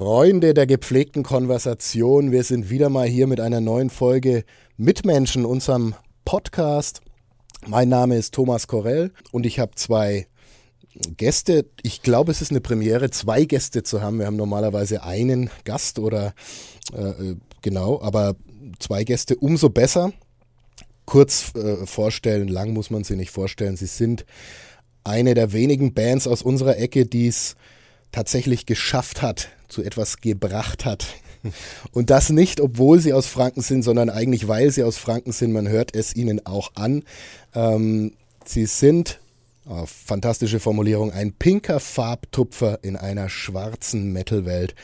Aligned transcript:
Freunde 0.00 0.54
der 0.54 0.68
gepflegten 0.68 1.24
Konversation, 1.24 2.30
wir 2.30 2.44
sind 2.44 2.70
wieder 2.70 2.88
mal 2.88 3.08
hier 3.08 3.26
mit 3.26 3.40
einer 3.40 3.60
neuen 3.60 3.90
Folge 3.90 4.44
Mitmenschen, 4.76 5.44
unserem 5.44 5.96
Podcast. 6.24 7.00
Mein 7.66 7.88
Name 7.88 8.16
ist 8.16 8.32
Thomas 8.32 8.68
Korell 8.68 9.10
und 9.32 9.44
ich 9.44 9.58
habe 9.58 9.72
zwei 9.74 10.28
Gäste. 11.16 11.66
Ich 11.82 12.00
glaube, 12.02 12.30
es 12.30 12.40
ist 12.40 12.52
eine 12.52 12.60
Premiere, 12.60 13.10
zwei 13.10 13.44
Gäste 13.44 13.82
zu 13.82 14.00
haben. 14.00 14.20
Wir 14.20 14.26
haben 14.26 14.36
normalerweise 14.36 15.02
einen 15.02 15.50
Gast 15.64 15.98
oder 15.98 16.32
äh, 16.92 17.34
genau, 17.62 18.00
aber 18.00 18.36
zwei 18.78 19.02
Gäste 19.02 19.34
umso 19.34 19.68
besser. 19.68 20.12
Kurz 21.06 21.52
äh, 21.56 21.86
vorstellen, 21.86 22.46
lang 22.46 22.72
muss 22.72 22.90
man 22.90 23.02
sie 23.02 23.16
nicht 23.16 23.32
vorstellen. 23.32 23.76
Sie 23.76 23.86
sind 23.86 24.24
eine 25.02 25.34
der 25.34 25.52
wenigen 25.52 25.92
Bands 25.92 26.28
aus 26.28 26.42
unserer 26.42 26.78
Ecke, 26.78 27.04
die 27.04 27.26
es 27.26 27.56
tatsächlich 28.12 28.64
geschafft 28.64 29.22
hat, 29.22 29.48
zu 29.68 29.82
etwas 29.82 30.20
gebracht 30.20 30.84
hat. 30.84 31.06
Und 31.92 32.10
das 32.10 32.30
nicht, 32.30 32.60
obwohl 32.60 33.00
sie 33.00 33.12
aus 33.12 33.26
Franken 33.26 33.60
sind, 33.60 33.82
sondern 33.82 34.10
eigentlich, 34.10 34.48
weil 34.48 34.70
sie 34.70 34.82
aus 34.82 34.96
Franken 34.96 35.32
sind. 35.32 35.52
Man 35.52 35.68
hört 35.68 35.94
es 35.94 36.14
ihnen 36.14 36.44
auch 36.46 36.72
an. 36.74 37.04
Ähm, 37.54 38.12
sie 38.44 38.66
sind, 38.66 39.20
oh, 39.68 39.84
fantastische 39.86 40.60
Formulierung, 40.60 41.12
ein 41.12 41.32
pinker 41.32 41.80
Farbtupfer 41.80 42.80
in 42.82 42.96
einer 42.96 43.28
schwarzen 43.28 44.12
Metalwelt. 44.12 44.74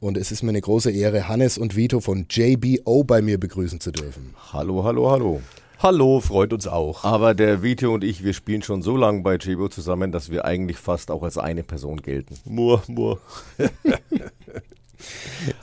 Und 0.00 0.16
es 0.16 0.32
ist 0.32 0.42
mir 0.42 0.48
eine 0.48 0.60
große 0.60 0.90
Ehre, 0.90 1.28
Hannes 1.28 1.58
und 1.58 1.76
Vito 1.76 2.00
von 2.00 2.26
JBO 2.28 3.04
bei 3.04 3.22
mir 3.22 3.38
begrüßen 3.38 3.78
zu 3.78 3.92
dürfen. 3.92 4.34
Hallo, 4.52 4.82
hallo, 4.82 5.10
hallo. 5.10 5.40
Hallo, 5.82 6.20
freut 6.20 6.52
uns 6.52 6.68
auch. 6.68 7.02
Aber 7.02 7.34
der 7.34 7.64
Vito 7.64 7.92
und 7.92 8.04
ich, 8.04 8.22
wir 8.22 8.34
spielen 8.34 8.62
schon 8.62 8.82
so 8.82 8.96
lange 8.96 9.22
bei 9.22 9.34
JBO 9.34 9.68
zusammen, 9.68 10.12
dass 10.12 10.30
wir 10.30 10.44
eigentlich 10.44 10.76
fast 10.76 11.10
auch 11.10 11.24
als 11.24 11.38
eine 11.38 11.64
Person 11.64 12.00
gelten. 12.00 12.36
Mur, 12.44 12.84
mur. 12.86 13.18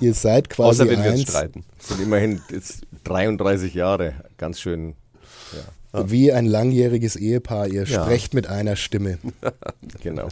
Ihr 0.02 0.14
seid 0.14 0.50
quasi 0.50 0.82
Außer 0.82 0.92
wenn 0.92 1.02
wir 1.02 1.12
uns 1.12 1.22
streiten. 1.22 1.64
Sind 1.78 2.02
immerhin 2.02 2.42
jetzt 2.52 2.82
33 3.06 3.74
Jahre. 3.74 4.14
Ganz 4.36 4.60
schön. 4.60 4.96
wie 5.94 6.34
ein 6.34 6.46
langjähriges 6.46 7.16
Ehepaar. 7.16 7.68
Ihr 7.70 7.86
Ja. 7.86 8.04
sprecht 8.04 8.34
mit 8.34 8.48
einer 8.48 8.76
Stimme. 8.76 9.20
Genau. 10.04 10.28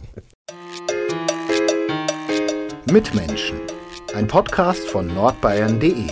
Mitmenschen. 2.92 3.58
Ein 4.14 4.26
Podcast 4.26 4.86
von 4.86 5.06
nordbayern.de. 5.14 6.08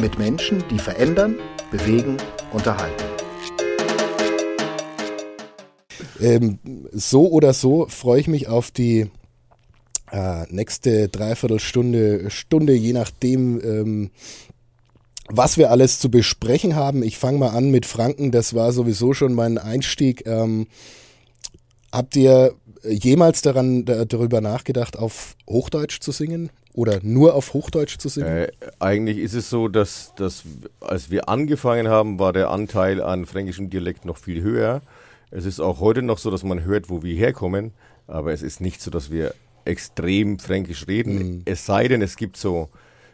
Mit 0.00 0.18
Menschen, 0.18 0.64
die 0.70 0.78
verändern, 0.80 1.36
bewegen, 1.70 2.16
unterhalten. 2.52 3.04
Ähm, 6.20 6.58
so 6.92 7.28
oder 7.30 7.52
so 7.52 7.86
freue 7.88 8.20
ich 8.20 8.28
mich 8.28 8.48
auf 8.48 8.70
die 8.70 9.10
äh, 10.10 10.44
nächste 10.50 11.08
Dreiviertelstunde, 11.08 12.30
Stunde, 12.30 12.74
je 12.74 12.92
nachdem, 12.92 13.60
ähm, 13.62 14.10
was 15.28 15.58
wir 15.58 15.70
alles 15.70 15.98
zu 15.98 16.10
besprechen 16.10 16.74
haben. 16.74 17.02
Ich 17.02 17.18
fange 17.18 17.38
mal 17.38 17.50
an 17.50 17.70
mit 17.70 17.86
Franken. 17.86 18.30
Das 18.30 18.54
war 18.54 18.72
sowieso 18.72 19.12
schon 19.12 19.34
mein 19.34 19.58
Einstieg. 19.58 20.26
Ähm, 20.26 20.66
habt 21.92 22.16
ihr 22.16 22.54
jemals 22.84 23.42
daran 23.42 23.84
da, 23.84 24.04
darüber 24.04 24.40
nachgedacht, 24.40 24.98
auf 24.98 25.36
Hochdeutsch 25.48 26.00
zu 26.00 26.12
singen 26.12 26.50
oder 26.72 27.00
nur 27.02 27.34
auf 27.34 27.54
Hochdeutsch 27.54 27.98
zu 27.98 28.08
singen? 28.08 28.28
Äh, 28.28 28.48
eigentlich 28.78 29.18
ist 29.18 29.34
es 29.34 29.50
so, 29.50 29.68
dass, 29.68 30.12
dass 30.16 30.44
als 30.80 31.10
wir 31.10 31.28
angefangen 31.28 31.88
haben, 31.88 32.18
war 32.18 32.32
der 32.32 32.50
Anteil 32.50 33.02
an 33.02 33.26
fränkischem 33.26 33.70
Dialekt 33.70 34.04
noch 34.04 34.18
viel 34.18 34.42
höher. 34.42 34.82
Es 35.30 35.44
ist 35.44 35.60
auch 35.60 35.80
heute 35.80 36.02
noch 36.02 36.18
so, 36.18 36.30
dass 36.30 36.42
man 36.42 36.64
hört, 36.64 36.88
wo 36.88 37.02
wir 37.02 37.14
herkommen, 37.14 37.72
aber 38.06 38.32
es 38.32 38.42
ist 38.42 38.60
nicht 38.60 38.80
so, 38.80 38.90
dass 38.90 39.10
wir 39.10 39.34
extrem 39.64 40.38
fränkisch 40.38 40.86
reden. 40.86 41.42
Es 41.44 41.66
sei 41.66 41.88
denn, 41.88 42.00
es 42.00 42.16
gibt 42.16 42.36
so 42.36 42.70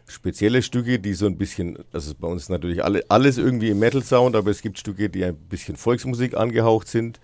spezielle 0.07 0.61
Stücke, 0.61 0.99
die 0.99 1.13
so 1.13 1.25
ein 1.25 1.37
bisschen, 1.37 1.79
das 1.91 2.05
ist 2.05 2.19
bei 2.19 2.27
uns 2.27 2.49
natürlich 2.49 2.83
alle, 2.83 3.03
alles 3.09 3.37
irgendwie 3.37 3.69
im 3.69 3.79
Metal-Sound, 3.79 4.35
aber 4.35 4.51
es 4.51 4.61
gibt 4.61 4.79
Stücke, 4.79 5.09
die 5.09 5.25
ein 5.25 5.35
bisschen 5.35 5.75
Volksmusik 5.75 6.37
angehaucht 6.37 6.87
sind, 6.87 7.19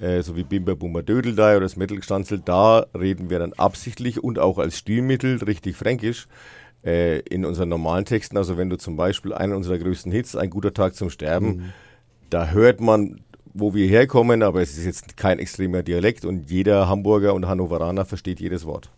äh, 0.00 0.22
so 0.22 0.36
wie 0.36 0.44
Bimber 0.44 0.76
Bummer 0.76 1.02
Dödeldei 1.02 1.52
oder 1.52 1.66
das 1.66 1.76
Metal-Stanzel. 1.76 2.40
Da 2.44 2.86
reden 2.98 3.30
wir 3.30 3.38
dann 3.38 3.52
absichtlich 3.54 4.22
und 4.22 4.38
auch 4.38 4.58
als 4.58 4.78
Stilmittel 4.78 5.42
richtig 5.44 5.76
fränkisch 5.76 6.28
äh, 6.84 7.20
in 7.20 7.44
unseren 7.44 7.68
normalen 7.68 8.04
Texten. 8.04 8.36
Also 8.36 8.56
wenn 8.56 8.70
du 8.70 8.76
zum 8.76 8.96
Beispiel 8.96 9.32
einen 9.32 9.54
unserer 9.54 9.78
größten 9.78 10.12
Hits, 10.12 10.36
Ein 10.36 10.50
guter 10.50 10.74
Tag 10.74 10.94
zum 10.94 11.10
Sterben, 11.10 11.72
da 12.30 12.48
hört 12.48 12.80
man, 12.80 13.20
wo 13.54 13.74
wir 13.74 13.88
herkommen, 13.88 14.42
aber 14.42 14.60
es 14.60 14.76
ist 14.76 14.84
jetzt 14.84 15.16
kein 15.16 15.38
extremer 15.38 15.82
Dialekt 15.82 16.24
und 16.24 16.50
jeder 16.50 16.88
Hamburger 16.88 17.34
und 17.34 17.46
Hannoveraner 17.46 18.04
versteht 18.04 18.40
jedes 18.40 18.66
Wort. 18.66 18.90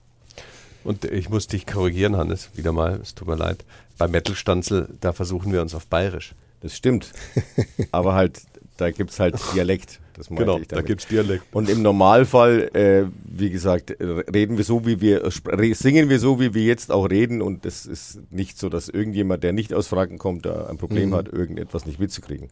Und 0.84 1.04
ich 1.04 1.28
muss 1.28 1.46
dich 1.46 1.66
korrigieren, 1.66 2.16
Hannes, 2.16 2.50
wieder 2.54 2.72
mal, 2.72 2.98
es 3.02 3.14
tut 3.14 3.28
mir 3.28 3.36
leid. 3.36 3.64
Bei 3.98 4.08
Metal 4.08 4.34
Stanzel, 4.34 4.88
da 5.00 5.12
versuchen 5.12 5.52
wir 5.52 5.60
uns 5.60 5.74
auf 5.74 5.86
Bayerisch. 5.86 6.34
Das 6.60 6.74
stimmt. 6.76 7.12
aber 7.92 8.14
halt, 8.14 8.40
da 8.78 8.90
gibt 8.90 9.10
es 9.10 9.20
halt 9.20 9.34
Dialekt. 9.54 10.00
Das 10.14 10.30
meinte 10.30 10.44
Genau, 10.46 10.58
ich 10.58 10.66
da 10.66 10.76
damit. 10.76 10.86
gibt 10.88 11.02
es 11.02 11.06
Dialekt. 11.06 11.44
Und 11.52 11.68
im 11.68 11.82
Normalfall, 11.82 12.70
äh, 12.74 13.04
wie 13.24 13.50
gesagt, 13.50 13.94
reden 14.00 14.56
wir 14.56 14.64
so, 14.64 14.84
wie 14.86 15.00
wir 15.00 15.22
re- 15.24 15.74
singen 15.74 16.08
wir 16.08 16.18
so, 16.18 16.40
wie 16.40 16.54
wir 16.54 16.62
jetzt 16.64 16.90
auch 16.90 17.04
reden. 17.08 17.40
Und 17.42 17.64
es 17.66 17.86
ist 17.86 18.20
nicht 18.30 18.58
so, 18.58 18.68
dass 18.68 18.88
irgendjemand, 18.88 19.44
der 19.44 19.52
nicht 19.52 19.72
aus 19.74 19.86
Franken 19.86 20.18
kommt, 20.18 20.44
da 20.46 20.66
ein 20.66 20.76
Problem 20.78 21.14
hat, 21.14 21.28
irgendetwas 21.28 21.86
nicht 21.86 22.00
mitzukriegen. 22.00 22.48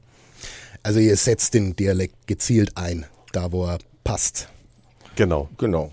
Also 0.85 1.01
ihr 1.01 1.17
setzt 1.17 1.55
den 1.55 1.75
Dialekt 1.75 2.27
gezielt 2.29 2.77
ein, 2.77 3.07
da 3.33 3.51
wo 3.51 3.65
er 3.67 3.79
passt. 4.05 4.49
Genau. 5.17 5.49
Genau. 5.59 5.91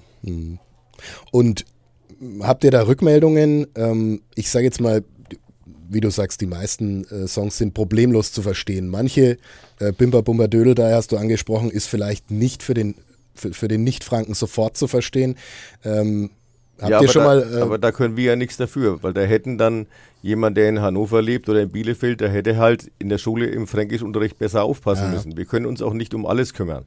Und 1.31 1.65
habt 2.41 2.63
ihr 2.63 2.71
da 2.71 2.85
Rückmeldungen? 2.85 3.67
Ähm, 3.75 4.21
ich 4.35 4.50
sage 4.51 4.65
jetzt 4.65 4.79
mal, 4.79 5.03
wie 5.89 5.99
du 6.01 6.09
sagst, 6.09 6.41
die 6.41 6.45
meisten 6.45 7.05
äh, 7.05 7.27
Songs 7.27 7.57
sind 7.57 7.73
problemlos 7.73 8.31
zu 8.31 8.41
verstehen. 8.41 8.88
Manche, 8.89 9.38
äh, 9.79 9.91
Bimper 9.91 10.21
Bumper 10.23 10.47
Dödel, 10.47 10.75
da 10.75 10.91
hast 10.95 11.11
du 11.11 11.17
angesprochen, 11.17 11.69
ist 11.69 11.88
vielleicht 11.88 12.31
nicht 12.31 12.63
für 12.63 12.73
den, 12.73 12.95
für, 13.35 13.53
für 13.53 13.67
den 13.67 13.83
Nicht-Franken 13.83 14.33
sofort 14.33 14.77
zu 14.77 14.88
verstehen. 14.88 15.35
Ähm, 15.83 16.29
habt 16.79 16.89
ja, 16.89 16.97
ihr 16.97 17.03
aber, 17.03 17.07
schon 17.09 17.21
da, 17.23 17.27
mal. 17.27 17.53
Äh, 17.57 17.61
aber 17.61 17.77
da 17.77 17.91
können 17.91 18.17
wir 18.17 18.23
ja 18.25 18.35
nichts 18.35 18.57
dafür, 18.57 19.01
weil 19.03 19.13
da 19.13 19.21
hätten 19.21 19.57
dann 19.57 19.88
jemand, 20.21 20.55
der 20.57 20.69
in 20.69 20.81
Hannover 20.81 21.21
lebt 21.21 21.49
oder 21.49 21.61
in 21.61 21.69
Bielefeld, 21.69 22.21
der 22.21 22.29
hätte 22.29 22.57
halt 22.57 22.89
in 23.00 23.09
der 23.09 23.17
Schule 23.17 23.47
im 23.47 23.67
Fränkischunterricht 23.67 24.38
besser 24.39 24.63
aufpassen 24.63 25.05
Ja. 25.05 25.11
müssen. 25.11 25.35
Wir 25.38 25.45
können 25.45 25.65
uns 25.65 25.81
auch 25.81 25.94
nicht 25.94 26.13
um 26.13 26.25
alles 26.25 26.53
kümmern. 26.53 26.85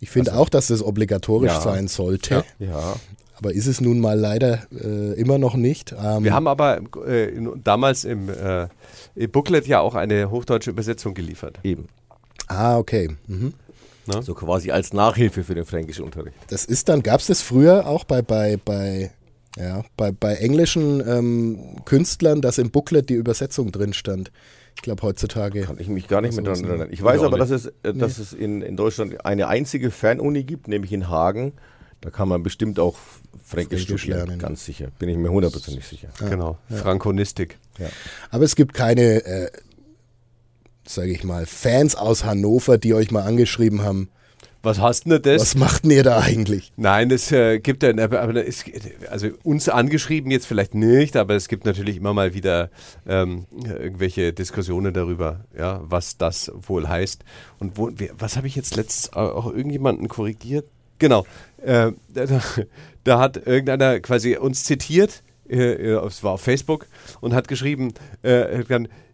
ich 0.00 0.10
finde 0.10 0.34
auch, 0.36 0.48
dass 0.48 0.68
das 0.68 0.82
obligatorisch 0.82 1.52
Ja. 1.52 1.60
sein 1.60 1.88
sollte. 1.88 2.44
Ja. 2.58 2.96
Aber 3.38 3.52
ist 3.52 3.66
es 3.66 3.80
nun 3.80 4.00
mal 4.00 4.18
leider 4.18 4.60
äh, 4.72 5.12
immer 5.14 5.38
noch 5.38 5.54
nicht. 5.54 5.92
Ähm, 5.92 6.24
Wir 6.24 6.34
haben 6.34 6.48
aber 6.48 6.80
äh, 7.06 7.28
in, 7.30 7.62
damals 7.62 8.04
im, 8.04 8.28
äh, 8.28 8.66
im 9.14 9.30
Booklet 9.30 9.66
ja 9.66 9.80
auch 9.80 9.94
eine 9.94 10.30
hochdeutsche 10.30 10.70
Übersetzung 10.70 11.14
geliefert. 11.14 11.58
Eben. 11.62 11.86
ah, 12.48 12.76
okay. 12.76 13.16
Mhm. 13.26 13.54
So 14.22 14.34
quasi 14.34 14.70
als 14.70 14.94
Nachhilfe 14.94 15.44
für 15.44 15.54
den 15.54 15.66
fränkischen 15.66 16.04
Unterricht. 16.04 16.34
Das 16.48 16.64
ist 16.64 16.88
dann, 16.88 17.02
gab 17.02 17.20
es 17.20 17.26
das 17.26 17.42
früher 17.42 17.86
auch 17.86 18.04
bei, 18.04 18.22
bei, 18.22 18.58
bei, 18.64 19.10
ja, 19.58 19.84
bei, 19.98 20.12
bei 20.12 20.36
englischen 20.36 21.06
ähm, 21.06 21.76
Künstlern, 21.84 22.40
dass 22.40 22.56
im 22.56 22.70
Booklet 22.70 23.10
die 23.10 23.14
Übersetzung 23.14 23.70
drin 23.70 23.92
stand. 23.92 24.32
Ich 24.76 24.82
glaube 24.82 25.02
heutzutage. 25.02 25.62
Kann 25.62 25.78
ich 25.78 25.88
mich 25.88 26.08
gar 26.08 26.22
nicht 26.22 26.34
mehr 26.34 26.44
sowas 26.44 26.60
daran 26.62 26.78
erinnern. 26.78 26.92
Ich 26.92 27.02
weiß 27.02 27.22
aber, 27.22 27.36
dass 27.36 27.50
nicht. 27.50 27.66
es, 27.82 27.90
äh, 27.90 27.94
dass 27.94 28.18
es 28.18 28.32
in, 28.32 28.62
in 28.62 28.76
Deutschland 28.76 29.26
eine 29.26 29.48
einzige 29.48 29.90
Fernuni 29.90 30.44
gibt, 30.44 30.68
nämlich 30.68 30.92
in 30.92 31.08
Hagen. 31.08 31.52
Da 32.00 32.10
kann 32.10 32.28
man 32.28 32.42
bestimmt 32.42 32.78
auch 32.78 32.96
Fränkisch, 33.44 33.82
Fränkisch 33.84 34.02
studieren, 34.02 34.26
lernen. 34.28 34.38
Ganz 34.38 34.64
sicher. 34.64 34.88
Bin 34.98 35.08
ich 35.08 35.16
mir 35.16 35.30
hundertprozentig 35.30 35.86
sicher. 35.86 36.08
Genau. 36.18 36.58
Frankonistik. 36.70 37.58
Aber 38.30 38.44
es 38.44 38.54
gibt 38.56 38.74
keine, 38.74 39.24
äh, 39.24 39.50
sage 40.86 41.10
ich 41.10 41.24
mal, 41.24 41.46
Fans 41.46 41.94
aus 41.96 42.24
Hannover, 42.24 42.78
die 42.78 42.94
euch 42.94 43.10
mal 43.10 43.22
angeschrieben 43.22 43.82
haben. 43.82 44.10
Was 44.62 44.80
hast 44.80 45.06
denn 45.06 45.22
das? 45.22 45.40
Was 45.40 45.54
macht 45.54 45.84
denn 45.84 45.92
ihr 45.92 46.02
da 46.02 46.18
eigentlich? 46.18 46.72
Nein, 46.76 47.12
es 47.12 47.30
äh, 47.30 47.60
gibt 47.60 47.84
ja, 47.84 47.90
aber, 47.90 48.44
es, 48.44 48.64
also 49.08 49.28
uns 49.44 49.68
angeschrieben 49.68 50.32
jetzt 50.32 50.46
vielleicht 50.46 50.74
nicht, 50.74 51.16
aber 51.16 51.36
es 51.36 51.46
gibt 51.46 51.64
natürlich 51.64 51.96
immer 51.96 52.12
mal 52.12 52.34
wieder 52.34 52.68
ähm, 53.06 53.46
irgendwelche 53.52 54.32
Diskussionen 54.32 54.92
darüber, 54.92 55.44
ja, 55.56 55.80
was 55.84 56.16
das 56.16 56.50
wohl 56.54 56.88
heißt. 56.88 57.22
Und 57.60 57.76
wo, 57.78 57.90
was 58.18 58.36
habe 58.36 58.48
ich 58.48 58.56
jetzt 58.56 58.74
letztens 58.74 59.12
au- 59.12 59.30
auch 59.30 59.46
irgendjemanden 59.46 60.08
korrigiert? 60.08 60.66
Genau, 60.98 61.24
äh, 61.62 61.92
da, 62.08 62.26
da- 63.04 63.18
hat 63.18 63.36
irgendeiner 63.46 64.00
quasi 64.00 64.36
uns 64.36 64.64
zitiert, 64.64 65.22
äh, 65.48 65.56
äh, 65.56 66.06
es 66.06 66.22
war 66.22 66.32
auf 66.32 66.42
Facebook, 66.42 66.86
und 67.20 67.34
hat 67.34 67.48
geschrieben, 67.48 67.92
äh, 68.22 68.62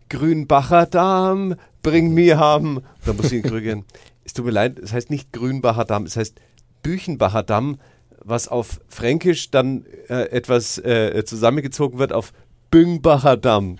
Grünbacher 0.08 0.86
Damm, 0.86 1.54
bring 1.82 2.12
mir 2.12 2.38
haben. 2.38 2.82
Da 3.04 3.12
muss 3.14 3.26
ich 3.26 3.32
ihn 3.32 3.42
korrigieren. 3.42 3.84
Es 4.24 4.32
tut 4.32 4.44
mir 4.44 4.50
leid, 4.50 4.78
es 4.78 4.92
heißt 4.92 5.10
nicht 5.10 5.32
Grünbacher 5.32 5.84
Damm, 5.84 6.04
es 6.04 6.16
heißt 6.16 6.40
Büchenbacher 6.82 7.42
Damm, 7.42 7.78
was 8.22 8.48
auf 8.48 8.80
Fränkisch 8.88 9.50
dann 9.50 9.84
äh, 10.08 10.28
etwas 10.30 10.78
äh, 10.78 11.24
zusammengezogen 11.24 11.98
wird 11.98 12.12
auf 12.12 12.32
Büngbacher 12.70 13.36
Damm. 13.36 13.78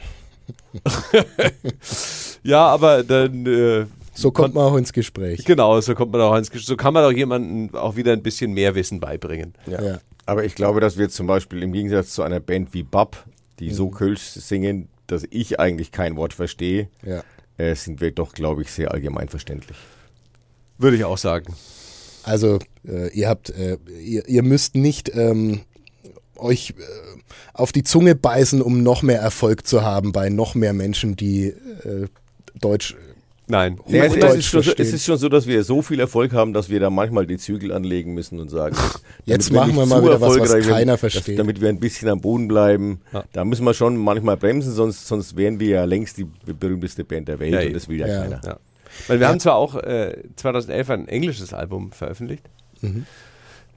ja, 2.42 2.66
aber 2.66 3.02
dann. 3.02 3.46
Äh, 3.46 3.86
So 4.14 4.30
kommt 4.30 4.54
man 4.54 4.64
auch 4.64 4.76
ins 4.76 4.92
Gespräch. 4.92 5.44
Genau, 5.44 5.80
so 5.80 5.94
kommt 5.94 6.12
man 6.12 6.20
auch 6.20 6.36
ins 6.36 6.50
Gesch- 6.52 6.66
So 6.66 6.76
kann 6.76 6.94
man 6.94 7.04
auch 7.04 7.12
jemandem 7.12 7.74
auch 7.74 7.96
wieder 7.96 8.12
ein 8.12 8.22
bisschen 8.22 8.52
mehr 8.52 8.74
Wissen 8.74 9.00
beibringen. 9.00 9.54
Ja. 9.66 9.82
Ja. 9.82 9.98
Aber 10.26 10.44
ich 10.44 10.54
glaube, 10.54 10.80
dass 10.80 10.96
wir 10.96 11.08
zum 11.08 11.26
Beispiel 11.26 11.62
im 11.62 11.72
Gegensatz 11.72 12.10
zu 12.14 12.22
einer 12.22 12.40
Band 12.40 12.72
wie 12.74 12.82
Bab, 12.82 13.24
die 13.58 13.70
so 13.72 13.88
Kölsch 13.90 14.22
singen, 14.22 14.88
dass 15.06 15.24
ich 15.30 15.60
eigentlich 15.60 15.92
kein 15.92 16.16
Wort 16.16 16.32
verstehe, 16.32 16.88
Ja. 17.04 17.22
äh, 17.58 17.74
sind 17.74 18.00
wir 18.00 18.10
doch, 18.12 18.32
glaube 18.32 18.62
ich, 18.62 18.70
sehr 18.70 18.92
allgemein 18.92 19.28
verständlich. 19.28 19.76
Würde 20.78 20.96
ich 20.96 21.04
auch 21.04 21.18
sagen. 21.18 21.54
Also 22.22 22.58
äh, 22.88 23.08
ihr 23.12 23.28
habt, 23.28 23.50
äh, 23.50 23.76
ihr, 24.02 24.26
ihr 24.28 24.42
müsst 24.42 24.76
nicht 24.76 25.10
ähm, 25.14 25.60
euch 26.36 26.70
äh, 26.70 26.82
auf 27.52 27.70
die 27.72 27.82
Zunge 27.84 28.14
beißen, 28.14 28.62
um 28.62 28.82
noch 28.82 29.02
mehr 29.02 29.20
Erfolg 29.20 29.66
zu 29.66 29.82
haben 29.82 30.12
bei 30.12 30.30
noch 30.30 30.54
mehr 30.54 30.72
Menschen, 30.72 31.16
die 31.16 31.48
äh, 31.48 32.06
Deutsch. 32.60 32.96
Nein. 33.46 33.78
Ja, 33.88 34.04
es, 34.04 34.14
ist 34.16 34.46
schon 34.46 34.62
so, 34.62 34.72
es 34.76 34.92
ist 34.94 35.04
schon 35.04 35.18
so, 35.18 35.28
dass 35.28 35.46
wir 35.46 35.62
so 35.64 35.82
viel 35.82 36.00
Erfolg 36.00 36.32
haben, 36.32 36.54
dass 36.54 36.70
wir 36.70 36.80
da 36.80 36.88
manchmal 36.88 37.26
die 37.26 37.36
Zügel 37.36 37.72
anlegen 37.72 38.14
müssen 38.14 38.40
und 38.40 38.48
sagen, 38.48 38.74
Jetzt 39.26 39.52
machen 39.52 39.76
wir 39.76 39.84
mal 39.84 40.02
wieder 40.02 40.18
was, 40.20 40.38
was 40.38 40.66
keiner 40.66 40.92
dass- 40.92 41.00
versteht. 41.00 41.38
damit 41.38 41.60
wir 41.60 41.68
ein 41.68 41.78
bisschen 41.78 42.08
am 42.08 42.20
Boden 42.22 42.48
bleiben. 42.48 43.00
Ja. 43.12 43.22
Da 43.34 43.44
müssen 43.44 43.64
wir 43.64 43.74
schon 43.74 43.96
manchmal 43.98 44.38
bremsen, 44.38 44.72
sonst, 44.72 45.06
sonst 45.06 45.36
wären 45.36 45.60
wir 45.60 45.68
ja 45.68 45.84
längst 45.84 46.16
die 46.16 46.26
berühmteste 46.46 47.04
Band 47.04 47.28
der 47.28 47.38
Welt 47.38 47.52
Ja, 47.52 47.60
und 47.60 47.74
das 47.74 47.86
will 47.88 47.98
ja, 47.98 48.06
Ja. 48.06 48.22
keiner. 48.22 48.58
Weil 49.08 49.20
wir 49.20 49.28
haben 49.28 49.40
zwar 49.40 49.56
auch 49.56 49.74
äh, 49.74 50.16
2011 50.36 50.88
ein 50.90 51.08
englisches 51.08 51.52
Album 51.52 51.92
veröffentlicht, 51.92 52.44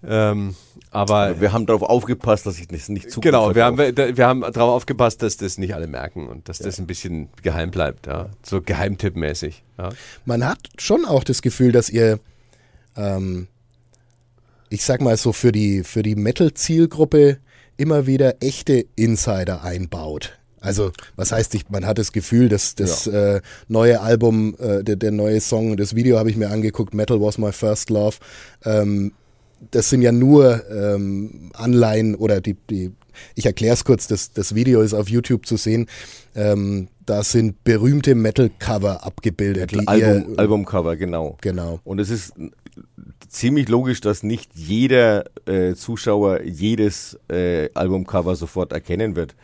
ähm, 0.06 0.56
aber 0.92 1.28
Aber 1.28 1.42
wir 1.42 1.54
haben 1.54 1.66
darauf 1.66 1.84
aufgepasst, 1.84 2.46
dass 2.46 2.60
ich 2.60 2.68
das 2.68 2.90
nicht 2.90 3.12
zu 3.12 3.20
genau, 3.20 3.54
wir 3.54 3.66
haben, 3.66 3.78
wir, 3.78 4.26
haben 4.26 4.42
darauf 4.42 4.76
aufgepasst, 4.76 5.22
dass 5.22 5.38
das 5.38 5.58
nicht 5.58 5.76
alle 5.76 5.88
merken 5.88 6.28
und 6.28 6.50
dass 6.50 6.60
das 6.60 6.80
ein 6.80 6.88
bisschen 6.88 7.30
geheim 7.44 7.72
bleibt, 7.72 8.08
ja. 8.08 8.30
so 8.42 8.62
geheimtippmäßig. 8.62 9.64
Ja. 9.78 9.90
Man 10.26 10.46
hat 10.46 10.60
schon 10.78 11.06
auch 11.06 11.24
das 11.24 11.42
Gefühl, 11.42 11.72
dass 11.72 11.90
ihr, 11.90 12.20
ähm, 12.96 13.48
ich 14.70 14.84
sag 14.84 15.02
mal 15.02 15.18
so, 15.18 15.34
für 15.34 15.52
die, 15.52 15.84
für 15.84 16.04
die 16.04 16.16
Metal-Zielgruppe 16.16 17.38
immer 17.76 18.08
wieder 18.08 18.42
echte 18.42 18.86
Insider 18.96 19.64
einbaut. 19.64 20.38
Also, 20.60 20.92
was 21.16 21.32
heißt, 21.32 21.54
ich, 21.54 21.70
man 21.70 21.86
hat 21.86 22.00
das 22.00 22.12
Gefühl, 22.12 22.50
dass 22.50 22.74
das 22.76 23.06
äh, 23.08 23.42
neue 23.68 24.02
Album, 24.02 24.56
äh, 24.60 24.84
der, 24.84 24.96
der 24.96 25.12
neue 25.12 25.40
Song, 25.42 25.78
das 25.78 25.96
Video 25.96 26.18
habe 26.18 26.32
ich 26.32 26.38
mir 26.38 26.50
angeguckt, 26.50 26.94
Metal 26.94 27.22
Was 27.22 27.38
My 27.38 27.52
First 27.52 27.90
Love, 27.92 28.18
ähm, 28.66 29.14
das 29.72 29.90
sind 29.90 30.02
ja 30.02 30.12
nur 30.12 30.64
ähm, 30.70 31.52
Anleihen 31.54 32.16
oder 32.16 32.42
die, 32.42 32.56
die 32.70 32.92
ich 33.36 33.46
erkläre 33.46 33.74
es 33.74 33.84
kurz, 33.84 34.08
das, 34.08 34.32
das 34.32 34.56
Video 34.56 34.82
ist 34.82 34.94
auf 34.94 35.10
YouTube 35.10 35.46
zu 35.46 35.58
sehen. 35.58 35.88
Ähm, 36.36 36.88
da 37.06 37.24
sind 37.24 37.64
berühmte 37.64 38.16
Metal-Cover 38.16 39.04
abgebildet. 39.04 39.72
die 39.72 39.88
Album, 39.88 40.34
ihr, 40.34 40.40
Albumcover, 40.40 40.96
genau. 40.96 41.38
Genau. 41.42 41.80
Und 41.84 42.00
es 42.00 42.10
ist 42.10 42.34
ziemlich 43.28 43.70
logisch, 43.70 44.02
dass 44.02 44.24
nicht 44.24 44.52
jeder 44.56 45.26
äh, 45.48 45.74
Zuschauer 45.74 46.42
jedes 46.44 47.18
äh, 47.30 47.70
Albumcover 47.74 48.36
sofort 48.36 48.72
erkennen 48.72 49.16
wird. 49.16 49.36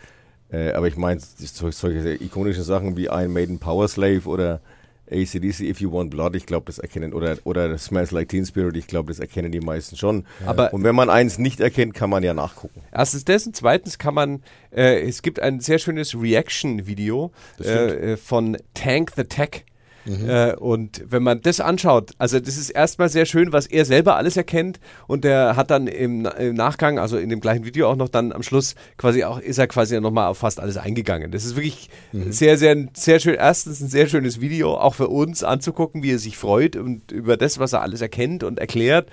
Äh, 0.51 0.73
aber 0.73 0.87
ich 0.87 0.97
meine, 0.97 1.19
so, 1.19 1.71
solche 1.71 2.21
ikonischen 2.21 2.63
Sachen 2.63 2.97
wie 2.97 3.05
Iron 3.05 3.33
Maiden 3.33 3.59
Power 3.59 3.87
Slave 3.87 4.25
oder 4.25 4.61
ACDC 5.11 5.61
If 5.61 5.81
You 5.81 5.91
Want 5.91 6.09
Blood, 6.11 6.35
ich 6.35 6.45
glaube, 6.45 6.65
das 6.67 6.79
erkennen, 6.79 7.13
oder, 7.13 7.37
oder 7.43 7.77
Smells 7.77 8.11
Like 8.11 8.29
Teen 8.29 8.45
Spirit, 8.45 8.75
ich 8.77 8.87
glaube, 8.87 9.09
das 9.09 9.19
erkennen 9.19 9.51
die 9.51 9.59
meisten 9.59 9.95
schon. 9.97 10.25
Aber- 10.45 10.73
Und 10.73 10.83
wenn 10.83 10.95
man 10.95 11.09
eins 11.09 11.37
nicht 11.37 11.59
erkennt, 11.59 11.93
kann 11.93 12.09
man 12.09 12.23
ja 12.23 12.33
nachgucken. 12.33 12.81
Erstens 12.91 13.23
und 13.45 13.55
zweitens 13.55 13.97
kann 13.97 14.13
man, 14.13 14.43
äh, 14.71 15.01
es 15.01 15.21
gibt 15.21 15.39
ein 15.39 15.59
sehr 15.59 15.79
schönes 15.79 16.15
Reaction-Video 16.19 17.31
äh, 17.63 18.13
äh, 18.13 18.17
von 18.17 18.57
Tank 18.73 19.11
the 19.15 19.23
Tech. 19.25 19.65
Äh, 20.05 20.55
und 20.55 21.03
wenn 21.07 21.23
man 21.23 21.41
das 21.41 21.59
anschaut, 21.59 22.11
also 22.17 22.39
das 22.39 22.57
ist 22.57 22.69
erstmal 22.69 23.09
sehr 23.09 23.25
schön, 23.25 23.53
was 23.53 23.67
er 23.67 23.85
selber 23.85 24.15
alles 24.15 24.37
erkennt 24.37 24.79
und 25.07 25.23
der 25.23 25.55
hat 25.55 25.71
dann 25.71 25.87
im, 25.87 26.25
im 26.25 26.55
Nachgang, 26.55 26.99
also 26.99 27.17
in 27.17 27.29
dem 27.29 27.39
gleichen 27.39 27.65
Video 27.65 27.89
auch 27.89 27.95
noch 27.95 28.09
dann 28.09 28.31
am 28.31 28.43
Schluss 28.43 28.75
quasi 28.97 29.23
auch, 29.23 29.39
ist 29.39 29.57
er 29.57 29.67
quasi 29.67 29.99
nochmal 29.99 30.27
auf 30.27 30.39
fast 30.39 30.59
alles 30.59 30.77
eingegangen. 30.77 31.31
Das 31.31 31.45
ist 31.45 31.55
wirklich 31.55 31.89
sehr, 32.11 32.57
sehr, 32.57 32.87
sehr 32.93 33.19
schön, 33.19 33.35
erstens 33.35 33.81
ein 33.81 33.87
sehr 33.87 34.07
schönes 34.07 34.41
Video, 34.41 34.75
auch 34.75 34.95
für 34.95 35.07
uns 35.07 35.43
anzugucken, 35.43 36.03
wie 36.03 36.11
er 36.11 36.19
sich 36.19 36.37
freut 36.37 36.75
und 36.75 37.11
über 37.11 37.37
das, 37.37 37.59
was 37.59 37.73
er 37.73 37.81
alles 37.81 38.01
erkennt 38.01 38.43
und 38.43 38.59
erklärt. 38.59 39.09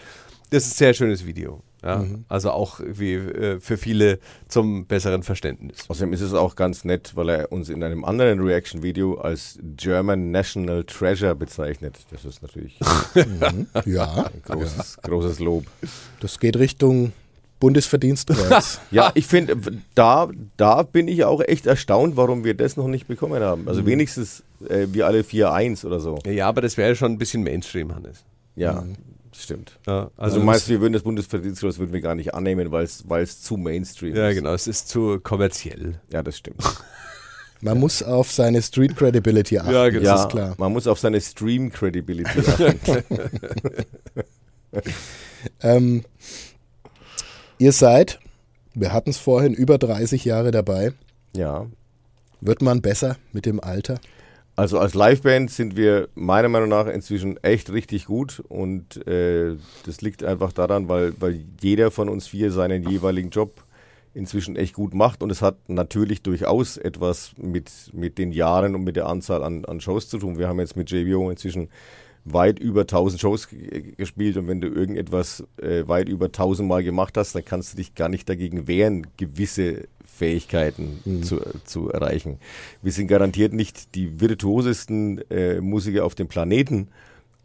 Das 0.51 0.67
ist 0.67 0.75
ein 0.75 0.79
sehr 0.79 0.95
schönes 0.95 1.27
Video. 1.27 1.63
Ja, 1.83 2.05
also 2.29 2.51
auch 2.51 2.81
irgendwie 2.81 3.15
äh, 3.15 3.59
für 3.61 3.79
viele 3.79 4.19
zum 4.49 4.85
besseren 4.87 5.23
Verständnis. 5.23 5.79
Außerdem 5.89 6.13
ist 6.13 6.21
es 6.21 6.35
auch 6.35 6.55
ganz 6.55 6.85
nett, 6.85 7.13
weil 7.17 7.31
er 7.31 7.53
uns 7.53 7.71
in 7.71 7.83
einem 7.83 8.05
anderen 8.05 8.41
Reaction-Video 8.41 9.15
als 9.15 9.59
German 9.77 10.31
National 10.31 10.85
Treasure 10.85 11.35
bezeichnet. 11.35 11.97
Das 12.11 12.25
ist 12.27 12.43
natürlich 12.43 12.79
Ja, 13.87 14.31
großes, 14.45 14.99
großes 15.03 15.39
Lob. 15.41 15.65
das 16.21 16.39
geht 16.39 16.57
Richtung 16.57 17.13
Bundesverdienstkreuz. 17.61 18.81
Ja, 18.91 19.11
ich 19.15 19.27
finde, 19.27 19.57
da, 19.95 20.29
da 20.57 20.83
bin 20.83 21.09
ich 21.09 21.25
auch 21.25 21.41
echt 21.41 21.67
erstaunt, 21.67 22.17
warum 22.17 22.43
wir 22.45 22.55
das 22.55 22.77
noch 22.77 22.89
nicht 22.89 23.07
bekommen 23.07 23.43
haben. 23.43 23.63
Mhm. 23.63 23.69
Also 23.69 23.87
wenigstens 23.87 24.43
äh, 24.69 24.87
wir 24.91 25.07
alle 25.07 25.21
4-1 25.23 25.87
oder 25.87 26.01
so. 26.01 26.19
Ja, 26.27 26.49
aber 26.49 26.61
das 26.63 26.77
wäre 26.77 26.97
schon 26.97 27.13
ein 27.13 27.19
bisschen 27.19 27.43
Mainstream, 27.43 27.95
Hannes. 27.95 28.25
Ja, 28.57 28.81
Mhm. 28.83 28.97
Stimmt. 29.43 29.79
Ja, 29.87 30.11
Also 30.17 30.39
du 30.39 30.45
meinst, 30.45 30.69
wir 30.69 30.81
würden 30.81 30.93
das 30.93 31.03
Bundesverdienstkreuz 31.03 31.79
würden 31.79 31.93
wir 31.93 32.01
gar 32.01 32.15
nicht 32.15 32.35
annehmen, 32.35 32.71
weil 32.71 32.85
es 32.85 33.41
zu 33.43 33.57
Mainstream 33.57 34.15
Ja, 34.17 34.29
ist. 34.29 34.37
genau, 34.37 34.53
es 34.55 34.67
ist 34.67 34.89
zu 34.89 35.21
kommerziell. 35.21 36.01
Ja, 36.13 36.23
das 36.23 36.37
stimmt. 36.39 36.63
Man 37.63 37.79
muss 37.79 38.03
auf 38.03 38.33
seine 38.33 38.63
Street 38.63 38.97
Credibility 38.97 39.59
achten. 39.59 39.73
Ja, 39.73 39.89
genau. 39.91 40.01
Das 40.03 40.21
ja, 40.21 40.23
ist 40.25 40.31
klar. 40.31 40.55
man 40.57 40.73
muss 40.73 40.87
auf 40.87 40.99
seine 40.99 41.21
Stream-Credibility 41.21 42.41
achten. 42.41 42.81
Ähm, 45.61 46.05
ihr 47.59 47.73
seid, 47.73 48.19
wir 48.75 48.95
hatten 48.95 49.11
es 49.11 49.19
vorhin, 49.19 49.53
über 49.53 49.77
30 49.79 50.25
Jahre 50.25 50.51
dabei. 50.51 50.93
ja. 51.35 51.67
Wird 52.43 52.63
man 52.63 52.81
besser 52.81 53.19
mit 53.35 53.45
dem 53.45 53.61
Alter? 53.61 54.01
Also 54.57 54.79
als 54.79 54.95
Liveband 54.95 55.51
sind 55.51 55.77
wir 55.77 56.09
meiner 56.15 56.49
Meinung 56.49 56.69
nach 56.69 56.87
inzwischen 56.87 57.43
echt 57.43 57.73
richtig 57.73 58.05
gut 58.07 58.43
und 58.49 59.07
äh, 59.07 59.57
das 59.87 60.03
liegt 60.03 60.23
einfach 60.23 60.53
daran, 60.53 60.89
weil, 60.89 61.15
weil 61.19 61.45
jeder 61.63 61.91
von 61.91 62.09
uns 62.09 62.27
vier 62.27 62.53
seinen 62.53 62.89
jeweiligen 62.89 63.31
Job 63.31 63.65
inzwischen 64.13 64.57
echt 64.57 64.75
gut 64.75 64.93
macht 64.93 65.23
und 65.23 65.31
es 65.31 65.41
hat 65.41 65.57
natürlich 65.69 66.23
durchaus 66.23 66.77
etwas 66.77 67.33
mit, 67.39 67.71
mit 67.93 68.19
den 68.19 68.33
Jahren 68.33 68.75
und 68.75 68.85
mit 68.85 68.97
der 68.97 69.07
Anzahl 69.07 69.43
an, 69.43 69.65
an 69.65 69.81
Shows 69.81 70.09
zu 70.09 70.19
tun. 70.19 70.39
Wir 70.39 70.49
haben 70.49 70.59
jetzt 70.59 70.77
mit 70.77 70.91
JBO 70.91 71.31
inzwischen 71.31 71.69
weit 72.25 72.59
über 72.59 72.83
1000 72.83 73.21
Shows 73.21 73.49
gespielt 73.97 74.37
und 74.37 74.49
wenn 74.49 74.61
du 74.61 74.69
irgendetwas 74.69 75.45
äh, 75.57 75.87
weit 75.87 76.09
über 76.09 76.27
1000 76.27 76.69
Mal 76.69 76.83
gemacht 76.83 77.17
hast, 77.17 77.35
dann 77.35 77.45
kannst 77.45 77.73
du 77.73 77.77
dich 77.77 77.95
gar 77.95 78.09
nicht 78.09 78.29
dagegen 78.29 78.67
wehren, 78.67 79.07
gewisse 79.17 79.89
Fähigkeiten 80.21 81.23
zu, 81.23 81.41
zu 81.65 81.89
erreichen. 81.89 82.39
Wir 82.83 82.93
sind 82.93 83.07
garantiert 83.07 83.55
nicht 83.55 83.95
die 83.95 84.21
virtuosesten 84.21 85.19
äh, 85.31 85.63
Musiker 85.63 86.05
auf 86.05 86.15
dem 86.15 86.29
Planeten, 86.29 86.89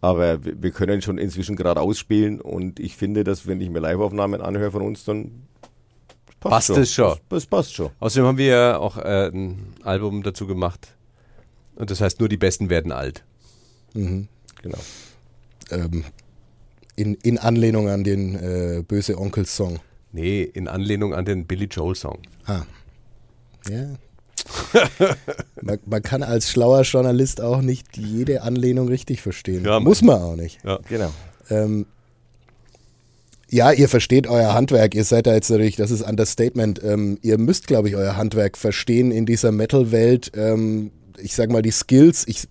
aber 0.01 0.43
wir, 0.43 0.71
können 0.71 1.01
schon 1.01 1.17
inzwischen 1.17 1.55
gerade 1.55 1.79
ausspielen 1.79 2.41
und 2.41 2.81
ich 2.81 2.97
finde, 2.97 3.23
dass 3.23 3.47
wenn 3.47 3.61
ich 3.61 3.69
mir 3.69 3.79
Liveaufnahmen 3.79 4.41
anhöre 4.41 4.71
von 4.71 4.81
uns, 4.81 5.05
dann 5.05 5.43
Passt 6.41 6.69
es 6.69 6.93
schon. 6.93 7.09
Das, 7.09 7.21
das 7.29 7.45
passt 7.47 7.73
schon. 7.73 7.89
Außerdem 7.99 8.27
haben 8.27 8.37
wir 8.37 8.45
ja 8.45 8.77
auch 8.77 8.97
äh, 8.97 9.29
ein 9.29 9.73
Album 9.83 10.21
dazu 10.21 10.45
gemacht. 10.45 10.89
Und 11.75 11.89
das 11.89 12.01
heißt, 12.01 12.19
nur 12.19 12.29
die 12.29 12.37
Besten 12.37 12.69
werden 12.69 12.91
alt. 12.91 13.23
Mhm. 13.93 14.27
Genau. 14.61 14.77
Ähm, 15.71 16.03
in, 16.95 17.15
in 17.15 17.39
Anlehnung 17.39 17.89
an 17.89 18.03
den 18.03 18.35
äh, 18.35 18.83
Böse 18.87 19.17
Onkels 19.17 19.55
Song. 19.55 19.79
Nee, 20.15 20.43
in 20.43 20.69
Anlehnung 20.69 21.13
an 21.13 21.25
den 21.25 21.45
Billy 21.45 21.65
Joel 21.65 21.93
Song. 21.93 22.19
Ah. 22.45 22.61
Ja. 23.69 23.97
man, 25.61 25.77
man 25.85 26.01
kann 26.01 26.23
als 26.23 26.49
schlauer 26.49 26.83
Journalist 26.83 27.41
auch 27.41 27.61
nicht 27.61 27.97
jede 27.97 28.41
Anlehnung 28.41 28.87
richtig 28.87 29.21
verstehen. 29.21 29.65
Ja, 29.65 29.81
Muss 29.81 30.01
man 30.01 30.21
auch 30.21 30.37
nicht. 30.37 30.63
Ja. 30.63 30.79
Genau. 30.87 31.11
Ähm, 31.49 31.85
ja, 33.49 33.73
ihr 33.73 33.89
versteht 33.89 34.25
euer 34.27 34.53
Handwerk. 34.53 34.95
Ihr 34.95 35.03
seid 35.03 35.27
da 35.27 35.33
jetzt 35.33 35.49
natürlich, 35.49 35.75
das 35.75 35.91
ist 35.91 36.01
Understatement. 36.01 36.81
Ähm, 36.81 37.19
ihr 37.21 37.37
müsst, 37.37 37.67
glaube 37.67 37.89
ich, 37.89 37.97
euer 37.97 38.15
Handwerk 38.15 38.57
verstehen 38.57 39.11
in 39.11 39.25
dieser 39.25 39.51
Metal-Welt. 39.51 40.31
Ähm, 40.33 40.91
ich 41.17 41.35
sag 41.35 41.51
mal, 41.51 41.61
die 41.61 41.71
Skills, 41.71 42.25
ich, 42.25 42.47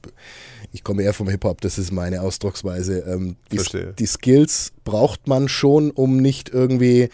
ich 0.70 0.84
komme 0.84 1.02
eher 1.02 1.14
vom 1.14 1.30
Hip-Hop, 1.30 1.62
das 1.62 1.78
ist 1.78 1.92
meine 1.92 2.20
Ausdrucksweise. 2.20 2.98
Ähm, 3.08 3.36
die, 3.50 3.56
Verstehe. 3.56 3.94
die 3.98 4.06
Skills 4.06 4.72
braucht 4.84 5.28
man 5.28 5.48
schon, 5.48 5.90
um 5.90 6.18
nicht 6.18 6.50
irgendwie 6.50 7.08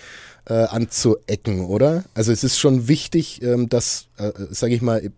äh, 0.51 0.65
anzuecken, 0.65 1.65
oder? 1.65 2.05
Also 2.13 2.33
es 2.33 2.43
ist 2.43 2.59
schon 2.59 2.89
wichtig, 2.89 3.41
ähm, 3.43 3.69
dass, 3.69 4.09
äh, 4.19 4.33
sage 4.51 4.75
ich 4.75 4.83
mal, 4.83 5.11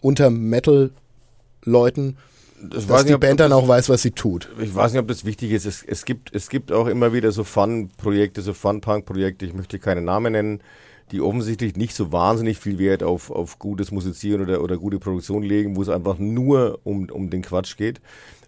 unter 0.00 0.30
Metal-Leuten, 0.30 2.16
Das 2.62 2.86
dass 2.86 3.04
die 3.04 3.14
Band 3.18 3.40
dann 3.40 3.52
auch 3.52 3.68
weiß, 3.68 3.90
was 3.90 4.00
sie 4.00 4.12
tut. 4.12 4.48
ich 4.58 4.74
weiß 4.74 4.92
nicht, 4.92 5.00
ob 5.00 5.08
das 5.08 5.26
wichtig 5.26 5.50
ist. 5.52 5.66
Es, 5.66 5.82
es, 5.82 6.06
gibt, 6.06 6.34
es 6.34 6.48
gibt 6.48 6.72
auch 6.72 6.86
immer 6.86 7.12
wieder 7.12 7.32
so 7.32 7.44
Fun-Projekte, 7.44 8.40
so 8.40 8.54
Fun-Punk-Projekte, 8.54 9.44
ich 9.44 9.52
möchte 9.52 9.78
keine 9.78 10.00
Namen 10.00 10.32
nennen, 10.32 10.62
die 11.10 11.20
offensichtlich 11.20 11.76
nicht 11.76 11.94
so 11.94 12.10
wahnsinnig 12.10 12.58
viel 12.58 12.78
Wert 12.78 13.02
auf, 13.02 13.30
auf 13.30 13.58
gutes 13.58 13.90
Musizieren 13.90 14.40
oder, 14.40 14.62
oder 14.62 14.78
gute 14.78 14.98
Produktion 14.98 15.42
legen, 15.42 15.76
wo 15.76 15.82
es 15.82 15.90
einfach 15.90 16.18
nur 16.18 16.80
um, 16.84 17.10
um 17.10 17.28
den 17.28 17.42
Quatsch 17.42 17.76
geht. 17.76 18.00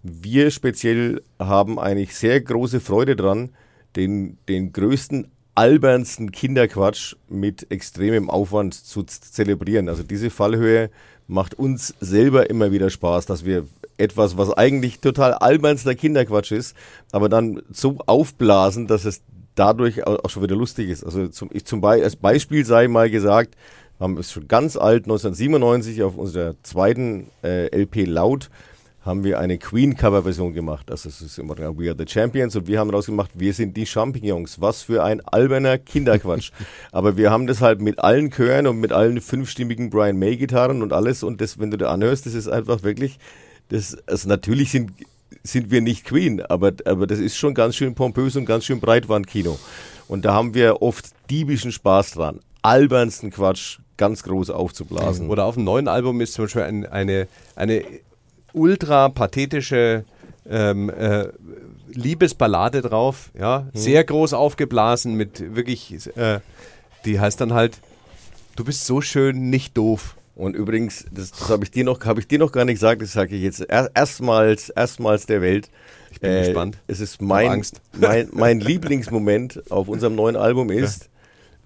Wir 0.02 0.50
speziell 0.50 1.21
haben 1.38 1.78
eigentlich 1.78 2.16
sehr 2.16 2.40
große 2.40 2.81
Freude 2.81 3.14
dran, 3.14 3.50
den, 3.97 4.38
den 4.49 4.73
größten 4.73 5.34
albernsten 5.55 6.33
Kinderquatsch 6.33 7.15
mit 7.29 7.71
extremem 7.71 8.31
Aufwand 8.31 8.75
zu 8.75 9.05
zelebrieren. 9.05 9.89
Also 9.89 10.03
diese 10.03 10.31
Fallhöhe 10.31 10.91
macht 11.27 11.55
uns 11.55 11.95
selber 12.01 12.51
immer 12.51 12.73
wieder 12.73 12.91
Spaß, 12.91 13.27
dass 13.27 13.45
wir 13.45 13.67
etwas, 13.97 14.37
was 14.37 14.51
eigentlich 14.53 15.01
total 15.01 15.35
albernster 15.35 15.95
Kinderquatsch 15.95 16.53
ist, 16.53 16.77
aber 17.13 17.29
dann 17.29 17.63
so 17.71 17.99
aufblasen, 18.07 18.87
dass 18.87 19.05
es 19.05 19.23
dadurch 19.55 20.05
auch 20.07 20.29
schon 20.29 20.43
wieder 20.43 20.57
lustig 20.57 20.89
ist. 20.91 21.05
Also 21.05 21.29
zum, 21.29 21.49
ich 21.53 21.65
zum 21.65 21.81
Be 21.81 21.89
als 21.89 22.17
Beispiel 22.17 22.65
sei 22.65 22.89
mal 22.89 23.09
gesagt, 23.09 23.55
haben 24.01 24.19
es 24.19 24.33
schon 24.33 24.49
ganz 24.49 24.77
alt, 24.77 25.05
1997 25.05 26.03
auf 26.03 26.17
unserer 26.17 26.55
zweiten 26.65 27.31
äh, 27.45 27.67
LP 27.67 28.07
Laut 28.07 28.51
haben 29.05 29.23
wir 29.23 29.39
eine 29.39 29.59
Queen-Cover-Version 29.59 30.55
gemacht. 30.55 30.91
Also 30.91 31.09
es 31.09 31.21
ist 31.21 31.39
immer 31.39 31.57
We 31.57 31.91
Are 31.91 31.97
the 31.97 32.07
Champions 32.09 32.57
und 32.57 32.67
wir 32.67 32.79
haben 32.79 32.91
daraus 32.91 33.07
gemacht, 33.07 33.31
wir 33.35 33.53
sind 33.53 33.77
die 33.77 33.87
Champignons. 33.87 34.61
Was 34.61 34.83
für 34.83 35.05
ein 35.05 35.21
alberner 35.21 35.79
Kinderquatsch. 35.79 36.53
Aber 36.93 37.17
wir 37.17 37.31
haben 37.31 37.47
das 37.47 37.61
halt 37.61 37.81
mit 37.81 37.99
allen 37.99 38.31
Chören 38.31 38.67
und 38.67 38.81
mit 38.81 38.93
allen 38.93 39.21
fünfstimmigen 39.21 39.91
Brian 39.91 40.19
May-Gitarren 40.19 40.83
und 40.83 40.93
alles 40.93 41.23
und 41.23 41.41
das, 41.41 41.59
wenn 41.59 41.71
du 41.71 41.77
da 41.77 41.93
anhörst, 41.93 42.25
das 42.25 42.35
ist 42.35 42.49
einfach 42.49 42.83
wirklich, 42.83 43.19
das, 43.69 43.97
also 44.07 44.29
natürlich 44.29 44.71
sind, 44.71 44.93
sind 45.43 45.71
wir 45.71 45.83
nicht 45.83 46.05
Queen, 46.05 46.41
aber, 46.41 46.73
aber 46.87 47.07
das 47.07 47.19
ist 47.19 47.37
schon 47.37 47.53
ganz 47.53 47.77
schön 47.77 47.95
pompös 47.95 48.37
und 48.37 48.47
ganz 48.47 48.65
schön 48.65 48.81
Breitwandkino. 48.81 49.59
Und 50.09 50.25
da 50.25 50.33
haben 50.33 50.55
wir 50.55 50.81
oft 50.81 51.11
diebischen 51.31 51.73
Spaß 51.73 52.13
dran. 52.13 52.41
Albernsten 52.63 53.31
Quatsch 53.31 53.79
ganz 53.97 54.23
groß 54.23 54.51
aufzublasen. 54.51 55.29
Oder 55.29 55.45
auf 55.45 55.55
dem 55.55 55.65
neuen 55.65 55.89
Album 55.89 56.21
ist 56.21 56.33
zum 56.33 56.47
Beispiel 56.47 56.63
ein, 56.63 56.87
eine, 56.87 57.29
eine 57.55 57.85
ultra 58.55 59.09
pathetische 59.11 60.05
ähm, 60.49 60.91
äh, 60.91 61.29
Liebesballade 61.89 62.83
drauf, 62.83 63.31
ja, 63.39 63.67
mhm. 63.73 63.79
sehr 63.79 64.05
groß 64.05 64.33
aufgeblasen 64.33 65.15
mit 65.15 65.55
wirklich, 65.55 66.17
äh, 66.17 66.41
die 67.05 67.21
heißt 67.21 67.41
dann 67.41 67.53
halt, 67.53 67.79
du 68.57 68.65
bist 68.65 68.87
so 68.87 69.01
schön, 69.01 69.51
nicht 69.51 69.77
doof. 69.77 70.17
Und 70.37 70.57
übrigens, 70.57 71.05
das, 71.13 71.31
das 71.31 71.49
habe 71.49 71.65
ich 71.65 71.71
dir 71.71 71.85
noch, 71.85 72.05
habe 72.05 72.21
ich 72.21 72.27
dir 72.27 72.41
noch 72.41 72.51
gar 72.51 72.65
nicht 72.65 72.77
gesagt, 72.77 73.03
das 73.03 73.13
sage 73.13 73.37
ich 73.37 73.43
jetzt 73.43 73.61
erstmals, 73.61 74.69
erstmals 74.71 75.27
der 75.27 75.41
Welt. 75.41 75.71
Ich 76.11 76.21
bin 76.21 76.33
äh, 76.33 76.45
gespannt. 76.45 76.79
Es 76.89 77.01
ist 77.01 77.23
mein, 77.23 77.65
mein, 77.93 78.29
mein 78.33 78.61
Lieblingsmoment 78.61 79.71
auf 79.71 79.89
unserem 79.89 80.17
neuen 80.17 80.37
Album 80.37 80.71
ist, 80.71 81.05
ja. 81.05 81.09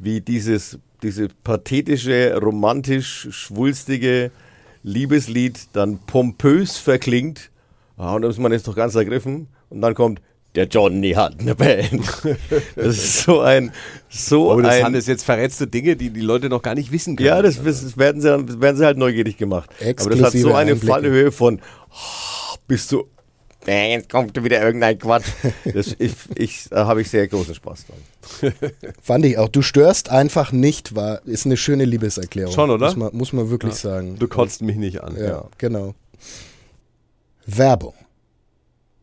wie 0.00 0.20
dieses, 0.20 0.78
diese 1.02 1.28
pathetische, 1.28 2.38
romantisch, 2.38 3.28
schwulstige 3.30 4.30
Liebeslied 4.88 5.68
dann 5.72 5.98
pompös 5.98 6.78
verklingt. 6.78 7.50
Ah, 7.96 8.14
und 8.14 8.22
da 8.22 8.28
ist 8.28 8.38
man 8.38 8.52
jetzt 8.52 8.66
doch 8.66 8.76
ganz 8.76 8.94
ergriffen. 8.94 9.48
Und 9.68 9.80
dann 9.82 9.94
kommt, 9.94 10.20
der 10.54 10.66
Johnny 10.66 11.12
hat 11.12 11.38
eine 11.40 11.54
Band. 11.54 12.02
Das 12.74 12.96
ist 12.96 13.22
so 13.24 13.40
ein, 13.40 13.72
so 14.08 14.52
oh, 14.52 14.60
das 14.60 14.76
ein. 14.76 14.84
Hannes, 14.84 15.06
jetzt 15.06 15.24
verrätst 15.24 15.60
du 15.60 15.66
Dinge, 15.66 15.96
die 15.96 16.10
die 16.10 16.20
Leute 16.20 16.48
noch 16.48 16.62
gar 16.62 16.74
nicht 16.74 16.90
wissen 16.90 17.16
können. 17.16 17.26
Ja, 17.26 17.42
das, 17.42 17.62
das 17.62 17.98
werden, 17.98 18.20
sie, 18.22 18.60
werden 18.60 18.76
sie 18.76 18.84
halt 18.84 18.98
neugierig 18.98 19.36
gemacht. 19.36 19.70
Aber 19.80 20.10
das 20.10 20.22
hat 20.22 20.32
so 20.32 20.54
eine 20.54 20.72
Einblicke. 20.72 20.86
Fallhöhe 20.86 21.32
von, 21.32 21.60
oh, 21.90 22.56
bist 22.66 22.92
du 22.92 23.04
jetzt 23.68 24.08
kommt 24.08 24.42
wieder 24.42 24.62
irgendein 24.62 24.98
Quatsch. 24.98 25.26
Das, 25.72 25.94
ich, 25.98 26.12
ich, 26.34 26.68
da 26.70 26.86
habe 26.86 27.02
ich 27.02 27.10
sehr 27.10 27.28
großen 27.28 27.54
Spaß 27.54 27.86
dran. 27.86 28.52
Fand 29.02 29.24
ich 29.24 29.38
auch. 29.38 29.48
Du 29.48 29.62
störst 29.62 30.08
einfach 30.10 30.52
nicht, 30.52 30.94
war, 30.94 31.24
ist 31.26 31.46
eine 31.46 31.56
schöne 31.56 31.84
Liebeserklärung. 31.84 32.54
Schon, 32.54 32.70
oder? 32.70 32.86
Muss 32.86 32.96
man, 32.96 33.16
muss 33.16 33.32
man 33.32 33.50
wirklich 33.50 33.74
ja. 33.74 33.90
sagen. 33.90 34.16
Du 34.18 34.28
kotzt 34.28 34.62
mich 34.62 34.76
nicht 34.76 35.02
an. 35.02 35.16
Ja, 35.16 35.26
ja, 35.26 35.48
genau. 35.58 35.94
Werbung. 37.46 37.94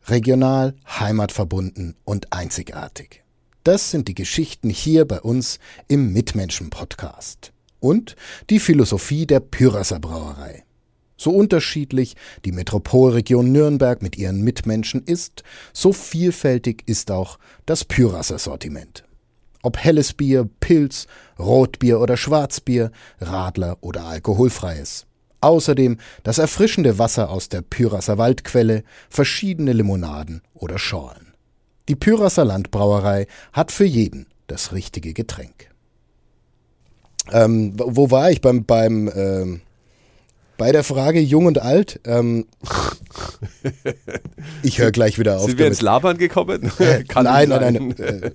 Regional, 0.08 0.76
heimatverbunden 0.88 1.96
und 2.04 2.32
einzigartig. 2.32 3.24
Das 3.64 3.90
sind 3.90 4.08
die 4.08 4.14
Geschichten 4.14 4.70
hier 4.70 5.06
bei 5.06 5.20
uns 5.20 5.60
im 5.88 6.14
Mitmenschen-Podcast. 6.14 7.52
Und 7.80 8.16
die 8.50 8.60
Philosophie 8.60 9.26
der 9.26 9.40
Pyrasser 9.40 10.00
Brauerei. 10.00 10.65
So 11.18 11.32
unterschiedlich 11.32 12.16
die 12.44 12.52
Metropolregion 12.52 13.52
Nürnberg 13.52 14.02
mit 14.02 14.18
ihren 14.18 14.42
Mitmenschen 14.42 15.04
ist, 15.04 15.44
so 15.74 15.94
vielfältig 15.94 16.84
ist 16.86 17.12
auch 17.12 17.40
das 17.66 17.86
Pyrasser 17.86 18.38
Sortiment. 18.38 19.06
Ob 19.64 19.78
helles 19.78 20.14
Bier, 20.14 20.48
Pilz, 20.60 21.08
Rotbier 21.40 22.00
oder 22.00 22.18
Schwarzbier, 22.18 22.92
Radler 23.20 23.78
oder 23.82 24.06
alkoholfreies. 24.06 25.06
Außerdem 25.42 25.98
das 26.24 26.38
erfrischende 26.38 27.00
Wasser 27.00 27.30
aus 27.30 27.50
der 27.50 27.62
Pyrasser 27.62 28.18
Waldquelle, 28.18 28.84
verschiedene 29.10 29.74
Limonaden 29.74 30.42
oder 30.54 30.78
Schorlen. 30.78 31.34
Die 31.88 31.96
Pyrasser 31.96 32.46
Landbrauerei 32.46 33.28
hat 33.54 33.72
für 33.72 33.86
jeden 33.86 34.28
das 34.48 34.74
richtige 34.74 35.14
Getränk. 35.14 35.70
Ähm, 37.32 37.74
wo 37.76 38.12
war 38.12 38.30
ich 38.32 38.42
beim, 38.42 38.66
beim 38.66 39.10
ähm, 39.16 39.62
bei 40.58 40.72
der 40.72 40.84
Frage 40.84 41.20
jung 41.20 41.46
und 41.46 41.62
alt, 41.62 42.00
ähm, 42.06 42.46
ich 44.64 44.80
höre 44.80 44.92
gleich 44.92 45.20
wieder 45.20 45.38
auf. 45.38 45.46
Sind 45.46 45.60
wir 45.60 45.68
ins 45.68 45.82
Labern 45.82 46.18
gekommen? 46.18 46.72
Äh, 46.80 47.04
nein, 47.16 47.50
nein, 47.50 47.74
nein, 47.74 47.98
äh, 47.98 48.32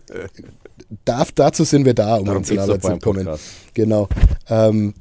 darf, 1.04 1.32
dazu 1.32 1.64
sind 1.64 1.84
wir 1.84 1.94
da, 1.94 2.16
um 2.16 2.26
Darum 2.26 2.42
ins 2.42 2.52
Labern 2.52 2.80
zu 2.80 2.98
kommen. 2.98 3.28
Genau. 3.74 4.08
Ähm, 4.48 4.94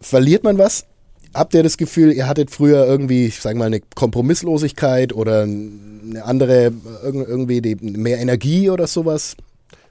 verliert 0.00 0.44
man 0.44 0.58
was? 0.58 0.86
Habt 1.34 1.54
ihr 1.54 1.64
das 1.64 1.76
Gefühl, 1.76 2.12
ihr 2.12 2.28
hattet 2.28 2.50
früher 2.50 2.86
irgendwie, 2.86 3.26
ich 3.26 3.40
sag 3.40 3.56
mal, 3.56 3.66
eine 3.66 3.80
Kompromisslosigkeit 3.80 5.12
oder 5.12 5.42
eine 5.42 6.22
andere, 6.24 6.72
irgendwie 7.02 7.60
die, 7.60 7.74
mehr 7.74 8.18
Energie 8.18 8.70
oder 8.70 8.86
sowas? 8.86 9.36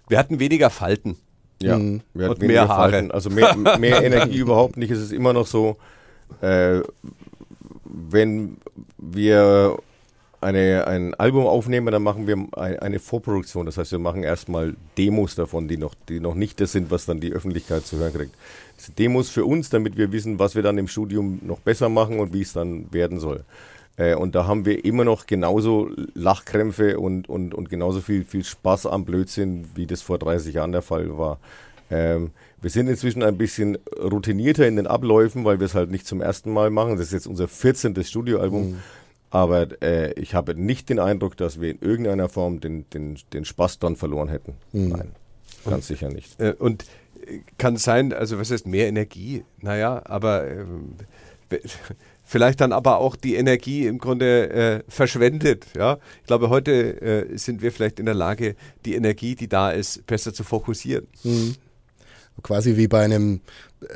Wir 0.07 0.17
hatten 0.17 0.39
weniger 0.39 0.69
Falten. 0.69 1.17
Ja, 1.61 1.77
mhm. 1.77 2.01
wir 2.13 2.29
hatten 2.29 2.41
und 2.41 2.47
mehr 2.47 2.67
Haare. 2.67 2.91
Falten. 2.91 3.11
Also 3.11 3.29
mehr, 3.29 3.55
mehr 3.55 4.03
Energie 4.03 4.37
überhaupt 4.37 4.77
nicht. 4.77 4.91
Es 4.91 4.99
ist 4.99 5.11
immer 5.11 5.33
noch 5.33 5.47
so, 5.47 5.77
äh, 6.41 6.81
wenn 7.85 8.57
wir 8.97 9.77
eine, 10.41 10.87
ein 10.87 11.13
Album 11.15 11.45
aufnehmen, 11.45 11.91
dann 11.91 12.03
machen 12.03 12.27
wir 12.27 12.47
eine 12.53 12.99
Vorproduktion. 12.99 13.65
Das 13.65 13.77
heißt, 13.77 13.91
wir 13.91 13.99
machen 13.99 14.23
erstmal 14.23 14.75
Demos 14.97 15.35
davon, 15.35 15.67
die 15.67 15.77
noch, 15.77 15.95
die 16.09 16.19
noch 16.19 16.35
nicht 16.35 16.59
das 16.59 16.73
sind, 16.73 16.91
was 16.91 17.05
dann 17.05 17.19
die 17.19 17.31
Öffentlichkeit 17.31 17.85
zu 17.85 17.97
hören 17.97 18.13
kriegt. 18.13 18.35
Demos 18.97 19.29
für 19.29 19.45
uns, 19.45 19.69
damit 19.69 19.97
wir 19.97 20.11
wissen, 20.11 20.39
was 20.39 20.55
wir 20.55 20.61
dann 20.61 20.77
im 20.77 20.87
Studium 20.87 21.39
noch 21.43 21.59
besser 21.59 21.89
machen 21.89 22.19
und 22.19 22.33
wie 22.33 22.41
es 22.41 22.53
dann 22.53 22.91
werden 22.91 23.19
soll. 23.19 23.45
Äh, 23.95 24.15
und 24.15 24.35
da 24.35 24.45
haben 24.45 24.65
wir 24.65 24.83
immer 24.83 25.05
noch 25.05 25.25
genauso 25.25 25.89
Lachkrämpfe 26.13 26.99
und, 26.99 27.29
und, 27.29 27.53
und 27.53 27.69
genauso 27.69 28.01
viel, 28.01 28.25
viel 28.25 28.43
Spaß 28.43 28.87
am 28.87 29.05
Blödsinn, 29.05 29.69
wie 29.75 29.87
das 29.87 30.01
vor 30.01 30.17
30 30.19 30.55
Jahren 30.55 30.71
der 30.71 30.81
Fall 30.81 31.17
war. 31.17 31.39
Ähm, 31.89 32.31
wir 32.63 32.69
sind 32.69 32.87
inzwischen 32.87 33.23
ein 33.23 33.37
bisschen 33.37 33.77
routinierter 33.99 34.65
in 34.65 34.77
den 34.77 34.87
Abläufen, 34.87 35.43
weil 35.43 35.59
wir 35.59 35.65
es 35.65 35.75
halt 35.75 35.91
nicht 35.91 36.07
zum 36.07 36.21
ersten 36.21 36.51
Mal 36.51 36.69
machen. 36.69 36.95
Das 36.95 37.07
ist 37.07 37.13
jetzt 37.13 37.27
unser 37.27 37.49
14. 37.49 38.01
Studioalbum. 38.03 38.71
Mhm. 38.71 38.79
Aber 39.29 39.81
äh, 39.81 40.13
ich 40.13 40.33
habe 40.33 40.55
nicht 40.55 40.89
den 40.89 40.99
Eindruck, 40.99 41.35
dass 41.35 41.59
wir 41.59 41.69
in 41.71 41.79
irgendeiner 41.79 42.29
Form 42.29 42.61
den, 42.61 42.89
den, 42.91 43.17
den 43.33 43.43
Spaß 43.43 43.79
dann 43.79 43.97
verloren 43.97 44.29
hätten. 44.29 44.53
Mhm. 44.71 44.89
Nein, 44.89 45.11
ganz 45.65 45.87
sicher 45.87 46.07
nicht. 46.07 46.39
Äh, 46.39 46.53
und 46.53 46.85
äh, 47.27 47.39
kann 47.57 47.75
sein, 47.75 48.13
also 48.13 48.39
was 48.39 48.49
heißt 48.49 48.65
mehr 48.65 48.87
Energie? 48.87 49.43
Naja, 49.59 50.01
aber 50.05 50.47
äh, 50.47 50.65
vielleicht 52.23 52.61
dann 52.61 52.71
aber 52.71 52.99
auch 52.99 53.17
die 53.17 53.35
Energie 53.35 53.87
im 53.87 53.97
Grunde 53.97 54.49
äh, 54.51 54.83
verschwendet. 54.87 55.65
Ja? 55.75 55.97
Ich 56.21 56.27
glaube, 56.27 56.49
heute 56.49 57.01
äh, 57.01 57.37
sind 57.37 57.61
wir 57.61 57.73
vielleicht 57.73 57.99
in 57.99 58.05
der 58.05 58.15
Lage, 58.15 58.55
die 58.85 58.95
Energie, 58.95 59.35
die 59.35 59.49
da 59.49 59.71
ist, 59.71 60.07
besser 60.07 60.33
zu 60.33 60.45
fokussieren. 60.45 61.07
Mhm. 61.23 61.55
Quasi 62.41 62.77
wie 62.77 62.87
bei 62.87 63.03
einem 63.03 63.41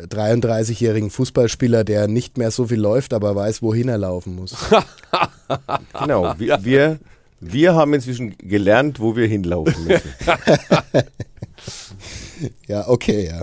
33-jährigen 0.10 1.10
Fußballspieler, 1.10 1.84
der 1.84 2.08
nicht 2.08 2.38
mehr 2.38 2.52
so 2.52 2.68
viel 2.68 2.80
läuft, 2.80 3.14
aber 3.14 3.36
weiß, 3.36 3.62
wohin 3.62 3.90
er 3.90 3.98
laufen 3.98 4.36
muss. 4.36 4.56
genau, 6.00 6.34
wir, 6.38 6.64
wir, 6.64 7.00
wir 7.40 7.76
haben 7.76 7.94
inzwischen 7.94 8.38
gelernt, 8.38 9.00
wo 9.00 9.16
wir 9.16 9.28
hinlaufen 9.28 9.86
müssen. 9.86 10.14
ja, 12.68 12.88
okay, 12.88 13.28
ja. 13.28 13.42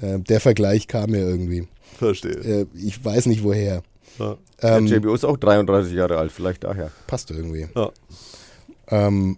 Äh, 0.00 0.20
der 0.20 0.40
Vergleich 0.40 0.88
kam 0.88 1.10
mir 1.10 1.20
irgendwie. 1.20 1.66
Verstehe. 1.98 2.32
Äh, 2.32 2.66
ich 2.74 3.04
weiß 3.04 3.26
nicht 3.26 3.42
woher. 3.42 3.82
Ja. 4.18 4.36
Ähm, 4.62 4.86
Der 4.86 4.98
JBO 4.98 5.14
ist 5.14 5.24
auch 5.24 5.36
33 5.36 5.94
Jahre 5.94 6.18
alt, 6.18 6.32
vielleicht 6.32 6.64
daher. 6.64 6.90
Passt 7.06 7.30
irgendwie. 7.30 7.68
Ja. 7.74 7.90
Ähm, 8.88 9.36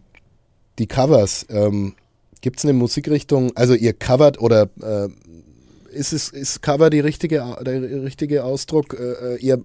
die 0.78 0.86
Covers, 0.86 1.46
ähm, 1.50 1.94
Gibt 2.40 2.58
es 2.58 2.64
eine 2.64 2.72
Musikrichtung, 2.72 3.52
also 3.56 3.74
ihr 3.74 3.92
covert 3.92 4.40
oder 4.40 4.68
äh, 4.82 5.08
ist 5.90 6.12
es 6.12 6.28
ist 6.28 6.62
Cover 6.62 6.90
die 6.90 7.00
richtige, 7.00 7.44
der 7.60 8.02
richtige 8.02 8.44
Ausdruck? 8.44 8.94
Äh, 8.94 9.34
äh 9.34 9.36
ihr 9.38 9.62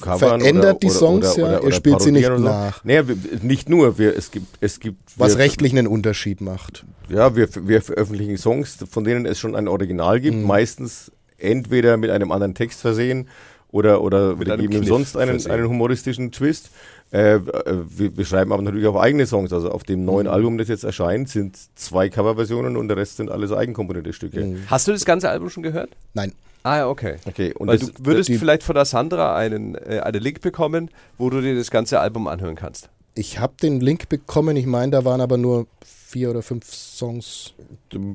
Covern 0.00 0.40
verändert 0.40 0.64
oder, 0.64 0.74
die 0.74 0.90
Songs, 0.90 1.34
oder, 1.34 1.44
oder, 1.44 1.60
ja, 1.60 1.66
ihr 1.66 1.72
spielt 1.72 2.02
sie 2.02 2.12
nicht 2.12 2.28
nach. 2.28 2.84
Nee, 2.84 3.02
nicht 3.42 3.68
nur, 3.68 3.98
wir, 3.98 4.16
es 4.16 4.30
gibt, 4.30 4.46
es 4.60 4.80
gibt 4.80 4.98
was 5.16 5.38
rechtlich 5.38 5.72
einen 5.72 5.86
Unterschied 5.86 6.40
macht. 6.40 6.84
Ja, 7.08 7.36
wir, 7.36 7.48
wir 7.66 7.82
veröffentlichen 7.82 8.36
Songs, 8.36 8.78
von 8.90 9.04
denen 9.04 9.26
es 9.26 9.38
schon 9.38 9.54
ein 9.56 9.68
Original 9.68 10.20
gibt, 10.20 10.36
mhm. 10.36 10.44
meistens 10.46 11.12
entweder 11.38 11.96
mit 11.96 12.10
einem 12.10 12.32
anderen 12.32 12.54
Text 12.54 12.80
versehen 12.80 13.28
oder, 13.74 14.02
oder 14.02 14.36
Mit 14.36 14.46
wir 14.46 14.54
einem 14.54 14.84
sonst 14.84 15.16
einen, 15.16 15.32
versehen. 15.32 15.50
einen 15.50 15.68
humoristischen 15.68 16.30
Twist. 16.30 16.70
Äh, 17.14 17.34
äh, 17.36 17.40
wir, 17.88 18.16
wir 18.16 18.24
schreiben 18.24 18.52
aber 18.52 18.62
natürlich 18.62 18.88
auch 18.88 18.96
eigene 19.00 19.24
Songs. 19.26 19.52
Also 19.52 19.70
auf 19.70 19.84
dem 19.84 20.00
Mhm. 20.00 20.04
neuen 20.06 20.26
Album, 20.26 20.58
das 20.58 20.66
jetzt 20.68 20.82
erscheint, 20.82 21.28
sind 21.28 21.56
zwei 21.76 22.08
Coverversionen 22.08 22.76
und 22.76 22.88
der 22.88 22.96
Rest 22.96 23.18
sind 23.18 23.30
alles 23.30 23.52
eigenkomponierte 23.52 24.12
Stücke. 24.12 24.40
Mhm. 24.44 24.62
Hast 24.66 24.88
du 24.88 24.92
das 24.92 25.04
ganze 25.04 25.30
Album 25.30 25.48
schon 25.48 25.62
gehört? 25.62 25.90
Nein. 26.14 26.32
Ah 26.64 26.78
ja, 26.78 26.88
okay. 26.88 27.16
Okay, 27.26 27.52
und 27.56 27.68
Weil 27.68 27.78
das, 27.78 27.92
du 27.92 28.06
würdest 28.06 28.30
die- 28.30 28.38
vielleicht 28.38 28.62
von 28.64 28.74
der 28.74 28.84
Sandra 28.86 29.36
einen, 29.36 29.74
äh, 29.76 30.00
einen 30.02 30.20
Link 30.22 30.40
bekommen, 30.40 30.90
wo 31.18 31.30
du 31.30 31.40
dir 31.40 31.54
das 31.54 31.70
ganze 31.70 32.00
Album 32.00 32.26
anhören 32.26 32.56
kannst. 32.56 32.88
Ich 33.14 33.38
habe 33.38 33.52
den 33.62 33.80
Link 33.80 34.08
bekommen, 34.08 34.56
ich 34.56 34.66
meine, 34.66 34.90
da 34.90 35.04
waren 35.04 35.20
aber 35.20 35.36
nur 35.36 35.66
vier 35.84 36.30
oder 36.30 36.42
fünf 36.42 36.64
Songs. 36.72 37.52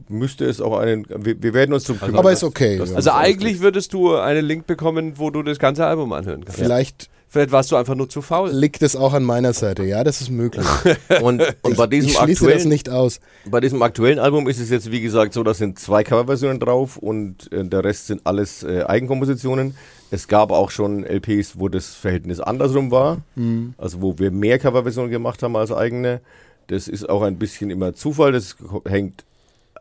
müsste 0.10 0.46
es 0.46 0.60
auch 0.62 0.78
einen. 0.78 1.06
Wir, 1.10 1.42
wir 1.42 1.54
werden 1.54 1.74
uns 1.74 1.84
zum 1.86 2.00
kümmern. 2.00 2.18
aber 2.18 2.32
ist 2.32 2.44
okay. 2.44 2.78
das-. 2.80 2.94
Also 2.94 3.12
eigentlich 3.12 3.62
würdest 3.62 3.94
du 3.94 4.16
einen 4.16 4.46
Link 4.46 4.68
bekommen, 4.68 5.14
wo 5.18 5.30
du 5.30 5.42
das 5.44 5.58
ganze 5.60 5.86
Album 5.86 6.12
anhören 6.12 6.44
kannst. 6.44 6.60
Vielleicht 6.60 7.10
Vielleicht 7.32 7.52
warst 7.52 7.72
du 7.72 7.76
einfach 7.76 7.94
nur 7.94 8.10
zu 8.10 8.24
faul. 8.24 8.50
liegt 8.50 8.82
es 8.82 8.96
auch 8.96 9.14
an 9.14 9.24
meiner 9.24 9.54
Seite. 9.54 9.84
Ja, 9.84 10.04
das 10.04 10.20
ist 10.20 10.32
möglich. 10.32 10.66
Und, 11.22 11.44
und 11.62 11.78
bei, 11.78 11.86
diesem 11.86 12.10
ich 12.10 12.18
schließe 12.18 12.46
das 12.46 12.54
aktuellen, 12.54 12.70
nicht 12.70 12.90
aus. 12.90 13.20
bei 13.46 13.60
diesem 13.60 13.82
aktuellen 13.82 14.20
Album 14.20 14.48
ist 14.48 14.60
es 14.60 14.70
jetzt, 14.70 14.92
wie 14.92 15.02
gesagt, 15.02 15.34
so, 15.34 15.44
da 15.44 15.54
sind 15.54 15.78
zwei 15.78 16.04
Coverversionen 16.04 16.60
drauf 16.60 16.98
und 16.98 17.52
äh, 17.52 17.64
der 17.66 17.84
Rest 17.84 18.08
sind 18.08 18.22
alles 18.26 18.64
äh, 18.64 18.84
Eigenkompositionen. 18.84 19.76
Es 20.12 20.28
gab 20.28 20.52
auch 20.52 20.72
schon 20.72 21.04
LPs, 21.04 21.60
wo 21.60 21.68
das 21.68 21.94
Verhältnis 21.94 22.40
andersrum 22.40 22.90
war. 22.90 23.20
Also 23.78 24.02
wo 24.02 24.18
wir 24.18 24.32
mehr 24.32 24.58
Coverversionen 24.58 25.12
gemacht 25.12 25.44
haben 25.44 25.56
als 25.56 25.72
eigene. 25.72 26.22
Das 26.68 26.88
ist 26.88 27.08
auch 27.08 27.22
ein 27.22 27.38
bisschen 27.38 27.70
immer 27.70 27.94
Zufall. 27.94 28.32
Das 28.32 28.56
hängt 28.88 29.24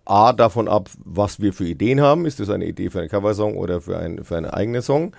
A 0.04 0.32
davon 0.32 0.68
ab, 0.68 0.88
was 1.04 1.40
wir 1.40 1.52
für 1.52 1.66
Ideen 1.66 2.00
haben. 2.00 2.24
Ist 2.24 2.40
das 2.40 2.48
eine 2.48 2.64
Idee 2.66 2.88
für 2.88 3.00
einen 3.00 3.10
Coversong 3.10 3.56
oder 3.56 3.82
für, 3.82 3.98
ein, 3.98 4.24
für 4.24 4.36
einen 4.36 4.46
eigenen 4.46 4.80
Song? 4.80 5.12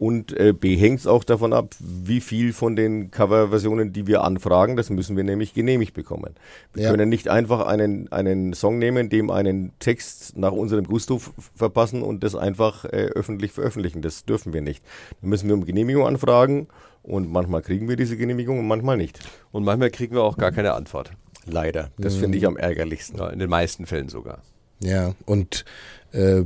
Und 0.00 0.32
äh, 0.32 0.54
B 0.54 0.76
hängt 0.76 1.00
es 1.00 1.06
auch 1.06 1.24
davon 1.24 1.52
ab, 1.52 1.74
wie 1.78 2.22
viel 2.22 2.54
von 2.54 2.74
den 2.74 3.10
Coverversionen, 3.10 3.92
die 3.92 4.06
wir 4.06 4.24
anfragen, 4.24 4.76
das 4.76 4.88
müssen 4.88 5.14
wir 5.14 5.24
nämlich 5.24 5.52
genehmigt 5.52 5.92
bekommen. 5.92 6.36
Wir 6.72 6.84
Ja. 6.84 6.90
können 6.90 7.10
nicht 7.10 7.28
einfach 7.28 7.66
einen, 7.66 8.10
einen 8.10 8.54
Song 8.54 8.78
nehmen, 8.78 9.10
dem 9.10 9.28
einen 9.30 9.72
Text 9.78 10.38
nach 10.38 10.52
unserem 10.52 10.84
Gusto 10.86 11.20
verpassen 11.54 12.00
und 12.02 12.24
das 12.24 12.34
einfach 12.34 12.86
äh, 12.86 13.10
öffentlich 13.14 13.52
veröffentlichen. 13.52 14.00
Das 14.00 14.24
dürfen 14.24 14.54
wir 14.54 14.62
nicht. 14.62 14.82
Da 15.20 15.26
müssen 15.26 15.48
wir 15.48 15.54
um 15.54 15.66
Genehmigung 15.66 16.06
anfragen 16.06 16.68
und 17.02 17.30
manchmal 17.30 17.60
kriegen 17.60 17.86
wir 17.86 17.96
diese 17.96 18.16
Genehmigung 18.16 18.58
und 18.58 18.66
manchmal 18.66 18.96
nicht. 18.96 19.20
Und 19.52 19.64
manchmal 19.64 19.90
kriegen 19.90 20.14
wir 20.14 20.22
auch 20.22 20.38
gar 20.38 20.50
keine 20.50 20.72
Antwort. 20.72 21.12
Leider. 21.44 21.90
Das 21.98 22.16
finde 22.16 22.38
ich 22.38 22.46
am 22.46 22.56
ärgerlichsten. 22.56 23.18
Ja, 23.18 23.28
in 23.28 23.38
den 23.38 23.50
meisten 23.50 23.84
Fällen 23.84 24.08
sogar. 24.08 24.40
Ja, 24.82 25.14
und 25.26 25.66
äh, 26.12 26.44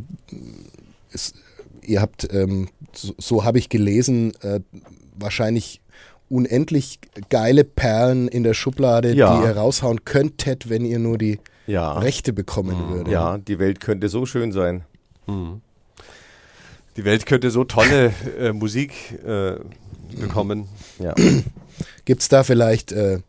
es, 1.13 1.35
ihr 1.87 2.01
habt, 2.01 2.33
ähm, 2.33 2.69
so, 2.93 3.15
so 3.19 3.45
habe 3.45 3.59
ich 3.59 3.69
gelesen, 3.69 4.33
äh, 4.43 4.61
wahrscheinlich 5.17 5.81
unendlich 6.29 6.99
geile 7.29 7.65
Perlen 7.65 8.29
in 8.29 8.43
der 8.43 8.55
Schublade, 8.55 9.15
Ja. 9.15 9.39
die 9.41 9.47
ihr 9.47 9.57
raushauen 9.57 10.05
könntet, 10.05 10.69
wenn 10.69 10.85
ihr 10.85 10.99
nur 10.99 11.19
die 11.19 11.39
Ja. 11.67 11.93
Rechte 11.99 12.33
bekommen 12.33 12.89
würdet. 12.91 13.13
Ja, 13.13 13.39
die 13.39 13.59
Welt 13.59 13.81
könnte 13.81 14.09
so 14.09 14.27
schön 14.27 14.51
sein. 14.53 14.85
Die 16.97 17.05
Welt 17.05 17.27
könnte 17.27 17.51
so 17.51 17.65
tolle 17.65 18.13
äh, 18.39 18.53
Musik 18.53 18.93
äh, 19.25 19.57
bekommen. 20.19 20.69
Ja. 20.99 21.15
Gibt 22.05 22.23
es 22.23 22.29
da 22.29 22.43
vielleicht, 22.45 22.93
äh, 22.93 23.21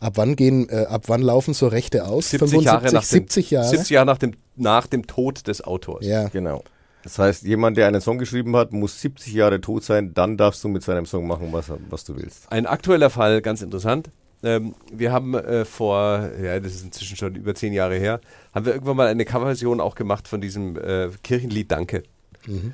ab 0.00 0.14
wann 0.16 0.36
gehen, 0.36 0.68
äh, 0.68 0.86
ab 0.88 1.04
wann 1.08 1.22
laufen 1.22 1.54
so 1.54 1.66
Rechte 1.68 2.06
aus? 2.06 2.30
70 2.30 2.62
Jahre 2.62 2.84
nach 2.92 3.02
dem, 3.02 3.02
70 3.02 3.50
Jahre? 3.50 3.68
70 3.68 3.90
Jahre 3.90 4.06
nach 4.06 4.18
dem, 4.18 4.32
nach 4.56 4.86
dem 4.86 5.06
Tod 5.06 5.46
des 5.46 5.62
Autors. 5.62 6.04
Ja. 6.06 6.28
Genau. 6.28 6.62
Das 7.06 7.20
heißt, 7.20 7.44
jemand, 7.44 7.76
der 7.76 7.86
einen 7.86 8.00
Song 8.00 8.18
geschrieben 8.18 8.56
hat, 8.56 8.72
muss 8.72 9.00
70 9.00 9.32
Jahre 9.32 9.60
tot 9.60 9.84
sein, 9.84 10.12
dann 10.12 10.36
darfst 10.36 10.64
du 10.64 10.68
mit 10.68 10.82
seinem 10.82 11.06
Song 11.06 11.28
machen, 11.28 11.52
was, 11.52 11.70
was 11.88 12.02
du 12.02 12.16
willst. 12.16 12.50
Ein 12.50 12.66
aktueller 12.66 13.10
Fall, 13.10 13.42
ganz 13.42 13.62
interessant. 13.62 14.10
Ähm, 14.42 14.74
wir 14.92 15.12
haben 15.12 15.34
äh, 15.34 15.64
vor, 15.64 16.28
ja, 16.42 16.58
das 16.58 16.74
ist 16.74 16.82
inzwischen 16.82 17.16
schon 17.16 17.36
über 17.36 17.54
zehn 17.54 17.72
Jahre 17.72 17.94
her, 17.94 18.20
haben 18.52 18.66
wir 18.66 18.72
irgendwann 18.74 18.96
mal 18.96 19.06
eine 19.06 19.24
Coverversion 19.24 19.80
auch 19.80 19.94
gemacht 19.94 20.26
von 20.26 20.40
diesem 20.40 20.76
äh, 20.76 21.10
Kirchenlied 21.22 21.70
Danke. 21.70 22.02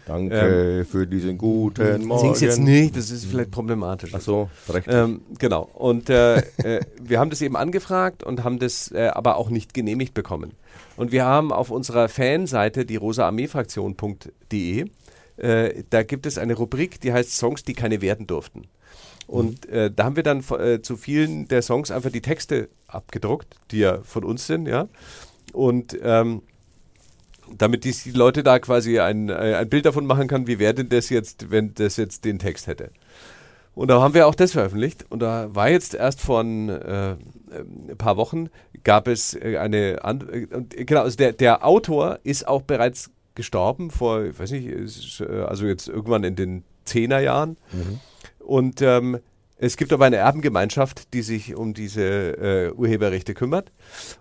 Danke 0.06 0.86
für 0.90 1.06
diesen 1.06 1.36
guten 1.36 2.07
Morgen. 2.07 2.20
Sing's 2.20 2.40
jetzt 2.40 2.59
nicht, 2.59 2.96
das 2.96 3.11
ist 3.11 3.26
vielleicht 3.26 3.50
problematisch. 3.50 4.12
Ach 4.14 4.20
so, 4.20 4.50
recht. 4.68 4.87
Ähm, 4.90 5.22
genau. 5.38 5.68
Und 5.74 6.09
äh, 6.11 6.38
äh, 6.38 6.80
wir 7.02 7.20
haben 7.20 7.30
das 7.30 7.42
eben 7.42 7.57
angefragt 7.57 8.22
und 8.22 8.44
haben 8.44 8.59
das 8.59 8.90
äh, 8.92 9.09
aber 9.09 9.37
auch 9.37 9.50
nicht 9.50 9.74
genehmigt 9.74 10.14
bekommen. 10.14 10.52
Und 10.96 11.12
wir 11.12 11.24
haben 11.24 11.52
auf 11.52 11.70
unserer 11.70 12.09
Fanseite, 12.09 12.85
die 12.85 12.96
rosaarmeefraktion.de, 12.96 14.87
äh, 15.37 15.85
da 15.90 16.02
gibt 16.02 16.26
es 16.26 16.38
eine 16.38 16.55
Rubrik, 16.55 17.00
die 17.00 17.12
heißt 17.12 17.37
Songs, 17.37 17.64
die 17.64 17.74
keine 17.74 18.00
werden 18.00 18.26
durften. 18.26 18.68
Und 19.26 19.66
äh, 19.66 19.90
da 19.90 20.05
haben 20.05 20.16
wir 20.16 20.22
dann 20.22 20.44
äh, 20.59 20.83
zu 20.83 20.96
vielen 20.96 21.48
der 21.48 21.62
Songs 21.62 21.90
einfach 21.90 22.11
die 22.11 22.20
Texte 22.20 22.68
abgedruckt, 22.87 23.57
die 23.70 23.78
ja 23.78 24.02
von 24.02 24.24
uns 24.24 24.46
sind, 24.46 24.66
ja. 24.66 24.88
Und 25.52 25.98
ähm, 26.02 26.42
damit 27.57 27.85
die, 27.85 27.92
die 27.92 28.11
Leute 28.12 28.42
da 28.42 28.59
quasi 28.59 28.98
ein, 28.98 29.28
äh, 29.28 29.57
ein 29.57 29.68
Bild 29.68 29.87
davon 29.87 30.07
machen 30.07 30.28
kann, 30.28 30.46
wie 30.46 30.59
wäre 30.59 30.74
denn 30.74 30.88
das 30.88 31.09
jetzt, 31.09 31.50
wenn 31.50 31.74
das 31.74 31.96
jetzt 31.96 32.24
den 32.24 32.38
Text 32.38 32.66
hätte. 32.66 32.90
Und 33.74 33.88
da 33.88 34.00
haben 34.00 34.14
wir 34.14 34.26
auch 34.26 34.35
das 34.35 34.52
veröffentlicht. 34.52 35.06
Und 35.08 35.20
da 35.20 35.54
war 35.54 35.70
jetzt 35.70 35.94
erst 35.94 36.20
vor 36.20 36.40
ein, 36.40 36.68
äh, 36.68 37.16
ein 37.50 37.96
paar 37.96 38.16
Wochen, 38.16 38.48
gab 38.85 39.08
es 39.08 39.35
äh, 39.35 39.56
eine, 39.58 40.04
An 40.04 40.28
äh, 40.28 40.42
äh, 40.42 40.85
genau, 40.85 41.02
also 41.02 41.16
der, 41.16 41.32
der 41.32 41.66
Autor 41.66 42.18
ist 42.22 42.46
auch 42.46 42.62
bereits 42.62 43.11
gestorben, 43.35 43.90
vor, 43.90 44.24
ich 44.24 44.38
weiß 44.38 44.50
nicht, 44.50 44.66
ist, 44.66 45.20
äh, 45.20 45.42
also 45.42 45.66
jetzt 45.66 45.88
irgendwann 45.88 46.24
in 46.24 46.37
den 46.37 46.64
Zehnerjahren. 46.85 47.56
Und 48.40 48.82
ähm, 48.82 49.20
es 49.64 49.77
gibt 49.77 49.92
aber 49.92 50.07
eine 50.07 50.16
Erbengemeinschaft, 50.16 51.14
die 51.14 51.22
sich 51.22 51.55
um 51.55 51.72
diese 51.72 52.03
äh, 52.03 52.72
Urheberrechte 52.72 53.33
kümmert. 53.33 53.70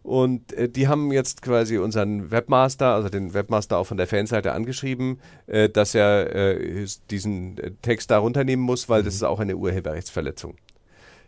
Und 0.04 0.54
äh, 0.54 0.70
die 0.70 0.88
haben 0.88 1.12
jetzt 1.12 1.42
quasi 1.42 1.80
unseren 1.80 2.30
Webmaster, 2.30 2.94
also 2.94 3.10
den 3.10 3.34
Webmaster 3.34 3.80
auch 3.80 3.86
von 3.88 3.98
der 3.98 4.06
Fanseite 4.06 4.52
angeschrieben, 4.52 5.20
äh, 5.48 5.68
dass 5.68 5.96
er 5.96 6.36
äh, 6.36 6.86
diesen 7.10 7.58
äh, 7.58 7.72
Text 7.82 8.12
da 8.12 8.20
runternehmen 8.20 8.64
muss, 8.64 8.88
weil 8.88 9.02
das 9.02 9.16
ist 9.16 9.24
auch 9.24 9.40
eine 9.40 9.56
Urheberrechtsverletzung. 9.56 10.58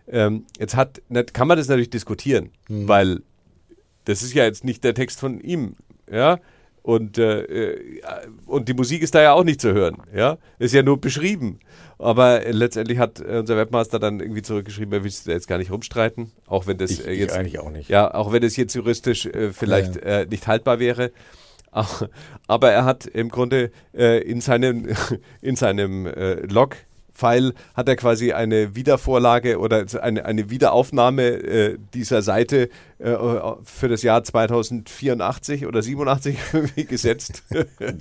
Ähm, 0.08 0.45
jetzt 0.60 0.76
hat, 0.76 1.02
kann 1.34 1.47
man 1.47 1.58
das 1.58 1.67
natürlich 1.67 1.89
diskutieren, 1.89 2.52
weil 2.67 3.23
das 4.06 4.21
ist 4.21 4.36
ja 4.36 4.43
jetzt 4.43 4.63
nicht 4.63 4.84
der 4.84 4.93
Text 4.93 5.19
von 5.19 5.41
ihm, 5.41 5.76
ja. 6.12 6.39
Und, 6.84 7.17
äh, 7.17 7.41
äh, 7.72 8.00
und 8.46 8.67
die 8.69 8.74
Musik 8.74 9.02
ist 9.02 9.15
da 9.15 9.22
ja 9.22 9.34
auch 9.34 9.43
nicht 9.46 9.62
zu 9.62 9.74
hören, 9.74 9.98
ja. 10.13 10.38
Ist 10.60 10.74
ja 10.74 10.84
nur 10.84 11.00
beschrieben. 11.00 11.60
Aber 11.98 12.41
letztendlich 12.52 12.98
hat 13.00 13.22
unser 13.22 13.56
Webmaster 13.56 13.98
dann 14.00 14.19
irgendwie 14.19 14.41
zurückgeschrieben, 14.41 14.93
er 14.93 15.04
will 15.06 15.12
da 15.26 15.32
jetzt 15.32 15.48
gar 15.48 15.58
nicht 15.60 15.72
rumstreiten, 15.72 16.32
auch 16.46 16.67
wenn 16.67 16.78
das 16.78 16.91
Ich- 16.91 17.08
äh, 17.08 17.13
ich 17.13 17.19
jetzt 17.19 17.36
eigentlich 17.38 17.60
auch 17.60 17.72
nicht. 17.72 17.89
Ja, 17.89 18.13
auch 18.13 18.34
wenn 18.34 18.43
es 18.43 18.58
jetzt 18.58 18.74
juristisch 18.76 19.26
äh, 19.28 19.54
vielleicht 19.54 19.96
Äh, 19.98 20.28
nicht 20.30 20.46
haltbar 20.48 20.80
wäre. 20.80 21.12
Aber 22.48 22.72
er 22.72 22.86
hat 22.86 23.06
im 23.06 23.30
Grunde 23.30 23.72
äh, 23.96 24.19
in 24.22 24.41
seinem, 24.41 24.88
in 25.41 25.56
seinem 25.56 26.06
äh, 26.06 26.36
Log-File 27.13 27.54
hat 27.73 27.88
er 27.88 27.95
quasi 27.95 28.34
eine 28.34 28.76
Wiedervorlage 28.76 29.60
oder 29.60 29.86
eine, 30.02 30.26
eine 30.26 30.49
Wiederaufnahme 30.49 31.23
äh, 31.23 31.78
dieser 31.93 32.21
Seite 32.21 32.69
äh, 32.99 33.15
für 33.63 33.88
das 33.88 34.02
Jahr 34.04 34.23
2084 34.23 35.65
oder 35.65 35.82
87 35.82 36.38
irgendwie 36.54 36.86
gesetzt. 36.86 37.43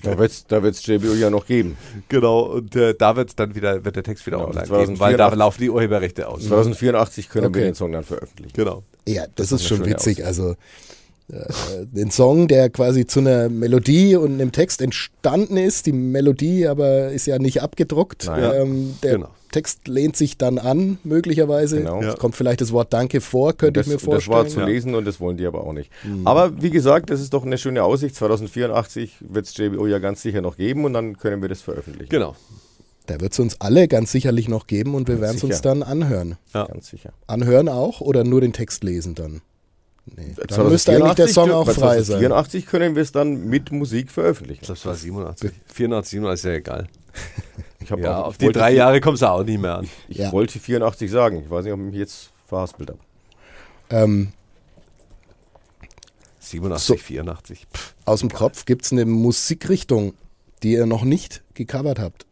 Da 0.02 0.18
wird 0.18 0.30
es 0.30 0.46
da 0.46 0.62
wird's 0.62 0.86
JBO 0.86 1.14
ja 1.14 1.30
noch 1.30 1.46
geben. 1.46 1.76
genau, 2.08 2.40
und 2.42 2.74
äh, 2.76 2.94
da 2.94 3.16
wird 3.16 3.38
dann 3.38 3.54
wieder, 3.54 3.84
wird 3.84 3.96
der 3.96 4.02
Text 4.02 4.26
wieder 4.26 4.38
Genau, 4.38 4.48
online 4.48 4.66
geben, 4.66 4.98
weil 5.00 5.16
2084 5.16 5.16
da 5.16 5.34
laufen 5.34 5.60
die 5.62 5.70
Urheberrechte 5.70 6.28
aus. 6.28 6.46
2084 6.46 7.28
können 7.28 7.46
Okay. 7.46 7.60
wir 7.60 7.64
den 7.64 7.74
Song 7.74 7.92
dann 7.92 8.04
veröffentlichen. 8.04 8.52
Genau. 8.54 8.82
Ja, 9.06 9.24
das, 9.34 9.52
ist 9.52 9.62
ist 9.62 9.68
schon 9.68 9.84
witzig. 9.84 10.24
Also 10.24 10.52
äh, 10.52 10.56
den 11.28 12.10
Song, 12.10 12.48
der 12.48 12.68
quasi 12.70 13.06
zu 13.06 13.20
einer 13.20 13.48
Melodie 13.48 14.16
und 14.16 14.32
einem 14.34 14.52
Text 14.52 14.82
entstanden 14.82 15.56
ist, 15.56 15.86
die 15.86 15.92
Melodie 15.92 16.66
aber 16.66 17.08
ist 17.10 17.26
ja 17.26 17.38
nicht 17.38 17.62
abgedruckt. 17.62 18.26
Nein. 18.26 18.52
Ähm, 18.54 18.94
der 19.02 19.12
Genau. 19.14 19.28
Text 19.50 19.86
lehnt 19.86 20.16
sich 20.16 20.38
dann 20.38 20.58
an, 20.58 20.98
möglicherweise. 21.04 21.78
Genau. 21.78 22.02
Es 22.02 22.16
kommt 22.16 22.34
vielleicht 22.36 22.62
das 22.62 22.72
Wort 22.72 22.92
Danke 22.94 23.20
vor, 23.20 23.52
könnte 23.52 23.80
das, 23.80 23.86
ich 23.86 23.92
mir 23.92 23.98
das 23.98 24.06
war 24.08 24.20
vorstellen. 24.20 24.48
zu 24.48 24.60
Ja. 24.60 24.66
lesen 24.66 24.94
und 24.94 25.04
das 25.06 25.20
wollen 25.20 25.36
die 25.36 25.44
aber 25.46 25.64
auch 25.66 25.74
nicht. 25.74 25.90
Aber 26.24 26.62
wie 26.62 26.70
gesagt, 26.70 27.10
das 27.10 27.20
ist 27.20 27.34
doch 27.34 27.44
eine 27.44 27.58
schöne 27.58 27.84
Aussicht. 27.84 28.14
2084 28.16 29.16
wird 29.20 29.46
es 29.46 29.56
JBO 29.56 29.86
ja 29.86 29.98
ganz 29.98 30.22
sicher 30.22 30.40
noch 30.40 30.56
geben 30.56 30.84
und 30.86 30.94
dann 30.94 31.18
können 31.18 31.42
wir 31.42 31.50
das 31.50 31.60
veröffentlichen. 31.60 32.08
Genau. 32.08 32.34
Da 33.06 33.20
wird 33.20 33.32
es 33.32 33.38
uns 33.40 33.60
alle 33.60 33.88
ganz 33.88 34.10
sicherlich 34.12 34.48
noch 34.48 34.66
geben 34.66 34.94
und 34.94 35.08
wir 35.08 35.20
werden 35.20 35.36
es 35.36 35.44
uns 35.44 35.60
dann 35.60 35.82
anhören. 35.82 36.36
Ja. 36.54 36.66
Ganz 36.66 36.88
sicher. 36.88 37.12
Anhören 37.26 37.68
auch 37.68 38.00
oder 38.00 38.24
nur 38.24 38.40
den 38.40 38.52
Text 38.54 38.84
lesen 38.84 39.14
dann? 39.14 39.42
Nee. 40.06 40.34
Dann 40.48 40.68
müsste 40.68 40.92
eigentlich 40.92 41.14
der 41.14 41.28
2084 41.28 41.32
Song 41.34 41.50
auch 41.52 41.64
frei 41.70 42.02
sein. 42.02 42.18
2084 42.20 42.66
können 42.66 42.94
wir 42.96 43.02
es 43.02 43.12
dann 43.12 43.46
mit 43.48 43.70
Musik 43.70 44.10
veröffentlichen. 44.10 44.64
Das 44.66 44.84
war 44.84 44.94
87. 44.96 45.50
84, 45.72 46.10
87 46.10 46.40
ist 46.40 46.44
ja 46.44 46.56
egal. 46.56 46.88
Ich, 47.80 47.88
Ja, 47.90 48.20
auch, 48.20 48.26
auf 48.26 48.34
ich 48.34 48.38
die 48.38 48.52
drei 48.52 48.72
Jahre 48.72 49.00
kommst 49.00 49.22
du 49.22 49.26
auch 49.26 49.44
nicht 49.44 49.60
mehr 49.60 49.76
an. 49.78 49.88
Ich 50.08 50.18
Ja. 50.18 50.32
wollte 50.32 50.58
84 50.58 51.10
sagen. 51.10 51.42
Ich 51.44 51.50
weiß 51.50 51.64
nicht, 51.64 51.72
ob 51.72 51.78
ich 51.80 51.86
mich 51.86 51.94
jetzt 51.96 52.30
verhaspelt 52.48 52.90
habe. 52.90 52.98
Ähm, 53.90 54.32
87, 56.40 56.86
So. 56.86 56.96
84. 56.96 57.66
Pff. 57.72 57.94
aus 58.04 58.20
dem 58.20 58.30
Kopf 58.32 58.64
gibt 58.64 58.84
es 58.84 58.92
eine 58.92 59.04
Musikrichtung, 59.04 60.14
die 60.62 60.72
ihr 60.72 60.86
noch 60.86 61.04
nicht 61.04 61.42
gecovert 61.54 61.98
habt. 61.98 62.26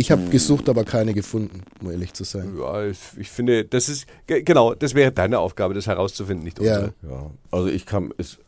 Ich 0.00 0.10
habe 0.10 0.22
gesucht, 0.30 0.68
aber 0.68 0.84
keine 0.84 1.12
gefunden, 1.14 1.62
um 1.82 1.90
ehrlich 1.90 2.12
zu 2.14 2.24
sein. 2.24 2.54
Ja, 2.58 2.86
ich, 2.86 2.98
ich 3.18 3.28
finde, 3.30 3.64
das 3.64 3.88
ist, 3.88 4.06
ge- 4.26 4.42
genau, 4.42 4.74
das 4.74 4.94
wäre 4.94 5.12
deine 5.12 5.38
Aufgabe, 5.38 5.74
das 5.74 5.86
herauszufinden, 5.86 6.44
nicht 6.44 6.58
Ja. 6.60 6.76
unsere. 6.76 6.94
Ja, 7.08 7.30
also 7.50 7.66
ich 7.68 7.84
kann, 7.84 8.12
es, 8.16 8.38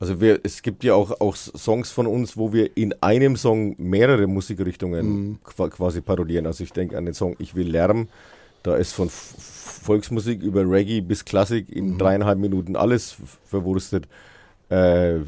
also 0.00 0.20
wir, 0.20 0.40
es 0.42 0.62
gibt 0.62 0.84
ja 0.84 0.94
auch, 0.94 1.20
auch 1.20 1.36
Songs 1.36 1.90
von 1.90 2.06
uns, 2.06 2.36
wo 2.36 2.52
wir 2.52 2.76
in 2.76 2.94
einem 3.02 3.36
Song 3.36 3.74
mehrere 3.78 4.26
Musikrichtungen 4.26 5.38
qua- 5.44 5.68
quasi 5.68 6.00
parodieren. 6.00 6.46
Also 6.46 6.64
ich 6.64 6.72
denke 6.72 6.96
an 6.96 7.04
den 7.04 7.14
Song 7.14 7.36
Ich 7.38 7.54
will 7.54 7.68
Lärm, 7.68 8.08
da 8.62 8.76
ist 8.76 8.92
von 8.92 9.08
Volksmusik 9.10 10.42
über 10.42 10.62
Reggae 10.68 11.00
bis 11.00 11.24
Klassik 11.24 11.68
in 11.68 11.98
dreieinhalb 11.98 12.38
Minuten 12.38 12.74
alles 12.76 13.16
verwurstet. 13.44 14.06
Äh, 14.70 15.18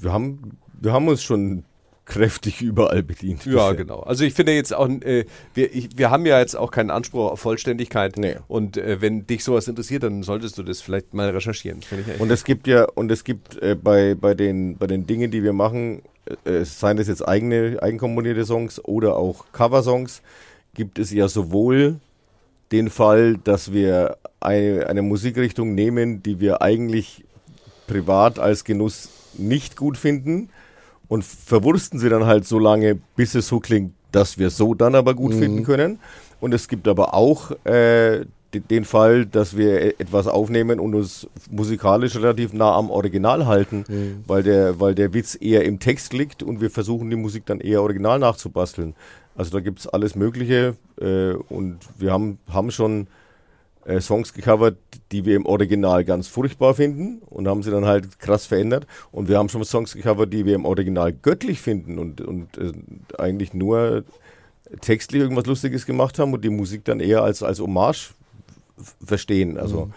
wir, 0.00 0.12
haben, 0.12 0.58
wir 0.80 0.92
haben 0.92 1.06
uns 1.08 1.22
schon 1.22 1.64
kräftig 2.04 2.60
überall 2.60 3.02
bedient. 3.02 3.44
Ja, 3.44 3.70
bisher. 3.70 3.74
genau. 3.74 4.00
Also 4.00 4.24
ich 4.24 4.34
finde 4.34 4.52
jetzt 4.52 4.74
auch, 4.74 4.88
äh, 4.88 5.24
wir, 5.54 5.74
ich, 5.74 5.96
wir 5.96 6.10
haben 6.10 6.26
ja 6.26 6.40
jetzt 6.40 6.56
auch 6.56 6.70
keinen 6.70 6.90
Anspruch 6.90 7.30
auf 7.30 7.40
Vollständigkeit. 7.40 8.16
Nee. 8.16 8.36
Und 8.48 8.76
äh, 8.76 9.00
wenn 9.00 9.26
dich 9.26 9.44
sowas 9.44 9.68
interessiert, 9.68 10.02
dann 10.02 10.22
solltest 10.22 10.58
du 10.58 10.62
das 10.62 10.80
vielleicht 10.80 11.14
mal 11.14 11.30
recherchieren. 11.30 11.80
Und 12.18 12.30
es 12.30 12.44
gibt 12.44 12.66
ja, 12.66 12.86
und 12.94 13.10
es 13.10 13.24
gibt 13.24 13.60
äh, 13.62 13.76
bei, 13.80 14.14
bei, 14.14 14.34
den, 14.34 14.76
bei 14.76 14.86
den 14.86 15.06
Dingen, 15.06 15.30
die 15.30 15.42
wir 15.42 15.52
machen, 15.52 16.02
äh, 16.44 16.64
seien 16.64 16.96
das 16.96 17.08
jetzt 17.08 17.26
eigene, 17.26 17.78
eigenkomponierte 17.80 18.44
Songs 18.44 18.84
oder 18.84 19.16
auch 19.16 19.46
Coversongs, 19.52 20.22
gibt 20.74 20.98
es 20.98 21.12
ja 21.12 21.28
sowohl 21.28 22.00
den 22.72 22.90
Fall, 22.90 23.36
dass 23.44 23.72
wir 23.72 24.16
eine, 24.40 24.86
eine 24.88 25.02
Musikrichtung 25.02 25.74
nehmen, 25.74 26.22
die 26.22 26.40
wir 26.40 26.62
eigentlich 26.62 27.24
privat 27.86 28.38
als 28.38 28.64
Genuss 28.64 29.10
nicht 29.34 29.76
gut 29.76 29.96
finden 29.96 30.48
und 31.12 31.24
verwursten 31.24 31.98
sie 31.98 32.08
dann 32.08 32.24
halt 32.26 32.46
so 32.46 32.58
lange, 32.58 32.98
bis 33.16 33.34
es 33.34 33.46
so 33.48 33.60
klingt, 33.60 33.92
dass 34.12 34.38
wir 34.38 34.48
so 34.50 34.72
dann 34.74 34.94
aber 34.94 35.12
gut 35.14 35.34
finden 35.34 35.62
können. 35.64 35.98
Und 36.40 36.54
es 36.54 36.68
gibt 36.68 36.88
aber 36.88 37.12
auch 37.12 37.50
äh, 37.64 38.24
de- 38.54 38.62
den 38.70 38.84
Fall, 38.84 39.26
dass 39.26 39.56
wir 39.56 39.80
e- 39.82 39.94
etwas 39.98 40.26
aufnehmen 40.26 40.80
und 40.80 40.94
uns 40.94 41.26
musikalisch 41.50 42.16
relativ 42.16 42.52
nah 42.54 42.72
am 42.76 42.90
Original 42.90 43.46
halten, 43.46 43.84
weil, 44.26 44.42
der, 44.42 44.80
weil 44.80 44.94
der 44.94 45.12
Witz 45.12 45.36
eher 45.40 45.64
im 45.64 45.78
Text 45.78 46.12
liegt 46.14 46.42
und 46.42 46.60
wir 46.62 46.70
versuchen 46.70 47.10
die 47.10 47.16
Musik 47.16 47.44
dann 47.46 47.60
eher 47.60 47.82
original 47.82 48.18
nachzubasteln. 48.18 48.94
Also 49.36 49.50
da 49.50 49.60
gibt 49.60 49.80
es 49.80 49.86
alles 49.86 50.14
Mögliche 50.14 50.76
äh, 51.00 51.32
und 51.48 51.78
wir 51.98 52.10
haben, 52.12 52.38
haben 52.50 52.70
schon 52.70 53.06
äh, 53.84 54.00
Songs 54.00 54.32
gecovert, 54.32 54.78
die 55.10 55.24
wir 55.24 55.36
im 55.36 55.46
Original 55.46 56.04
ganz 56.04 56.28
furchtbar 56.28 56.74
finden 56.74 57.20
und 57.26 57.48
haben 57.48 57.62
sie 57.62 57.70
dann 57.70 57.84
halt 57.84 58.18
krass 58.18 58.46
verändert. 58.46 58.86
Und 59.10 59.28
wir 59.28 59.38
haben 59.38 59.48
schon 59.48 59.64
Songs 59.64 59.94
gecovert, 59.94 60.32
die 60.32 60.46
wir 60.46 60.54
im 60.54 60.64
Original 60.64 61.12
göttlich 61.12 61.60
finden 61.60 61.98
und, 61.98 62.20
und 62.20 62.58
äh, 62.58 62.72
eigentlich 63.18 63.54
nur 63.54 64.04
textlich 64.80 65.22
irgendwas 65.22 65.46
Lustiges 65.46 65.86
gemacht 65.86 66.18
haben 66.18 66.32
und 66.32 66.44
die 66.44 66.50
Musik 66.50 66.84
dann 66.84 67.00
eher 67.00 67.22
als, 67.22 67.42
als 67.42 67.60
Hommage 67.60 68.14
verstehen. 69.04 69.58
Also 69.58 69.90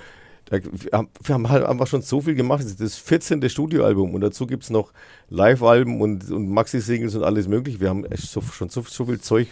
da, 0.45 0.57
wir, 0.61 0.91
haben, 0.91 1.09
wir 1.23 1.33
haben 1.33 1.49
halt 1.49 1.65
einfach 1.65 1.87
schon 1.87 2.01
so 2.01 2.21
viel 2.21 2.35
gemacht. 2.35 2.61
Das 2.61 2.71
ist 2.71 2.81
das 2.81 2.97
14. 2.97 3.47
Studioalbum 3.49 4.13
und 4.13 4.21
dazu 4.21 4.45
gibt 4.45 4.63
es 4.63 4.69
noch 4.69 4.91
Live-Alben 5.29 6.01
und, 6.01 6.29
und 6.31 6.49
Maxi-Singles 6.49 7.15
und 7.15 7.23
alles 7.23 7.47
mögliche. 7.47 7.79
Wir 7.79 7.89
haben 7.89 8.05
echt 8.05 8.29
so, 8.29 8.41
schon 8.41 8.69
so, 8.69 8.81
so 8.81 9.05
viel 9.05 9.19
Zeug. 9.19 9.47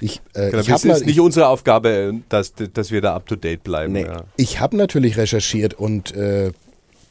Ich, 0.00 0.20
äh, 0.34 0.50
Genau, 0.50 0.62
ich 0.62 0.68
es 0.68 0.84
habe 0.84 0.88
ist 0.92 1.06
nicht 1.06 1.20
unsere 1.20 1.48
Aufgabe, 1.48 2.14
dass, 2.28 2.52
dass 2.72 2.90
wir 2.90 3.00
da 3.00 3.14
up 3.14 3.26
to 3.26 3.36
date 3.36 3.64
bleiben. 3.64 3.92
Nee. 3.94 4.02
Ja. 4.02 4.24
ich 4.36 4.60
hab 4.60 4.72
natürlich 4.72 5.16
recherchiert 5.16 5.74
und 5.74 6.14
äh, 6.14 6.52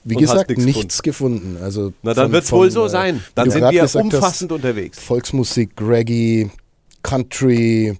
wie 0.03 0.15
Und 0.15 0.21
gesagt, 0.21 0.49
nichts 0.51 0.63
nichts 0.65 1.03
gefunden. 1.03 1.57
Also 1.61 1.91
Na, 2.01 2.13
dann 2.13 2.31
wird 2.31 2.45
es 2.45 2.51
wohl 2.51 2.71
so 2.71 2.85
äh, 2.85 2.89
sein. 2.89 3.23
Dann 3.35 3.51
sind 3.51 3.61
wir 3.61 3.71
gesagt 3.71 3.95
hast, 3.95 3.95
umfassend 4.15 4.51
unterwegs. 4.53 4.99
Volksmusik, 4.99 5.71
Reggae, 5.81 6.49
Country, 7.03 7.97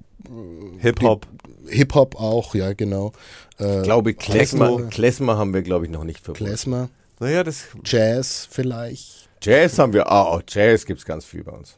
Hip-Hop. 0.80 1.28
Hip-Hop 1.68 2.16
auch, 2.16 2.56
ja 2.56 2.72
genau. 2.74 3.12
Äh, 3.60 3.78
Ich 3.80 3.84
glaube, 3.84 4.14
Klezmer. 4.14 4.84
Klezmer, 4.90 5.38
haben 5.38 5.54
wir, 5.54 5.64
glaube 5.64 5.86
ich, 5.86 5.92
noch 5.92 6.06
nicht 6.06 6.20
verbunden. 6.24 6.46
Klezmer, 6.46 6.88
Naja, 7.20 7.44
das. 7.44 7.66
Jazz 7.84 8.48
vielleicht. 8.50 9.28
Jazz 9.42 9.78
haben 9.78 9.92
wir, 9.94 10.10
ah, 10.10 10.36
oh, 10.38 10.42
Jazz 10.48 10.86
gibt 10.86 11.00
es 11.00 11.06
ganz 11.06 11.26
viel 11.26 11.44
bei 11.44 11.52
uns. 11.52 11.76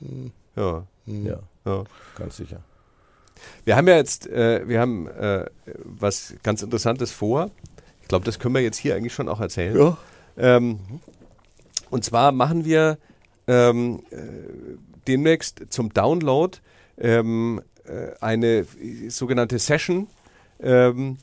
Ja, 0.56 0.86
Ja, 1.08 1.40
ja. 1.66 1.84
ganz 2.16 2.38
sicher. 2.38 2.62
Wir 3.66 3.76
haben 3.76 3.88
ja 3.88 3.96
jetzt, 3.96 4.28
äh, 4.28 4.68
wir 4.68 4.80
haben 4.80 5.08
äh, 5.08 5.46
was 5.84 6.34
ganz 6.44 6.62
Interessantes 6.62 7.12
vor. 7.12 7.52
Ich 8.02 8.08
glaube, 8.08 8.26
das 8.26 8.40
können 8.40 8.56
wir 8.56 8.62
jetzt 8.62 8.78
hier 8.78 8.96
eigentlich 8.96 9.14
schon 9.14 9.30
auch 9.30 9.40
erzählen. 9.40 9.78
Ja. 9.78 9.98
Ähm, 10.38 10.80
und 11.90 12.04
zwar 12.04 12.32
machen 12.32 12.66
wir 12.66 12.98
ähm, 13.48 14.04
äh, 14.12 14.18
demnächst 15.08 15.62
zum 15.70 15.94
Download 15.94 16.58
ähm, 16.98 17.62
äh, 17.86 18.12
eine 18.22 18.66
sogenannte 19.10 19.58
Session, 19.60 20.08
ähm, 20.62 21.18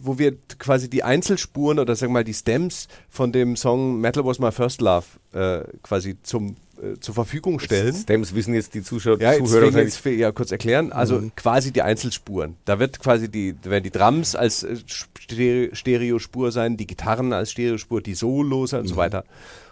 wo 0.00 0.18
wir 0.18 0.34
quasi 0.58 0.88
die 0.88 1.02
Einzelspuren 1.02 1.78
oder 1.78 1.94
sagen 1.96 2.10
wir 2.12 2.20
mal 2.20 2.24
die 2.24 2.34
Stems 2.34 2.88
von 3.08 3.32
dem 3.32 3.56
Song 3.56 4.00
Metal 4.00 4.24
Was 4.24 4.38
My 4.38 4.50
First 4.52 4.80
Love 4.80 5.04
äh, 5.32 5.60
quasi 5.82 6.16
zum, 6.22 6.56
äh, 6.82 6.98
zur 7.00 7.14
Verfügung 7.14 7.58
stellen. 7.60 7.94
Stems 7.94 8.34
wissen 8.34 8.54
jetzt 8.54 8.74
die 8.74 8.82
Zuschauer, 8.82 9.20
Ja, 9.20 9.34
Zuhörer 9.36 9.80
jetzt 9.82 10.04
ich 10.06 10.18
ja 10.18 10.32
kurz 10.32 10.50
erklären. 10.52 10.92
Also 10.92 11.16
Mhm. 11.20 11.32
quasi 11.36 11.72
die 11.72 11.82
Einzelspuren. 11.82 12.56
Da 12.64 12.78
wird 12.78 13.00
quasi 13.00 13.28
die, 13.28 13.54
werden 13.64 13.84
die 13.84 13.90
Drums 13.90 14.34
als 14.34 14.62
äh, 14.62 14.76
Stere- 14.86 15.74
Stereospur 15.74 16.52
sein, 16.52 16.76
die 16.76 16.86
Gitarren 16.86 17.32
als 17.32 17.50
Stereospur, 17.52 18.00
die 18.00 18.14
Solos 18.14 18.72
und 18.72 18.82
Mhm. 18.82 18.88
so 18.88 18.96
weiter. 18.96 19.24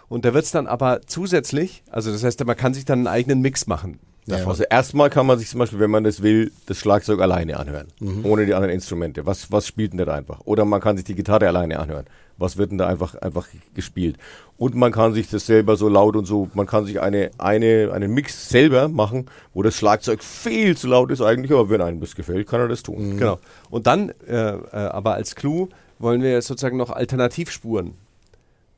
Und 0.09 0.25
da 0.25 0.33
wird 0.33 0.43
es 0.45 0.51
dann 0.51 0.67
aber 0.67 1.01
zusätzlich, 1.07 1.83
also 1.89 2.11
das 2.11 2.23
heißt, 2.23 2.43
man 2.45 2.57
kann 2.57 2.73
sich 2.73 2.83
dann 2.85 2.99
einen 2.99 3.07
eigenen 3.07 3.41
Mix 3.41 3.65
machen. 3.67 3.97
Ja. 4.27 4.45
Also 4.47 4.63
erstmal 4.63 5.09
kann 5.09 5.25
man 5.25 5.39
sich 5.39 5.49
zum 5.49 5.59
Beispiel, 5.59 5.79
wenn 5.79 5.89
man 5.89 6.03
das 6.03 6.21
will, 6.21 6.51
das 6.67 6.77
Schlagzeug 6.77 7.19
alleine 7.21 7.57
anhören, 7.57 7.87
Mhm. 7.99 8.23
ohne 8.25 8.45
die 8.45 8.53
anderen 8.53 8.73
Instrumente. 8.73 9.25
Was, 9.25 9.51
was 9.51 9.65
spielt 9.65 9.93
denn 9.93 10.05
da 10.05 10.13
einfach? 10.13 10.41
Oder 10.45 10.63
man 10.63 10.79
kann 10.79 10.95
sich 10.95 11.05
die 11.05 11.15
Gitarre 11.15 11.47
alleine 11.47 11.79
anhören. 11.79 12.05
Was 12.37 12.57
wird 12.57 12.71
denn 12.71 12.77
da 12.77 12.87
einfach, 12.87 13.15
einfach 13.15 13.47
gespielt? 13.75 14.17
Und 14.57 14.75
man 14.75 14.91
kann 14.91 15.13
sich 15.13 15.29
das 15.29 15.47
selber 15.47 15.75
so 15.75 15.89
laut 15.89 16.15
und 16.15 16.25
so, 16.25 16.49
man 16.53 16.67
kann 16.67 16.85
sich 16.85 17.01
eine, 17.01 17.31
eine, 17.39 17.91
einen 17.93 18.13
Mix 18.13 18.49
selber 18.49 18.87
machen, 18.89 19.25
wo 19.55 19.63
das 19.63 19.75
Schlagzeug 19.75 20.23
viel 20.23 20.77
zu 20.77 20.87
laut 20.87 21.09
ist 21.11 21.21
eigentlich, 21.21 21.51
aber 21.51 21.69
wenn 21.69 21.81
einem 21.81 21.99
das 21.99 22.15
gefällt, 22.15 22.47
kann 22.47 22.61
er 22.61 22.67
das 22.67 22.83
tun. 22.83 23.17
Genau. 23.17 23.39
Und 23.71 23.87
dann, 23.87 24.09
äh, 24.27 24.33
äh, 24.33 24.55
aber 24.71 25.15
als 25.15 25.35
Clou 25.35 25.69
wollen 25.99 26.21
wir 26.21 26.41
sozusagen 26.43 26.77
noch 26.77 26.89
Alternativspuren 26.91 27.93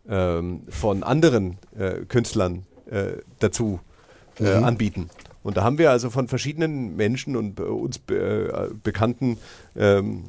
ähm, 0.09 0.61
von 0.69 1.03
anderen 1.03 1.57
äh, 1.77 2.05
Künstlern 2.07 2.65
äh, 2.89 3.13
dazu 3.39 3.79
äh, 4.39 4.53
anbieten. 4.55 5.09
Und 5.43 5.57
da 5.57 5.63
haben 5.63 5.77
wir 5.77 5.91
also 5.91 6.09
von 6.09 6.27
verschiedenen 6.27 6.95
Menschen 6.95 7.35
und 7.35 7.59
äh, 7.59 7.63
uns 7.63 7.97
äh, 8.09 8.69
Bekannten, 8.81 9.37
ähm, 9.75 10.23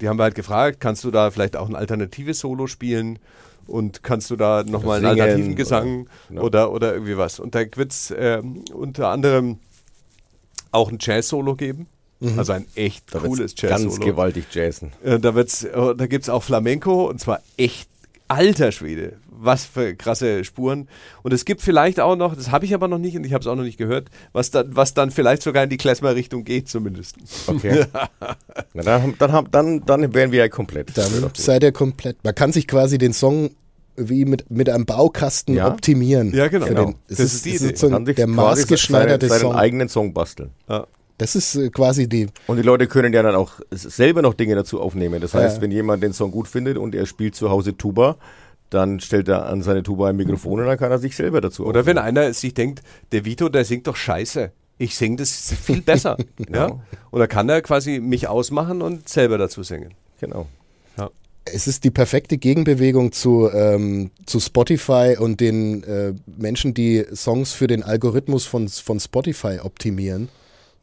die 0.00 0.08
haben 0.08 0.16
wir 0.18 0.22
halt 0.24 0.34
gefragt, 0.36 0.78
kannst 0.80 1.02
du 1.04 1.10
da 1.10 1.30
vielleicht 1.30 1.56
auch 1.56 1.68
ein 1.68 1.74
alternatives 1.76 2.38
Solo 2.40 2.66
spielen? 2.66 3.18
Und 3.66 4.02
kannst 4.02 4.30
du 4.30 4.36
da 4.36 4.62
nochmal 4.62 4.98
einen 4.98 5.06
alternativen 5.06 5.56
Gesang 5.56 6.02
oder- 6.02 6.08
genau. 6.28 6.42
oder, 6.42 6.72
oder 6.72 6.92
irgendwie 6.92 7.16
was? 7.16 7.40
Und 7.40 7.54
da 7.54 7.60
wird 7.76 7.92
es 7.92 8.14
ähm, 8.16 8.62
unter 8.74 9.08
anderem 9.08 9.58
auch 10.70 10.90
ein 10.90 10.98
Jazz-Solo 11.00 11.54
geben. 11.56 11.86
Also 12.36 12.52
ein 12.52 12.66
echt 12.74 13.14
Da 13.14 13.18
cooles 13.18 13.54
ganz 13.54 13.82
Jazz-Solo. 13.82 14.04
gewaltig 14.06 14.46
jazzen. 14.52 14.92
Äh, 15.02 15.18
da 15.18 15.34
wird's, 15.34 15.64
äh, 15.64 15.94
da 15.94 16.06
gibt 16.06 16.24
es 16.24 16.28
auch 16.30 16.42
Flamenco 16.42 17.08
und 17.08 17.20
zwar 17.20 17.40
echt 17.58 17.88
alter 18.34 18.72
Schwede. 18.72 19.14
Was 19.30 19.64
für 19.64 19.94
krasse 19.94 20.44
Spuren. 20.44 20.88
Und 21.22 21.32
es 21.32 21.44
gibt 21.44 21.60
vielleicht 21.60 22.00
auch 22.00 22.16
noch, 22.16 22.34
das 22.34 22.50
habe 22.50 22.64
ich 22.64 22.74
aber 22.74 22.88
noch 22.88 22.98
nicht 22.98 23.16
und 23.16 23.24
ich 23.24 23.32
habe 23.32 23.42
es 23.42 23.46
auch 23.46 23.56
noch 23.56 23.62
nicht 23.64 23.78
gehört, 23.78 24.08
was 24.32 24.50
dann, 24.50 24.74
was 24.74 24.94
dann 24.94 25.10
vielleicht 25.10 25.42
sogar 25.42 25.64
in 25.64 25.70
die 25.70 25.76
Klezmer-Richtung 25.76 26.44
geht, 26.44 26.68
zumindest. 26.68 27.16
Okay. 27.46 27.84
Na, 28.74 28.82
dann, 28.82 29.02
haben- 29.02 29.14
dann, 29.18 29.48
dann, 29.50 29.84
dann 29.84 30.14
wären 30.14 30.32
wir 30.32 30.38
ja 30.40 30.48
komplett. 30.48 30.96
Dann 30.96 31.10
seid 31.36 31.62
ihr 31.62 31.72
komplett. 31.72 32.16
Man 32.24 32.34
kann 32.34 32.52
sich 32.52 32.66
quasi 32.66 32.96
den 32.98 33.12
Song 33.12 33.50
wie 33.96 34.24
mit, 34.24 34.50
mit 34.50 34.68
einem 34.70 34.86
Baukasten 34.86 35.54
Ja. 35.54 35.68
optimieren. 35.68 36.34
Ja, 36.34 36.48
genau. 36.48 36.66
Für 36.66 36.74
Genau. 36.74 36.86
Den, 36.86 36.94
es 37.08 37.16
Das 37.18 37.26
ist, 37.26 37.34
ist 37.34 37.44
die 37.44 37.54
es 37.74 37.82
Idee. 37.82 38.12
der 38.14 38.26
maßgeschneiderte 38.26 39.28
seinen, 39.28 39.38
seinen 39.40 39.50
Song. 39.50 39.56
eigenen 39.56 39.88
Song 39.88 40.12
basteln. 40.14 40.50
Ja. 40.68 40.86
Das 41.18 41.36
ist 41.36 41.54
äh, 41.54 41.70
quasi 41.70 42.08
die. 42.08 42.26
Und 42.46 42.56
die 42.56 42.62
Leute 42.62 42.86
können 42.86 43.12
ja 43.12 43.22
dann 43.22 43.34
auch 43.34 43.60
selber 43.70 44.22
noch 44.22 44.34
Dinge 44.34 44.54
dazu 44.54 44.80
aufnehmen. 44.80 45.20
Das 45.20 45.34
heißt, 45.34 45.56
Ja. 45.56 45.62
wenn 45.62 45.70
jemand 45.70 46.02
den 46.02 46.12
Song 46.12 46.30
gut 46.30 46.48
findet 46.48 46.76
und 46.78 46.94
er 46.94 47.06
spielt 47.06 47.34
zu 47.34 47.50
Hause 47.50 47.76
Tuba, 47.76 48.16
dann 48.70 48.98
stellt 49.00 49.28
er 49.28 49.46
an 49.46 49.62
seine 49.62 49.82
Tuba 49.82 50.08
ein 50.08 50.16
Mikrofon 50.16 50.60
und 50.60 50.66
dann 50.66 50.78
kann 50.78 50.90
er 50.90 50.98
sich 50.98 51.14
selber 51.14 51.40
dazu 51.40 51.64
Oder 51.64 51.86
wenn 51.86 51.98
aufnehmen. 51.98 52.18
einer 52.18 52.32
sich 52.34 52.54
denkt, 52.54 52.82
der 53.12 53.24
Vito, 53.24 53.48
der 53.48 53.64
singt 53.64 53.86
doch 53.86 53.94
scheiße. 53.96 54.50
Ich 54.78 54.96
singe 54.96 55.16
das 55.16 55.54
viel 55.62 55.82
besser. 55.82 56.16
ja? 56.52 56.80
Und 57.12 57.20
da 57.20 57.28
kann 57.28 57.48
er 57.48 57.62
quasi 57.62 58.00
mich 58.00 58.26
ausmachen 58.26 58.82
und 58.82 59.08
selber 59.08 59.38
dazu 59.38 59.62
singen. 59.62 59.94
Genau. 60.20 60.46
Es 61.46 61.66
ist 61.66 61.84
die 61.84 61.90
perfekte 61.90 62.38
Gegenbewegung 62.38 63.12
zu, 63.12 63.50
ähm, 63.52 64.10
zu 64.24 64.40
Spotify 64.40 65.16
und 65.20 65.40
den 65.40 65.84
äh, 65.84 66.14
Menschen, 66.38 66.72
die 66.72 67.04
Songs 67.14 67.52
für 67.52 67.66
den 67.66 67.82
Algorithmus 67.82 68.46
von, 68.46 68.66
von 68.66 68.98
Spotify 68.98 69.58
optimieren. 69.62 70.30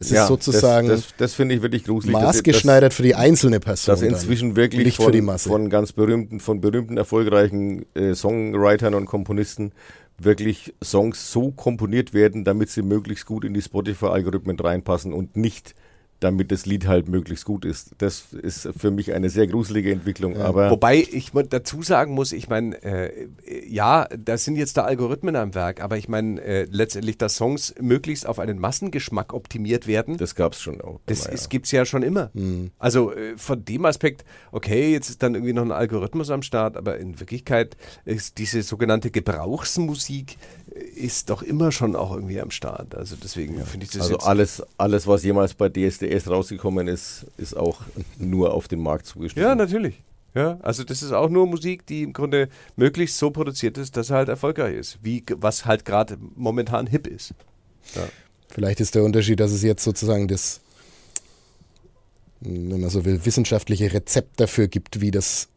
Es 0.01 0.11
ist 0.11 0.27
sozusagen 0.27 0.87
Das, 0.87 1.01
das, 1.01 1.13
das 1.17 1.33
finde 1.35 1.55
ich 1.55 1.61
wirklich 1.61 1.83
gruselig. 1.83 2.13
maßgeschneidert 2.13 2.93
für 2.93 3.03
die 3.03 3.15
einzelne 3.15 3.59
Person. 3.59 3.93
Dass, 3.93 4.01
dass 4.01 4.09
inzwischen 4.09 4.55
wirklich 4.55 4.83
nicht 4.85 4.97
von, 4.97 5.05
für 5.05 5.11
die 5.11 5.21
Masse. 5.21 5.47
von 5.49 5.69
ganz 5.69 5.93
berühmten, 5.93 6.39
von 6.39 6.59
berühmten, 6.59 6.97
erfolgreichen 6.97 7.85
äh, 7.93 8.15
Songwritern 8.15 8.95
und 8.95 9.05
Komponisten 9.05 9.71
wirklich 10.17 10.73
Songs 10.83 11.31
so 11.31 11.51
komponiert 11.51 12.13
werden, 12.13 12.43
damit 12.43 12.69
sie 12.69 12.81
möglichst 12.81 13.25
gut 13.25 13.45
in 13.45 13.53
die 13.53 13.61
Spotify-Algorithmen 13.61 14.59
reinpassen 14.59 15.13
und 15.13 15.35
nicht 15.35 15.75
damit 16.21 16.51
das 16.51 16.65
Lied 16.65 16.87
halt 16.87 17.09
möglichst 17.09 17.45
gut 17.45 17.65
ist. 17.65 17.95
Das 17.97 18.31
ist 18.31 18.69
für 18.77 18.91
mich 18.91 19.13
eine 19.13 19.29
sehr 19.29 19.47
gruselige 19.47 19.91
Entwicklung. 19.91 20.35
Ja. 20.35 20.45
Aber 20.45 20.69
Wobei 20.69 20.97
ich 20.97 21.31
dazu 21.49 21.81
sagen 21.81 22.13
muss, 22.13 22.31
ich 22.31 22.47
meine, 22.47 22.81
äh, 22.83 23.27
ja, 23.67 24.07
da 24.17 24.37
sind 24.37 24.55
jetzt 24.55 24.77
da 24.77 24.83
Algorithmen 24.83 25.35
am 25.35 25.55
Werk, 25.55 25.81
aber 25.81 25.97
ich 25.97 26.07
meine 26.07 26.39
äh, 26.41 26.67
letztendlich, 26.69 27.17
dass 27.17 27.35
Songs 27.35 27.73
möglichst 27.81 28.27
auf 28.27 28.37
einen 28.37 28.59
Massengeschmack 28.59 29.33
optimiert 29.33 29.87
werden. 29.87 30.17
Das 30.17 30.35
gab 30.35 30.53
es 30.53 30.61
schon 30.61 30.79
auch. 30.79 30.99
Das 31.07 31.25
ja. 31.25 31.47
gibt 31.49 31.65
es 31.65 31.71
ja 31.71 31.85
schon 31.85 32.03
immer. 32.03 32.29
Mhm. 32.33 32.69
Also 32.77 33.13
äh, 33.13 33.35
von 33.37 33.65
dem 33.65 33.85
Aspekt, 33.85 34.23
okay, 34.51 34.91
jetzt 34.91 35.09
ist 35.09 35.23
dann 35.23 35.33
irgendwie 35.33 35.53
noch 35.53 35.63
ein 35.63 35.71
Algorithmus 35.71 36.29
am 36.29 36.43
Start, 36.43 36.77
aber 36.77 36.99
in 36.99 37.19
Wirklichkeit 37.19 37.75
ist 38.05 38.37
diese 38.37 38.61
sogenannte 38.61 39.09
Gebrauchsmusik 39.09 40.37
ist 40.71 41.29
doch 41.29 41.43
immer 41.43 41.71
schon 41.71 41.95
auch 41.95 42.13
irgendwie 42.13 42.39
am 42.39 42.51
Start. 42.51 42.95
Also 42.95 43.15
deswegen 43.21 43.57
ja. 43.57 43.65
finde 43.65 43.85
ich 43.85 43.91
das 43.91 44.03
Also 44.03 44.17
alles, 44.19 44.63
alles, 44.77 45.05
was 45.05 45.23
jemals 45.23 45.53
bei 45.53 45.69
DSDS 45.69 46.29
rausgekommen 46.29 46.87
ist, 46.87 47.25
ist 47.37 47.55
auch 47.57 47.81
nur 48.17 48.53
auf 48.53 48.67
den 48.67 48.79
Markt 48.79 49.05
zugeschnitten. 49.05 49.49
Ja, 49.49 49.55
natürlich. 49.55 50.01
Ja, 50.33 50.57
also 50.61 50.85
das 50.85 51.03
ist 51.03 51.11
auch 51.11 51.29
nur 51.29 51.45
Musik, 51.45 51.85
die 51.85 52.03
im 52.03 52.13
Grunde 52.13 52.47
möglichst 52.77 53.17
so 53.17 53.31
produziert 53.31 53.77
ist, 53.77 53.97
dass 53.97 54.11
er 54.11 54.17
halt 54.17 54.29
erfolgreich 54.29 54.75
ist, 54.75 54.99
wie 55.01 55.25
was 55.35 55.65
halt 55.65 55.83
gerade 55.83 56.17
momentan 56.35 56.87
hip 56.87 57.05
ist. 57.05 57.33
Ja. 57.95 58.07
Vielleicht 58.47 58.79
ist 58.79 58.95
der 58.95 59.03
Unterschied, 59.03 59.41
dass 59.41 59.51
es 59.51 59.61
jetzt 59.61 59.83
sozusagen 59.83 60.29
das, 60.29 60.61
wenn 62.39 62.79
man 62.79 62.89
so 62.89 63.03
will, 63.03 63.25
wissenschaftliche 63.25 63.91
Rezept 63.91 64.39
dafür 64.39 64.69
gibt, 64.69 65.01
wie 65.01 65.11
das 65.11 65.49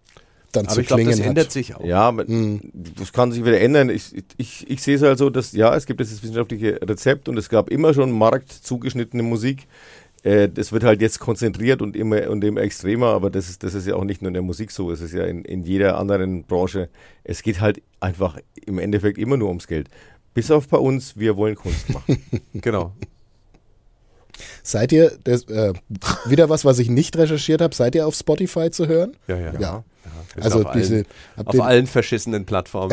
dann 0.57 0.67
aber 0.67 0.75
zu 0.75 0.81
ich 0.81 0.87
glaub, 0.87 0.99
klingen 0.99 1.17
das 1.17 1.21
ändert 1.21 1.53
sich 1.53 1.75
auch. 1.75 1.85
Ja, 1.85 2.13
mhm. 2.13 2.61
das 2.73 3.13
kann 3.13 3.33
sich 3.33 3.45
wieder 3.45 3.61
ändern. 3.61 3.91
Ich, 3.91 4.13
ich, 4.37 4.69
ich 4.71 4.83
sehe 4.83 4.97
es 4.97 5.03
halt 5.03 5.19
so, 5.19 5.31
dass 5.31 5.53
ja, 5.53 5.75
es 5.75 5.87
gibt 5.87 6.01
dieses 6.01 6.23
wissenschaftliche 6.23 6.81
Rezept 6.83 7.29
und 7.29 7.37
es 7.39 7.49
gab 7.49 7.71
immer 7.71 7.95
schon 7.95 8.13
marktzugeschnittene 8.13 9.23
Musik. 9.23 9.67
Äh, 10.23 10.49
das 10.49 10.73
wird 10.73 10.85
halt 10.85 11.01
jetzt 11.03 11.21
konzentriert 11.21 11.83
und 11.83 11.97
immer 11.97 12.31
und 12.31 12.43
immer 12.45 12.63
extremer, 12.63 13.09
aber 13.09 13.31
das 13.31 13.49
ist, 13.49 13.63
das 13.63 13.75
ist 13.75 13.87
ja 13.87 13.95
auch 13.95 14.05
nicht 14.05 14.23
nur 14.23 14.29
in 14.29 14.35
der 14.35 14.43
Musik 14.43 14.71
so, 14.71 14.91
es 14.91 15.01
ist 15.01 15.13
ja 15.13 15.25
in, 15.25 15.45
in 15.45 15.63
jeder 15.63 15.99
anderen 15.99 16.45
Branche. 16.45 16.89
Es 17.25 17.43
geht 17.43 17.61
halt 17.61 17.83
einfach 18.01 18.39
im 18.67 18.79
Endeffekt 18.79 19.19
immer 19.19 19.37
nur 19.37 19.49
ums 19.49 19.67
Geld. 19.67 19.89
Bis 20.33 20.51
auf 20.51 20.69
bei 20.69 20.79
uns, 20.79 21.17
wir 21.17 21.37
wollen 21.37 21.55
Kunst 21.55 21.91
machen. 21.91 22.23
genau. 22.55 22.93
Seid 24.63 24.93
ihr, 24.93 25.13
das, 25.25 25.45
äh, 25.45 25.73
wieder 26.27 26.49
was, 26.49 26.65
was 26.65 26.79
ich 26.79 26.89
nicht 26.89 27.17
recherchiert 27.17 27.61
habe, 27.61 27.75
seid 27.75 27.95
ihr 27.95 28.07
auf 28.07 28.15
Spotify 28.15 28.71
zu 28.71 28.87
hören? 28.87 29.17
Ja, 29.27 29.39
ja. 29.39 29.53
ja. 29.53 29.61
ja. 29.61 29.85
Also 30.41 30.65
auf 30.65 30.73
diese, 30.73 31.05
allen, 31.37 31.47
auf 31.47 31.61
allen 31.61 31.87
verschissenen 31.87 32.45
Plattformen. 32.45 32.91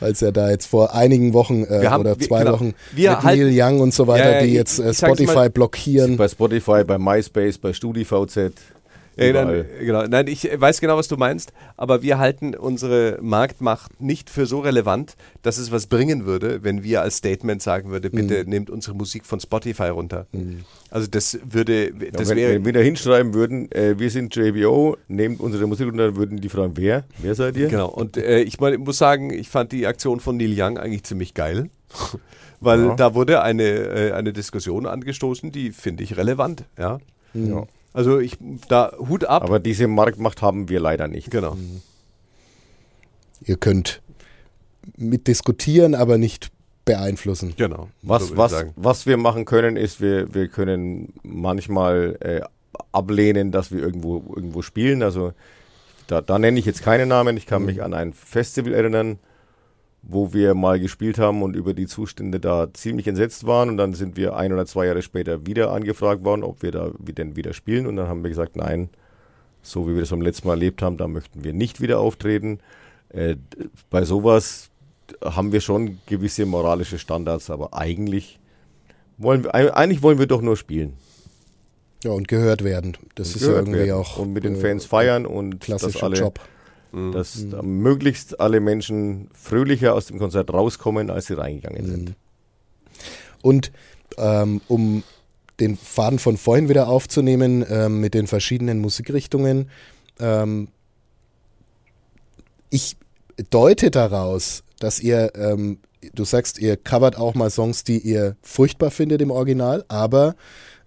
Weil 0.00 0.12
es 0.12 0.20
ja 0.20 0.30
da 0.30 0.48
jetzt 0.50 0.66
vor 0.66 0.94
einigen 0.94 1.34
Wochen 1.34 1.64
äh, 1.64 1.86
haben, 1.86 2.00
oder 2.00 2.18
zwei 2.18 2.38
wir, 2.38 2.44
genau, 2.44 2.52
Wochen 2.54 2.74
wir 2.92 3.10
mit 3.10 3.22
halt, 3.22 3.38
Neil 3.38 3.50
Young 3.52 3.80
und 3.80 3.92
so 3.92 4.06
weiter, 4.06 4.36
ja, 4.36 4.42
die 4.42 4.54
jetzt 4.54 4.78
äh, 4.78 4.94
Spotify 4.94 5.34
mal, 5.34 5.50
blockieren. 5.50 6.16
Bei 6.16 6.28
Spotify, 6.28 6.84
bei 6.84 6.96
MySpace, 6.98 7.58
bei 7.58 7.74
StudiVZ. 7.74 8.52
Ja, 9.16 9.32
dann, 9.32 9.64
genau. 9.80 10.06
Nein, 10.06 10.26
ich 10.26 10.44
weiß 10.44 10.80
genau, 10.80 10.96
was 10.96 11.08
du 11.08 11.16
meinst, 11.16 11.52
aber 11.76 12.02
wir 12.02 12.18
halten 12.18 12.54
unsere 12.54 13.18
Marktmacht 13.22 13.98
nicht 14.00 14.28
für 14.28 14.44
so 14.44 14.60
relevant, 14.60 15.16
dass 15.40 15.56
es 15.56 15.72
was 15.72 15.86
bringen 15.86 16.26
würde, 16.26 16.62
wenn 16.62 16.82
wir 16.82 17.00
als 17.00 17.16
Statement 17.16 17.62
sagen 17.62 17.90
würde, 17.90 18.10
bitte 18.10 18.44
mhm. 18.44 18.50
nehmt 18.50 18.70
unsere 18.70 18.94
Musik 18.94 19.24
von 19.24 19.40
Spotify 19.40 19.88
runter. 19.88 20.26
Mhm. 20.32 20.64
Also 20.90 21.06
das 21.06 21.38
würde, 21.48 21.92
das 22.12 22.28
ja, 22.28 22.28
wenn, 22.28 22.36
wäre... 22.36 22.54
Wenn 22.54 22.64
wir 22.66 22.72
da 22.74 22.80
hinschreiben 22.80 23.32
würden, 23.32 23.72
äh, 23.72 23.98
wir 23.98 24.10
sind 24.10 24.36
JBO, 24.36 24.98
nehmt 25.08 25.40
unsere 25.40 25.66
Musik 25.66 25.86
runter, 25.86 26.14
würden 26.16 26.40
die 26.40 26.50
fragen, 26.50 26.72
wer? 26.76 27.04
Wer 27.18 27.34
seid 27.34 27.56
ihr? 27.56 27.68
Genau, 27.68 27.88
und 27.88 28.18
äh, 28.18 28.42
ich, 28.42 28.60
mein, 28.60 28.80
muss 28.80 28.98
sagen, 28.98 29.32
ich 29.32 29.48
fand 29.48 29.72
die 29.72 29.86
Aktion 29.86 30.20
von 30.20 30.36
Neil 30.36 30.54
Young 30.54 30.76
eigentlich 30.76 31.04
ziemlich 31.04 31.32
geil. 31.32 31.70
Weil 32.60 32.86
ja. 32.86 32.94
da 32.94 33.14
wurde 33.14 33.42
eine, 33.42 33.64
äh, 33.64 34.12
eine 34.12 34.32
Diskussion 34.32 34.86
angestoßen, 34.86 35.52
die 35.52 35.72
finde 35.72 36.02
ich 36.02 36.16
relevant, 36.16 36.64
ja. 36.78 36.98
Ja. 37.34 37.66
Also 37.96 38.18
ich, 38.18 38.36
da 38.68 38.92
Hut 38.98 39.24
ab. 39.24 39.42
Aber 39.42 39.58
diese 39.58 39.88
Marktmacht 39.88 40.42
haben 40.42 40.68
wir 40.68 40.80
leider 40.80 41.08
nicht. 41.08 41.30
Genau. 41.30 41.54
Mhm. 41.54 41.80
Ihr 43.40 43.56
könnt 43.56 44.02
mitdiskutieren, 44.98 45.94
aber 45.94 46.18
nicht 46.18 46.50
beeinflussen. 46.84 47.54
Genau. 47.56 47.88
Was, 48.02 48.28
so 48.28 48.36
was, 48.36 48.66
was 48.76 49.06
wir 49.06 49.16
machen 49.16 49.46
können, 49.46 49.78
ist, 49.78 50.02
wir, 50.02 50.34
wir 50.34 50.48
können 50.48 51.14
manchmal 51.22 52.18
äh, 52.20 52.42
ablehnen, 52.92 53.50
dass 53.50 53.72
wir 53.72 53.80
irgendwo, 53.80 54.22
irgendwo 54.36 54.60
spielen. 54.60 55.02
Also 55.02 55.32
da, 56.06 56.20
da 56.20 56.38
nenne 56.38 56.58
ich 56.58 56.66
jetzt 56.66 56.82
keine 56.82 57.06
Namen. 57.06 57.38
Ich 57.38 57.46
kann 57.46 57.62
mhm. 57.62 57.66
mich 57.66 57.82
an 57.82 57.94
ein 57.94 58.12
Festival 58.12 58.74
erinnern, 58.74 59.18
wo 60.08 60.32
wir 60.32 60.54
mal 60.54 60.78
gespielt 60.78 61.18
haben 61.18 61.42
und 61.42 61.56
über 61.56 61.74
die 61.74 61.86
Zustände 61.86 62.38
da 62.38 62.72
ziemlich 62.72 63.08
entsetzt 63.08 63.46
waren. 63.46 63.68
Und 63.70 63.76
dann 63.76 63.92
sind 63.92 64.16
wir 64.16 64.36
ein 64.36 64.52
oder 64.52 64.64
zwei 64.66 64.86
Jahre 64.86 65.02
später 65.02 65.46
wieder 65.46 65.72
angefragt 65.72 66.24
worden, 66.24 66.44
ob 66.44 66.62
wir 66.62 66.70
da 66.70 66.92
denn 67.00 67.34
wieder 67.36 67.52
spielen. 67.52 67.86
Und 67.86 67.96
dann 67.96 68.08
haben 68.08 68.22
wir 68.22 68.30
gesagt, 68.30 68.56
nein, 68.56 68.88
so 69.62 69.88
wie 69.88 69.94
wir 69.94 70.00
das 70.00 70.10
beim 70.10 70.22
letzten 70.22 70.46
Mal 70.46 70.54
erlebt 70.54 70.80
haben, 70.80 70.96
da 70.96 71.08
möchten 71.08 71.42
wir 71.42 71.52
nicht 71.52 71.80
wieder 71.80 71.98
auftreten. 71.98 72.60
Äh, 73.08 73.36
bei 73.90 74.04
sowas 74.04 74.70
haben 75.24 75.52
wir 75.52 75.60
schon 75.60 75.98
gewisse 76.06 76.46
moralische 76.46 76.98
Standards, 76.98 77.50
aber 77.50 77.74
eigentlich 77.74 78.38
wollen 79.18 79.44
wir, 79.44 79.54
eigentlich 79.54 80.02
wollen 80.02 80.18
wir 80.18 80.26
doch 80.26 80.42
nur 80.42 80.56
spielen. 80.56 80.94
Ja, 82.04 82.12
und 82.12 82.28
gehört 82.28 82.62
werden. 82.62 82.96
Das 83.16 83.30
und 83.30 83.36
ist 83.36 83.48
ja 83.48 83.54
irgendwie 83.54 83.78
werden. 83.78 83.92
auch. 83.92 84.18
Und 84.18 84.32
mit 84.32 84.44
den 84.44 84.56
Fans 84.56 84.84
äh, 84.84 84.88
feiern 84.88 85.26
und 85.26 85.68
das 85.68 85.96
alle. 86.00 86.16
Job 86.16 86.38
Mhm. 86.96 87.12
Dass 87.12 87.36
mhm. 87.36 87.82
möglichst 87.82 88.40
alle 88.40 88.60
Menschen 88.60 89.28
fröhlicher 89.34 89.94
aus 89.94 90.06
dem 90.06 90.18
Konzert 90.18 90.52
rauskommen, 90.52 91.10
als 91.10 91.26
sie 91.26 91.34
reingegangen 91.34 91.86
mhm. 91.86 91.90
sind. 91.90 92.14
Und 93.42 93.70
ähm, 94.16 94.62
um 94.66 95.02
den 95.60 95.76
Faden 95.76 96.18
von 96.18 96.38
vorhin 96.38 96.68
wieder 96.70 96.88
aufzunehmen 96.88 97.64
ähm, 97.68 98.00
mit 98.00 98.14
den 98.14 98.26
verschiedenen 98.26 98.80
Musikrichtungen, 98.80 99.70
ähm, 100.18 100.68
ich 102.70 102.96
deute 103.50 103.90
daraus, 103.90 104.64
dass 104.78 104.98
ihr, 104.98 105.32
ähm, 105.34 105.78
du 106.14 106.24
sagst, 106.24 106.58
ihr 106.58 106.78
covert 106.78 107.18
auch 107.18 107.34
mal 107.34 107.50
Songs, 107.50 107.84
die 107.84 107.98
ihr 107.98 108.36
furchtbar 108.40 108.90
findet 108.90 109.20
im 109.20 109.30
Original, 109.30 109.84
aber 109.88 110.34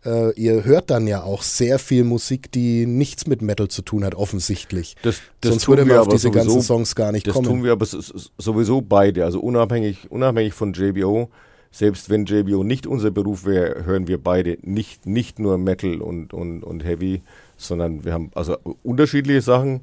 äh, 0.06 0.34
ihr 0.34 0.64
hört 0.64 0.90
dann 0.90 1.08
ja 1.08 1.24
auch 1.24 1.42
sehr 1.42 1.80
viel 1.80 2.04
Musik, 2.04 2.52
die 2.52 2.86
nichts 2.86 3.28
mit 3.28 3.42
Metal 3.42 3.68
zu 3.68 3.82
tun 3.82 4.04
hat, 4.04 4.16
offensichtlich. 4.16 4.96
Das, 5.02 5.22
das 5.42 5.52
Sonst 5.52 5.68
würde 5.68 5.86
man 5.86 5.98
auf 5.98 6.08
diese 6.08 6.30
sowieso, 6.30 6.40
ganzen 6.40 6.62
Songs 6.62 6.96
gar 6.96 7.12
nicht 7.12 7.28
das 7.28 7.34
kommen. 7.34 7.46
Das 7.46 7.54
tun 7.54 7.64
wir 7.64 7.72
aber 7.72 7.86
sowieso 7.86 8.82
beide, 8.82 9.26
also 9.26 9.40
unabhängig, 9.40 10.10
unabhängig 10.10 10.54
von 10.54 10.74
JBO. 10.74 11.30
Selbst 11.72 12.10
wenn 12.10 12.26
JBO 12.26 12.64
nicht 12.64 12.88
unser 12.88 13.12
Beruf 13.12 13.46
wäre, 13.46 13.86
hören 13.86 14.08
wir 14.08 14.18
beide 14.18 14.58
nicht, 14.64 15.06
nicht 15.06 15.38
nur 15.38 15.58
Metal 15.58 16.02
und, 16.02 16.34
und, 16.34 16.64
und 16.64 16.84
Heavy, 16.84 17.22
sondern 17.58 18.04
wir 18.06 18.14
haben 18.14 18.32
also 18.34 18.58
unterschiedliche 18.82 19.42
Sachen, 19.42 19.82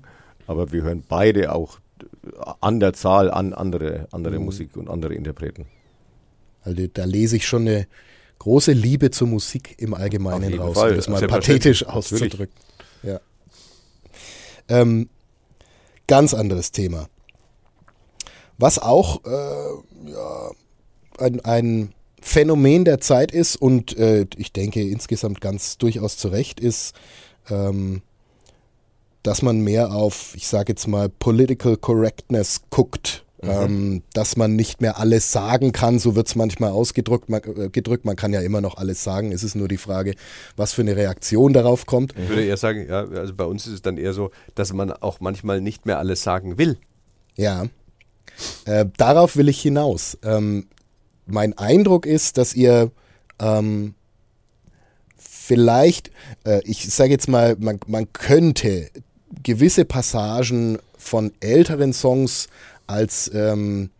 aber 0.48 0.72
wir 0.72 0.82
hören 0.82 1.04
beide 1.08 1.54
auch 1.54 1.78
an 2.60 2.80
der 2.80 2.92
Zahl 2.92 3.30
an 3.30 3.52
andere, 3.52 4.08
andere 4.10 4.38
mhm. 4.38 4.46
Musik 4.46 4.76
und 4.76 4.88
andere 4.88 5.14
Interpreten. 5.14 5.66
Also 6.62 6.86
da 6.92 7.04
lese 7.04 7.36
ich 7.36 7.46
schon 7.46 7.62
eine, 7.62 7.86
große 8.38 8.72
Liebe 8.72 9.10
zur 9.10 9.28
Musik 9.28 9.74
im 9.78 9.94
Allgemeinen 9.94 10.58
raus, 10.58 10.76
Fall. 10.76 10.90
um 10.90 10.96
das 10.96 11.08
mal 11.08 11.26
pathetisch 11.26 11.84
auszudrücken. 11.86 12.54
Ja. 13.02 13.20
Ähm, 14.68 15.08
ganz 16.06 16.34
anderes 16.34 16.72
Thema. 16.72 17.08
Was 18.58 18.78
auch 18.78 19.24
äh, 19.24 20.10
ja, 20.10 20.50
ein, 21.18 21.40
ein, 21.44 21.92
Phänomen 22.22 22.84
der 22.84 23.00
Zeit 23.00 23.30
ist 23.30 23.54
und 23.54 23.96
äh, 23.98 24.26
ich 24.36 24.52
denke 24.52 24.82
insgesamt 24.82 25.40
ganz 25.40 25.78
durchaus 25.78 26.16
zu 26.16 26.26
Recht 26.26 26.58
ist, 26.58 26.92
ähm, 27.48 28.02
dass 29.22 29.42
man 29.42 29.60
mehr 29.60 29.92
auf, 29.92 30.32
ich 30.34 30.48
sage 30.48 30.72
jetzt 30.72 30.88
mal, 30.88 31.08
Political 31.08 31.76
Correctness 31.76 32.62
guckt 32.68 33.25
Mhm. 33.46 33.52
Ähm, 33.52 34.02
dass 34.12 34.36
man 34.36 34.56
nicht 34.56 34.80
mehr 34.80 34.98
alles 34.98 35.32
sagen 35.32 35.72
kann, 35.72 35.98
so 35.98 36.14
wird 36.14 36.26
es 36.26 36.34
manchmal 36.34 36.70
ausgedrückt. 36.70 37.28
Man, 37.28 37.42
äh, 37.42 37.68
gedrückt. 37.68 38.04
man 38.04 38.16
kann 38.16 38.32
ja 38.32 38.40
immer 38.40 38.60
noch 38.60 38.76
alles 38.76 39.02
sagen. 39.04 39.32
Es 39.32 39.42
ist 39.42 39.54
nur 39.54 39.68
die 39.68 39.76
Frage, 39.76 40.14
was 40.56 40.72
für 40.72 40.82
eine 40.82 40.96
Reaktion 40.96 41.52
darauf 41.52 41.86
kommt. 41.86 42.14
Ich 42.18 42.28
würde 42.28 42.44
eher 42.44 42.56
sagen, 42.56 42.86
ja, 42.88 43.04
also 43.04 43.34
bei 43.34 43.44
uns 43.44 43.66
ist 43.66 43.72
es 43.74 43.82
dann 43.82 43.96
eher 43.96 44.12
so, 44.12 44.30
dass 44.54 44.72
man 44.72 44.92
auch 44.92 45.20
manchmal 45.20 45.60
nicht 45.60 45.86
mehr 45.86 45.98
alles 45.98 46.22
sagen 46.22 46.58
will. 46.58 46.78
Ja, 47.36 47.66
äh, 48.64 48.86
darauf 48.96 49.36
will 49.36 49.48
ich 49.48 49.60
hinaus. 49.60 50.18
Ähm, 50.22 50.68
mein 51.26 51.56
Eindruck 51.58 52.06
ist, 52.06 52.38
dass 52.38 52.54
ihr 52.54 52.90
ähm, 53.38 53.94
vielleicht, 55.16 56.10
äh, 56.44 56.60
ich 56.64 56.92
sage 56.92 57.10
jetzt 57.10 57.28
mal, 57.28 57.56
man, 57.58 57.78
man 57.86 58.12
könnte 58.12 58.90
gewisse 59.42 59.84
Passagen 59.84 60.78
von 60.96 61.32
älteren 61.40 61.92
Songs 61.92 62.48
als 62.86 63.30
ähm, 63.34 63.90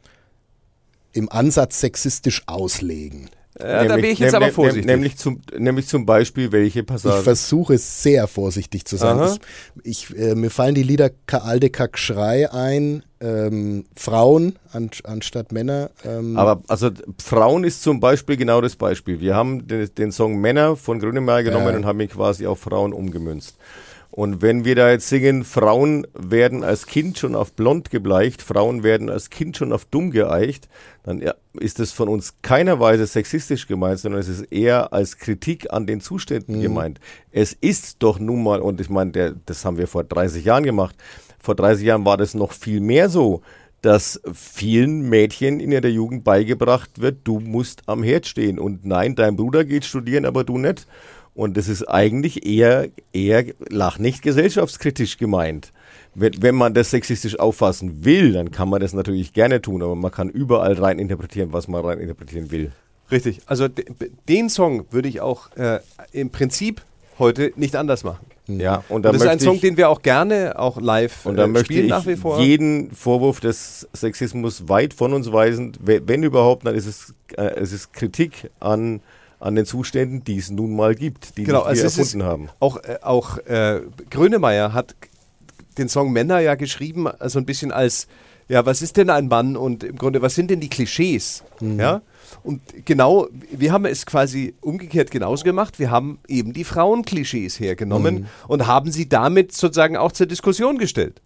im 1.12 1.30
Ansatz 1.30 1.80
sexistisch 1.80 2.42
auslegen. 2.46 3.30
Äh, 3.58 3.88
da 3.88 3.96
wäre 3.96 4.08
ich 4.08 4.18
jetzt 4.18 4.34
aber 4.34 4.50
vorsichtig. 4.50 4.84
Nämlich 4.84 5.16
zum, 5.16 5.40
nämlich 5.56 5.88
zum 5.88 6.04
Beispiel 6.04 6.52
welche 6.52 6.84
Passagen? 6.84 7.16
Ich 7.18 7.24
versuche 7.24 7.78
sehr 7.78 8.26
vorsichtig 8.26 8.84
zu 8.84 8.96
sein. 8.96 9.18
Aha. 9.18 9.36
Ich, 9.82 10.10
ich, 10.10 10.18
äh, 10.18 10.34
mir 10.34 10.50
fallen 10.50 10.74
die 10.74 10.82
Lieder 10.82 11.10
Ka 11.26 11.38
Alde 11.38 11.70
Kack 11.70 11.96
Schrei 11.96 12.52
ein, 12.52 13.02
ähm, 13.18 13.84
Frauen 13.96 14.58
an, 14.72 14.90
anstatt 15.04 15.52
Männer. 15.52 15.90
Ähm, 16.04 16.36
Aber 16.36 16.62
also 16.68 16.90
Frauen 17.22 17.64
ist 17.64 17.82
zum 17.82 17.98
Beispiel 17.98 18.36
genau 18.36 18.60
das 18.60 18.76
Beispiel. 18.76 19.20
Wir 19.20 19.34
haben 19.34 19.66
den, 19.66 19.88
den 19.94 20.12
Song 20.12 20.38
Männer 20.38 20.76
von 20.76 20.98
Grönemeyer 20.98 21.44
genommen 21.44 21.68
Ja. 21.68 21.76
und 21.76 21.86
haben 21.86 22.00
ihn 22.00 22.10
quasi 22.10 22.46
auf 22.46 22.60
Frauen 22.60 22.92
umgemünzt. 22.92 23.56
Und 24.16 24.40
wenn 24.40 24.64
wir 24.64 24.74
da 24.74 24.90
jetzt 24.90 25.10
singen, 25.10 25.44
Frauen 25.44 26.06
werden 26.14 26.64
als 26.64 26.86
Kind 26.86 27.18
schon 27.18 27.34
auf 27.34 27.52
blond 27.52 27.90
gebleicht, 27.90 28.40
Frauen 28.40 28.82
werden 28.82 29.10
als 29.10 29.28
Kind 29.28 29.58
schon 29.58 29.74
auf 29.74 29.84
dumm 29.84 30.10
geeicht, 30.10 30.70
dann 31.02 31.22
ist 31.60 31.80
das 31.80 31.92
von 31.92 32.08
uns 32.08 32.32
keiner 32.40 32.80
Weise 32.80 33.06
sexistisch 33.06 33.66
gemeint, 33.66 33.98
sondern 33.98 34.18
es 34.22 34.28
ist 34.28 34.50
eher 34.50 34.94
als 34.94 35.18
Kritik 35.18 35.70
an 35.70 35.86
den 35.86 36.00
Zuständen 36.00 36.62
gemeint. 36.62 36.98
Es 37.30 37.52
ist 37.52 37.96
doch 37.98 38.18
nun 38.18 38.42
mal, 38.42 38.62
und 38.62 38.80
ich 38.80 38.88
meine, 38.88 39.10
der, 39.10 39.34
das 39.44 39.66
haben 39.66 39.76
wir 39.76 39.86
vor 39.86 40.02
30 40.02 40.46
Jahren 40.46 40.64
gemacht, 40.64 40.96
vor 41.38 41.54
30 41.54 41.84
Jahren 41.84 42.06
war 42.06 42.16
das 42.16 42.32
noch 42.32 42.52
viel 42.52 42.80
mehr 42.80 43.10
so, 43.10 43.42
dass 43.82 44.22
vielen 44.32 45.10
Mädchen 45.10 45.60
in 45.60 45.72
ihrer 45.72 45.88
Jugend 45.88 46.24
beigebracht 46.24 47.02
wird, 47.02 47.18
du 47.24 47.38
musst 47.38 47.82
am 47.84 48.02
Herd 48.02 48.26
stehen 48.26 48.58
und 48.58 48.86
nein, 48.86 49.14
dein 49.14 49.36
Bruder 49.36 49.66
geht 49.66 49.84
studieren, 49.84 50.24
aber 50.24 50.42
du 50.42 50.56
nicht. 50.56 50.86
Und 51.36 51.56
das 51.58 51.68
ist 51.68 51.84
eigentlich 51.84 52.46
eher, 52.46 52.88
eher, 53.12 53.44
lach 53.68 53.98
nicht 53.98 54.22
gesellschaftskritisch 54.22 55.18
gemeint. 55.18 55.70
Wenn, 56.14 56.32
wenn 56.42 56.54
man 56.54 56.72
das 56.72 56.90
sexistisch 56.90 57.38
auffassen 57.38 58.04
will, 58.06 58.32
dann 58.32 58.50
kann 58.50 58.70
man 58.70 58.80
das 58.80 58.94
natürlich 58.94 59.34
gerne 59.34 59.60
tun, 59.60 59.82
aber 59.82 59.94
man 59.94 60.10
kann 60.10 60.30
überall 60.30 60.72
rein 60.72 60.98
interpretieren, 60.98 61.52
was 61.52 61.68
man 61.68 61.84
rein 61.84 62.00
interpretieren 62.00 62.50
will. 62.50 62.72
Richtig. 63.10 63.40
Also 63.46 63.68
de- 63.68 63.84
den 64.28 64.48
Song 64.48 64.86
würde 64.90 65.08
ich 65.10 65.20
auch 65.20 65.54
äh, 65.56 65.80
im 66.12 66.30
Prinzip 66.30 66.80
heute 67.18 67.52
nicht 67.56 67.76
anders 67.76 68.02
machen. 68.02 68.24
Ja, 68.48 68.76
und 68.88 68.96
Und 68.96 69.02
da 69.04 69.12
das 69.12 69.22
ist 69.22 69.28
ein 69.28 69.40
Song, 69.40 69.60
den 69.60 69.76
wir 69.76 69.90
auch 69.90 70.00
gerne 70.02 70.58
auch 70.58 70.80
live 70.80 71.26
und 71.26 71.36
da 71.36 71.44
äh, 71.44 71.48
möchte 71.48 71.66
spielen 71.66 71.84
ich 71.84 71.90
nach 71.90 72.06
wie 72.06 72.16
vor. 72.16 72.40
jeden 72.40 72.92
Vorwurf 72.92 73.40
des 73.40 73.86
Sexismus 73.92 74.68
weit 74.68 74.94
von 74.94 75.12
uns 75.12 75.30
weisen. 75.32 75.72
We- 75.80 76.00
Wenn 76.06 76.22
überhaupt, 76.22 76.64
dann 76.66 76.74
ist 76.74 76.86
es, 76.86 77.14
äh, 77.36 77.42
es 77.56 77.72
ist 77.72 77.92
Kritik 77.92 78.50
an, 78.60 79.00
an 79.38 79.54
den 79.54 79.66
Zuständen, 79.66 80.24
die 80.24 80.38
es 80.38 80.50
nun 80.50 80.76
mal 80.76 80.94
gibt, 80.94 81.36
die 81.36 81.44
Genau, 81.44 81.62
also 81.62 81.82
wir 81.82 81.84
erfunden 81.84 82.22
haben. 82.22 82.48
Auch, 82.60 82.78
äh, 82.78 82.98
auch 83.02 83.38
äh, 83.38 83.82
Grönemeyer 84.10 84.72
hat 84.72 84.94
den 85.78 85.88
Song 85.88 86.12
Männer 86.12 86.40
ja 86.40 86.54
geschrieben, 86.54 87.08
so 87.26 87.38
ein 87.38 87.44
bisschen 87.44 87.70
als, 87.70 88.06
ja, 88.48 88.64
was 88.64 88.80
ist 88.80 88.96
denn 88.96 89.10
ein 89.10 89.28
Mann 89.28 89.56
und 89.56 89.84
im 89.84 89.96
Grunde, 89.96 90.22
was 90.22 90.34
sind 90.34 90.50
denn 90.50 90.60
die 90.60 90.70
Klischees? 90.70 91.44
Ja? 91.60 92.02
Und 92.42 92.60
genau, 92.84 93.28
wir 93.50 93.72
haben 93.72 93.84
es 93.84 94.06
quasi 94.06 94.54
umgekehrt 94.60 95.10
genauso 95.10 95.44
gemacht. 95.44 95.78
Wir 95.78 95.90
haben 95.90 96.18
eben 96.28 96.52
die 96.52 96.64
Frauenklischees 96.64 97.60
hergenommen 97.60 98.26
und 98.48 98.66
haben 98.66 98.90
sie 98.90 99.08
damit 99.08 99.52
sozusagen 99.52 99.96
auch 99.96 100.12
zur 100.12 100.26
Diskussion 100.26 100.78
gestellt. 100.78 101.20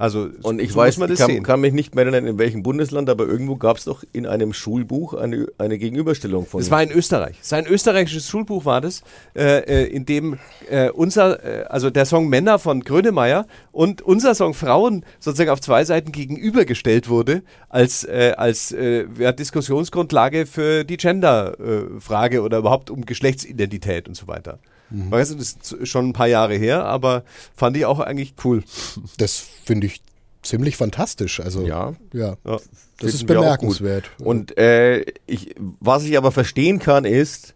Also, 0.00 0.30
Und 0.44 0.62
ich 0.62 0.72
so 0.72 0.78
weiß, 0.78 0.96
ich 0.96 1.18
kann, 1.18 1.42
kann 1.42 1.60
mich 1.60 1.74
nicht 1.74 1.94
mehr 1.94 2.06
erinnern, 2.06 2.26
in 2.26 2.38
welchem 2.38 2.62
Bundesland, 2.62 3.10
aber 3.10 3.26
irgendwo 3.26 3.56
gab 3.56 3.76
es 3.76 3.84
doch 3.84 4.02
in 4.14 4.24
einem 4.24 4.54
Schulbuch 4.54 5.12
eine, 5.12 5.48
eine 5.58 5.76
Gegenüberstellung 5.76 6.46
von. 6.46 6.58
Das 6.58 6.70
war 6.70 6.82
in 6.82 6.90
Österreich. 6.90 7.36
Sein 7.42 7.66
österreichisches 7.66 8.26
Schulbuch 8.26 8.64
war 8.64 8.80
das, 8.80 9.02
äh, 9.36 9.58
äh, 9.58 9.84
in 9.88 10.06
dem 10.06 10.38
äh, 10.70 10.88
unser, 10.88 11.44
äh, 11.44 11.64
also 11.64 11.90
der 11.90 12.06
Song 12.06 12.30
Männer 12.30 12.58
von 12.58 12.80
Grönemeyer 12.80 13.46
und 13.72 14.00
unser 14.00 14.34
Song 14.34 14.54
Frauen 14.54 15.04
sozusagen 15.18 15.50
auf 15.50 15.60
zwei 15.60 15.84
Seiten 15.84 16.12
gegenübergestellt 16.12 17.10
wurde 17.10 17.42
als, 17.68 18.04
äh, 18.04 18.32
als 18.38 18.72
äh, 18.72 19.04
Diskussionsgrundlage 19.34 20.46
für 20.46 20.84
die 20.84 20.96
Gender-Frage 20.96 22.40
oder 22.40 22.56
überhaupt 22.56 22.88
um 22.88 23.04
Geschlechtsidentität 23.04 24.08
und 24.08 24.14
so 24.14 24.28
weiter. 24.28 24.60
Weißt 24.90 25.32
du, 25.32 25.36
das 25.36 25.52
ist 25.52 25.88
schon 25.88 26.08
ein 26.08 26.12
paar 26.12 26.26
Jahre 26.26 26.54
her, 26.54 26.84
aber 26.84 27.22
fand 27.54 27.76
ich 27.76 27.84
auch 27.86 28.00
eigentlich 28.00 28.34
cool. 28.44 28.64
das 29.18 29.36
finde 29.64 29.86
ich 29.86 30.02
ziemlich 30.42 30.76
fantastisch. 30.76 31.40
Also, 31.40 31.66
Ja. 31.66 31.94
ja. 32.12 32.36
Ja. 32.44 32.58
Das 32.98 33.14
ist 33.14 33.26
bemerkenswert. 33.26 34.10
Und 34.18 34.58
äh, 34.58 35.04
ich, 35.26 35.54
was 35.80 36.04
ich 36.04 36.18
aber 36.18 36.32
verstehen 36.32 36.78
kann, 36.80 37.06
ist, 37.06 37.54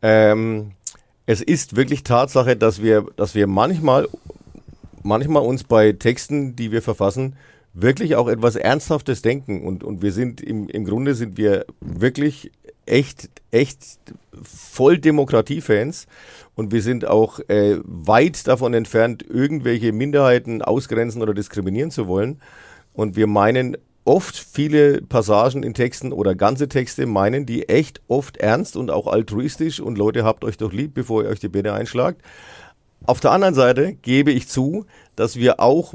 ähm, 0.00 0.72
es 1.26 1.42
ist 1.42 1.74
wirklich 1.74 2.04
Tatsache, 2.04 2.56
dass 2.56 2.80
wir, 2.80 3.04
dass 3.16 3.34
wir 3.34 3.48
manchmal, 3.48 4.08
manchmal 5.02 5.42
uns 5.42 5.64
bei 5.64 5.90
Texten, 5.92 6.54
die 6.54 6.70
wir 6.70 6.82
verfassen, 6.82 7.34
wirklich 7.74 8.14
auch 8.14 8.28
etwas 8.28 8.54
Ernsthaftes 8.54 9.22
denken. 9.22 9.66
Und, 9.66 9.82
und 9.82 10.02
wir 10.02 10.12
sind 10.12 10.40
im, 10.40 10.68
im 10.68 10.84
Grunde 10.84 11.16
sind 11.16 11.36
wir 11.36 11.66
wirklich 11.80 12.52
echt, 12.86 13.28
echt 13.50 13.98
voll 14.42 14.98
Demokratiefans. 14.98 16.06
Und 16.54 16.72
wir 16.72 16.82
sind 16.82 17.06
auch 17.06 17.38
äh, 17.48 17.78
weit 17.84 18.46
davon 18.46 18.72
entfernt, 18.72 19.24
irgendwelche 19.28 19.92
Minderheiten 19.92 20.62
ausgrenzen 20.62 21.20
oder 21.20 21.34
diskriminieren 21.34 21.90
zu 21.90 22.06
wollen. 22.06 22.40
Und 22.94 23.14
wir 23.16 23.26
meinen 23.26 23.76
oft 24.06 24.36
viele 24.36 25.02
Passagen 25.02 25.62
in 25.62 25.74
Texten 25.74 26.12
oder 26.12 26.34
ganze 26.34 26.68
Texte 26.68 27.06
meinen 27.06 27.44
die 27.44 27.68
echt 27.68 28.00
oft 28.08 28.36
ernst 28.36 28.76
und 28.76 28.90
auch 28.90 29.08
altruistisch 29.08 29.80
und 29.80 29.98
Leute 29.98 30.24
habt 30.24 30.44
euch 30.44 30.56
doch 30.56 30.72
lieb, 30.72 30.94
bevor 30.94 31.24
ihr 31.24 31.28
euch 31.28 31.40
die 31.40 31.48
Birne 31.48 31.72
einschlagt. 31.72 32.22
Auf 33.04 33.20
der 33.20 33.32
anderen 33.32 33.54
Seite 33.54 33.94
gebe 33.94 34.30
ich 34.30 34.48
zu, 34.48 34.86
dass 35.16 35.36
wir 35.36 35.60
auch 35.60 35.94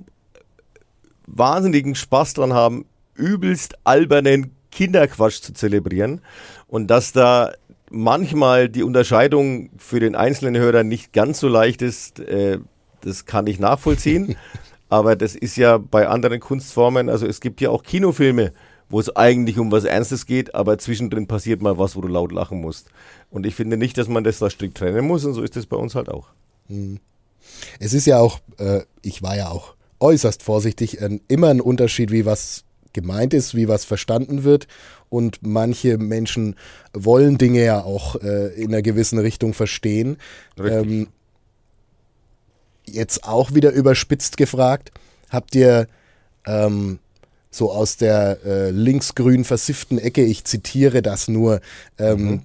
wahnsinnigen 1.25 1.95
Spaß 1.95 2.34
dran 2.34 2.54
haben, 2.54 2.86
übelst 3.15 3.75
albernen 3.86 4.51
Kinderquatsch 4.71 5.41
zu 5.41 5.53
zelebrieren 5.53 6.21
und 6.67 6.88
dass 6.88 7.12
da 7.12 7.51
manchmal 7.89 8.69
die 8.69 8.84
Unterscheidung 8.84 9.69
für 9.77 9.99
den 9.99 10.15
einzelnen 10.15 10.60
Hörer 10.60 10.84
nicht 10.84 11.13
ganz 11.13 11.39
so 11.39 11.47
leicht 11.47 11.81
ist, 11.81 12.19
äh, 12.19 12.60
das 13.01 13.25
kann 13.25 13.47
ich 13.47 13.60
nachvollziehen. 13.60 14.36
Aber 14.89 15.15
das 15.15 15.36
ist 15.36 15.55
ja 15.55 15.77
bei 15.77 16.07
anderen 16.07 16.41
Kunstformen, 16.41 17.10
also 17.10 17.25
es 17.25 17.39
gibt 17.39 17.62
ja 17.62 17.69
auch 17.69 17.81
Kinofilme, 17.84 18.51
wo 18.89 18.99
es 18.99 19.15
eigentlich 19.15 19.57
um 19.57 19.71
was 19.71 19.86
Ernstes 19.86 20.25
geht, 20.25 20.53
aber 20.53 20.77
zwischendrin 20.79 21.27
passiert 21.27 21.62
mal 21.62 21.77
was, 21.77 21.95
wo 21.95 22.01
du 22.01 22.10
laut 22.10 22.34
lachen 22.34 22.60
musst. 22.60 22.89
Und 23.29 23.45
ich 23.45 23.55
finde 23.55 23.77
nicht, 23.77 23.97
dass 23.97 24.10
man 24.10 24.25
das 24.25 24.39
da 24.39 24.49
strikt 24.49 24.77
trennen 24.77 25.07
muss 25.07 25.23
und 25.23 25.34
so 25.34 25.43
ist 25.43 25.55
es 25.55 25.65
bei 25.65 25.77
uns 25.77 25.95
halt 25.95 26.10
auch. 26.10 26.27
Es 27.79 27.93
ist 27.93 28.05
ja 28.05 28.19
auch, 28.19 28.39
äh, 28.57 28.81
ich 29.01 29.23
war 29.23 29.38
ja 29.38 29.49
auch 29.49 29.75
äußerst 30.01 30.43
vorsichtig, 30.43 31.01
ein, 31.01 31.21
immer 31.29 31.47
ein 31.47 31.62
Unterschied, 31.62 32.12
wie 32.12 32.25
was 32.25 32.65
gemeint 32.93 33.34
ist, 33.34 33.56
wie 33.56 33.67
was 33.67 33.86
verstanden 33.86 34.43
wird. 34.43 34.67
Und 35.10 35.39
manche 35.41 35.97
Menschen 35.97 36.56
wollen 36.93 37.38
Dinge 37.38 37.63
ja 37.63 37.84
auch 37.84 38.15
äh, 38.15 38.54
in 38.56 38.69
einer 38.69 38.82
gewissen 38.82 39.19
Richtung 39.19 39.54
verstehen. 39.54 40.17
Ähm, 40.58 41.08
jetzt 42.86 43.25
auch 43.25 43.54
wieder 43.54 43.71
überspitzt 43.71 44.38
gefragt, 44.38 44.91
habt 45.30 45.56
ihr 45.56 45.88
ähm, 46.45 46.99
so 47.49 47.71
aus 47.71 47.97
der 47.97 48.39
äh, 48.45 48.69
linksgrün 48.71 49.43
versifften 49.43 49.97
Ecke, 49.97 50.23
ich 50.23 50.45
zitiere 50.45 51.01
das 51.01 51.27
nur, 51.27 51.60
ähm, 51.99 52.43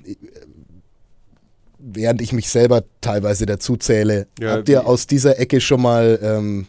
während 1.79 2.21
ich 2.21 2.33
mich 2.33 2.51
selber 2.51 2.83
teilweise 3.01 3.47
dazu 3.47 3.77
zähle, 3.77 4.27
Ja, 4.41 4.53
habt 4.53 4.69
ihr 4.69 4.87
aus 4.87 5.07
dieser 5.07 5.39
Ecke 5.39 5.61
schon 5.61 5.83
mal 5.83 6.19
ähm, 6.21 6.67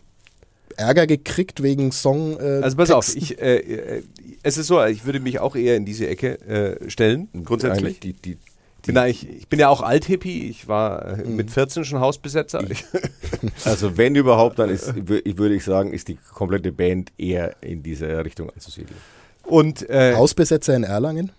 Ärger 0.78 1.08
gekriegt 1.08 1.62
wegen 1.64 1.92
Song? 1.92 2.40
Äh, 2.40 2.62
Also 2.64 2.78
pass 2.78 2.92
auf, 2.92 3.06
Texten? 3.06 3.24
ich, 3.24 3.42
äh, 3.42 3.58
äh, 3.58 4.04
es 4.44 4.58
ist 4.58 4.68
so, 4.68 4.84
ich 4.86 5.06
würde 5.06 5.20
mich 5.20 5.40
auch 5.40 5.56
eher 5.56 5.76
in 5.76 5.86
diese 5.86 6.08
Ecke 6.08 6.40
äh, 6.42 6.90
stellen, 6.90 7.28
grundsätzlich. 7.44 7.84
Eigentlich 7.86 8.00
Die, 8.00 8.14
die, 8.14 8.38
Ich 8.82 8.88
bin, 8.88 8.96
ja, 8.96 9.06
ich, 9.08 9.28
ich 9.30 9.48
bin 9.48 9.60
ja 9.60 9.70
auch 9.70 9.82
Althippie, 9.82 10.48
ich 10.50 10.68
war 10.68 11.20
äh, 11.20 11.24
mit 11.26 11.52
14 11.52 11.84
schon 11.84 12.00
Hausbesetzer. 12.00 12.64
Ich, 12.70 12.86
also 13.66 13.98
wenn 13.98 14.16
überhaupt, 14.16 14.60
dann 14.60 14.70
ist, 14.70 14.94
würde 15.08 15.56
ich 15.56 15.64
sagen, 15.64 15.92
ist 15.92 16.08
die 16.08 16.18
komplette 16.34 16.72
Band 16.72 17.12
eher 17.18 17.56
in 17.62 17.84
diese 17.84 18.24
Richtung 18.24 18.50
anzusiedeln. 18.50 18.98
und 19.44 19.90
äh, 19.90 20.16
Hausbesetzer 20.16 20.76
in 20.76 20.84
Erlangen? 20.84 21.32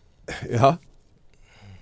ja. 0.51 0.79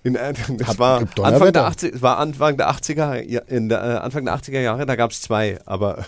In, 0.06 0.14
äh, 0.14 0.32
das 0.58 0.68
Hat- 0.68 0.78
war 0.78 1.00
gibt 1.00 1.18
Anfang 1.18 1.32
der, 1.32 1.62
Donnerwetter. 1.62 1.66
80, 1.66 1.94
es 1.96 2.02
war 2.02 2.18
Anfang 2.18 2.56
der 2.56 2.70
80er, 2.70 3.22
ja, 3.22 3.40
in 3.48 3.68
der, 3.68 3.78
äh, 3.82 3.96
Anfang 3.98 4.24
der 4.24 4.34
80er 4.34 4.60
Jahre, 4.60 4.86
da 4.86 4.94
gab 4.94 5.10
es 5.10 5.20
zwei, 5.20 5.58
aber 5.66 6.04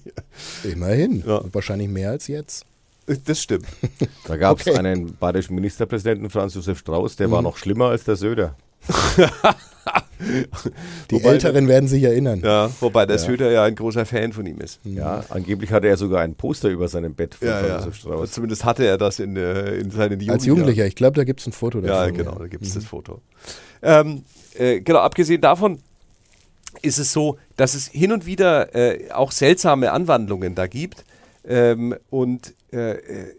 Immerhin. 0.64 1.22
Ja. 1.26 1.40
Wahrscheinlich 1.52 1.88
mehr 1.88 2.10
als 2.10 2.26
jetzt. 2.26 2.64
das 3.24 3.40
stimmt. 3.42 3.66
Da 4.26 4.36
gab 4.36 4.60
es 4.60 4.66
Okay. 4.66 4.76
einen 4.78 5.14
bayerischen 5.16 5.54
Ministerpräsidenten, 5.54 6.30
Franz 6.30 6.54
Josef 6.54 6.78
Strauß, 6.80 7.16
der 7.16 7.30
war 7.30 7.40
noch 7.42 7.56
schlimmer 7.56 7.86
als 7.90 8.04
der 8.04 8.16
Söder. 8.16 8.54
Die 11.10 11.14
Wobei- 11.14 11.28
Älteren 11.30 11.68
werden 11.68 11.88
sich 11.88 12.02
erinnern. 12.02 12.40
Ja, 12.44 12.70
wobei 12.80 13.06
der 13.06 13.18
Söder 13.18 13.50
ja 13.50 13.64
ein 13.64 13.74
großer 13.74 14.04
Fan 14.06 14.32
von 14.32 14.46
ihm 14.46 14.58
ist. 14.60 14.80
Ja, 14.84 15.24
angeblich 15.28 15.70
hatte 15.70 15.86
er 15.88 15.96
sogar 15.96 16.20
ein 16.22 16.34
Poster 16.34 16.68
über 16.68 16.88
seinem 16.88 17.14
Bett 17.14 17.34
von 17.34 17.48
Ja, 17.48 17.66
ja. 17.66 17.76
Josef 17.78 17.94
Strauß. 17.96 18.32
Zumindest 18.32 18.64
hatte 18.64 18.84
er 18.86 18.98
das 18.98 19.18
in, 19.20 19.36
in 19.36 19.90
seinen 19.90 20.12
Jugendjahren. 20.20 20.30
Als 20.30 20.44
Jugendlicher, 20.46 20.86
ich 20.86 20.94
glaube, 20.96 21.16
da 21.16 21.24
gibt 21.24 21.40
es 21.40 21.46
ein 21.46 21.52
Foto 21.52 21.80
davon. 21.80 22.14
Ja, 22.14 22.22
genau, 22.22 22.34
da 22.38 22.46
gibt 22.46 22.64
es 22.64 22.74
das 22.74 22.84
Foto. 22.84 23.20
Ähm, 23.82 24.24
äh, 24.58 24.80
genau, 24.80 24.98
abgesehen 25.00 25.40
davon 25.40 25.78
ist 26.82 26.98
es 26.98 27.12
so, 27.12 27.38
dass 27.56 27.74
es 27.74 27.86
hin 27.88 28.12
und 28.12 28.26
wieder 28.26 28.74
äh, 28.74 29.10
auch 29.12 29.32
seltsame 29.32 29.92
Anwandlungen 29.92 30.54
da 30.54 30.66
gibt. 30.66 31.04
Ähm, 31.46 31.94
und 32.10 32.54
äh, 32.72 32.92
äh, 32.92 33.34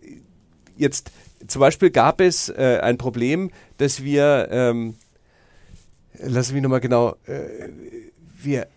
jetzt 0.77 1.11
zum 1.47 1.59
Beispiel 1.59 1.89
gab 1.89 2.21
es 2.21 2.49
äh, 2.49 2.79
ein 2.81 2.97
Problem, 2.97 3.51
dass 3.77 4.03
wir 4.03 4.47
ähm, 4.51 4.95
lass 6.23 6.51
mich 6.51 6.61
nochmal 6.61 6.79
genau, 6.79 7.15
äh, 7.25 7.69
wir, 8.41 8.67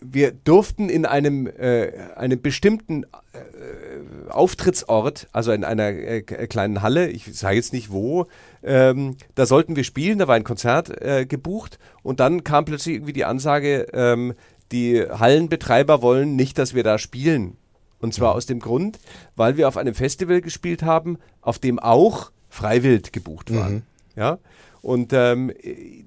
wir 0.00 0.32
durften 0.32 0.88
in 0.88 1.06
einem, 1.06 1.46
äh, 1.46 1.92
einem 2.16 2.40
bestimmten 2.40 3.04
äh, 3.04 4.30
Auftrittsort, 4.30 5.28
also 5.32 5.52
in 5.52 5.64
einer 5.64 5.88
äh, 5.88 6.22
kleinen 6.22 6.82
Halle, 6.82 7.08
ich 7.08 7.24
sage 7.36 7.56
jetzt 7.56 7.72
nicht 7.72 7.90
wo, 7.90 8.26
ähm, 8.62 9.16
da 9.34 9.46
sollten 9.46 9.76
wir 9.76 9.84
spielen, 9.84 10.18
da 10.18 10.28
war 10.28 10.34
ein 10.34 10.44
Konzert 10.44 10.90
äh, 11.02 11.26
gebucht 11.26 11.78
und 12.02 12.20
dann 12.20 12.44
kam 12.44 12.64
plötzlich 12.64 12.96
irgendwie 12.96 13.12
die 13.12 13.24
Ansage, 13.24 13.86
ähm, 13.92 14.34
die 14.72 15.00
Hallenbetreiber 15.02 16.02
wollen 16.02 16.36
nicht, 16.36 16.58
dass 16.58 16.74
wir 16.74 16.82
da 16.82 16.98
spielen. 16.98 17.56
Und 17.98 18.12
zwar 18.12 18.34
aus 18.34 18.46
dem 18.46 18.60
Grund, 18.60 18.98
weil 19.36 19.56
wir 19.56 19.68
auf 19.68 19.76
einem 19.76 19.94
Festival 19.94 20.40
gespielt 20.40 20.82
haben, 20.82 21.18
auf 21.40 21.58
dem 21.58 21.78
auch 21.78 22.30
Freiwild 22.48 23.12
gebucht 23.12 23.54
waren. 23.54 23.74
Mhm. 23.74 23.82
Ja. 24.16 24.38
Und, 24.82 25.12
ähm, 25.12 25.50
äh, 25.50 25.70
äh, 25.70 26.04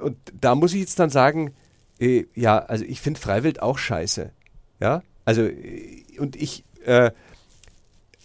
und 0.00 0.16
da 0.40 0.54
muss 0.54 0.74
ich 0.74 0.80
jetzt 0.80 0.98
dann 0.98 1.10
sagen, 1.10 1.54
äh, 1.98 2.24
ja, 2.34 2.58
also 2.58 2.84
ich 2.84 3.00
finde 3.00 3.20
Freiwild 3.20 3.62
auch 3.62 3.78
scheiße. 3.78 4.30
Ja. 4.80 5.02
Also, 5.24 5.42
äh, 5.42 6.04
und 6.18 6.36
ich, 6.36 6.64
äh, 6.84 7.10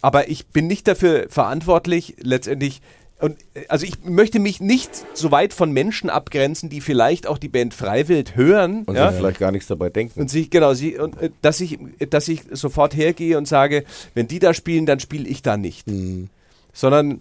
aber 0.00 0.28
ich 0.28 0.46
bin 0.48 0.66
nicht 0.66 0.88
dafür 0.88 1.26
verantwortlich, 1.28 2.16
letztendlich 2.20 2.82
und 3.22 3.36
äh, 3.54 3.66
also 3.68 3.86
ich 3.86 4.04
möchte 4.04 4.40
mich 4.40 4.60
nicht 4.60 4.90
so 5.16 5.30
weit 5.30 5.54
von 5.54 5.72
Menschen 5.72 6.10
abgrenzen, 6.10 6.68
die 6.68 6.80
vielleicht 6.80 7.26
auch 7.26 7.38
die 7.38 7.48
Band 7.48 7.72
Freiwild 7.72 8.34
hören. 8.34 8.82
Und 8.84 8.96
ja? 8.96 9.10
sich 9.10 9.18
vielleicht 9.18 9.38
gar 9.38 9.52
nichts 9.52 9.68
dabei 9.68 9.88
denken. 9.90 10.20
Und 10.20 10.28
sich, 10.28 10.50
genau, 10.50 10.74
sie, 10.74 10.98
und, 10.98 11.20
äh, 11.22 11.30
dass, 11.40 11.60
ich, 11.60 11.78
dass 12.10 12.26
ich 12.28 12.42
sofort 12.50 12.96
hergehe 12.96 13.38
und 13.38 13.46
sage, 13.46 13.84
wenn 14.14 14.26
die 14.26 14.40
da 14.40 14.52
spielen, 14.52 14.86
dann 14.86 14.98
spiele 14.98 15.28
ich 15.28 15.40
da 15.40 15.56
nicht. 15.56 15.86
Mhm. 15.86 16.30
Sondern 16.72 17.20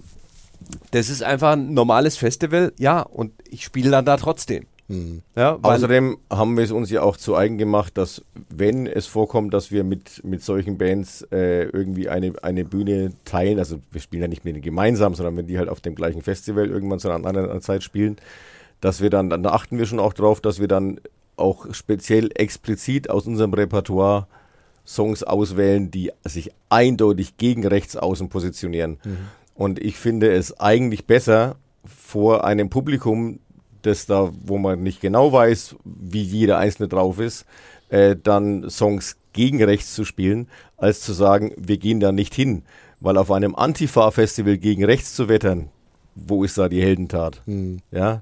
das 0.91 1.09
ist 1.09 1.23
einfach 1.23 1.53
ein 1.53 1.73
normales 1.73 2.17
Festival, 2.17 2.73
ja, 2.77 3.01
und 3.01 3.31
ich 3.49 3.63
spiele 3.63 3.91
dann 3.91 4.05
da 4.05 4.17
trotzdem. 4.17 4.65
Mhm. 4.91 5.21
Ja, 5.35 5.57
Außerdem 5.61 6.17
haben 6.29 6.57
wir 6.57 6.65
es 6.65 6.71
uns 6.71 6.89
ja 6.89 7.01
auch 7.01 7.15
zu 7.15 7.35
eigen 7.35 7.57
gemacht, 7.57 7.97
dass 7.97 8.23
wenn 8.49 8.87
es 8.87 9.07
vorkommt, 9.07 9.53
dass 9.53 9.71
wir 9.71 9.83
mit, 9.83 10.23
mit 10.25 10.43
solchen 10.43 10.77
Bands 10.77 11.25
äh, 11.31 11.63
irgendwie 11.63 12.09
eine, 12.09 12.33
eine 12.43 12.65
Bühne 12.65 13.13
teilen, 13.23 13.57
also 13.57 13.79
wir 13.91 14.01
spielen 14.01 14.21
ja 14.21 14.27
nicht 14.27 14.43
mit 14.43 14.53
denen 14.53 14.63
gemeinsam, 14.63 15.15
sondern 15.15 15.37
wenn 15.37 15.47
die 15.47 15.57
halt 15.57 15.69
auf 15.69 15.79
dem 15.79 15.95
gleichen 15.95 16.21
Festival 16.21 16.67
irgendwann 16.67 16.99
zu 16.99 17.09
einer 17.09 17.25
anderen 17.25 17.61
Zeit 17.61 17.83
spielen, 17.83 18.17
dass 18.81 19.01
wir 19.01 19.09
dann, 19.09 19.29
dann 19.29 19.45
achten 19.45 19.77
wir 19.77 19.85
schon 19.85 19.99
auch 19.99 20.13
drauf, 20.13 20.41
dass 20.41 20.59
wir 20.59 20.67
dann 20.67 20.99
auch 21.37 21.73
speziell 21.73 22.29
explizit 22.35 23.09
aus 23.09 23.27
unserem 23.27 23.53
Repertoire 23.53 24.27
Songs 24.85 25.23
auswählen, 25.23 25.89
die 25.89 26.11
sich 26.25 26.51
eindeutig 26.69 27.37
gegen 27.37 27.65
rechts 27.65 27.95
außen 27.95 28.29
positionieren. 28.29 28.97
Und 29.53 29.79
ich 29.79 29.97
finde 29.97 30.31
es 30.31 30.59
eigentlich 30.59 31.05
besser, 31.05 31.55
vor 31.85 32.43
einem 32.45 32.69
Publikum, 32.69 33.39
das 33.81 34.05
da, 34.05 34.31
wo 34.45 34.57
man 34.57 34.83
nicht 34.83 35.01
genau 35.01 35.33
weiß, 35.33 35.75
wie 35.85 36.21
jeder 36.21 36.57
Einzelne 36.57 36.87
drauf 36.87 37.19
ist, 37.19 37.45
äh, 37.89 38.15
dann 38.21 38.69
Songs 38.69 39.17
gegen 39.33 39.63
rechts 39.63 39.93
zu 39.95 40.05
spielen, 40.05 40.47
als 40.77 41.01
zu 41.01 41.13
sagen, 41.13 41.51
wir 41.57 41.77
gehen 41.77 41.99
da 41.99 42.11
nicht 42.11 42.33
hin. 42.33 42.63
Weil 42.99 43.17
auf 43.17 43.31
einem 43.31 43.55
Antifa-Festival 43.55 44.57
gegen 44.57 44.85
rechts 44.85 45.15
zu 45.15 45.27
wettern, 45.27 45.69
wo 46.13 46.43
ist 46.43 46.57
da 46.57 46.69
die 46.69 46.81
Heldentat? 46.81 47.41
Ja, 47.91 48.21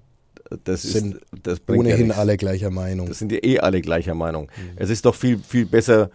das 0.64 0.84
Sind 0.84 1.16
ist, 1.16 1.24
das 1.44 1.60
bringt 1.60 1.86
ja 1.86 1.94
Ohnehin 1.94 2.08
nichts. 2.08 2.20
alle 2.20 2.38
gleicher 2.38 2.70
Meinung. 2.70 3.08
Das 3.08 3.20
sind 3.20 3.32
ja 3.32 3.40
eh 3.44 3.60
alle 3.60 3.82
gleicher 3.82 4.16
Meinung. 4.16 4.50
Es 4.78 4.90
ist 4.90 5.06
doch 5.06 5.16
viel, 5.16 5.38
viel 5.40 5.66
besser 5.66 6.10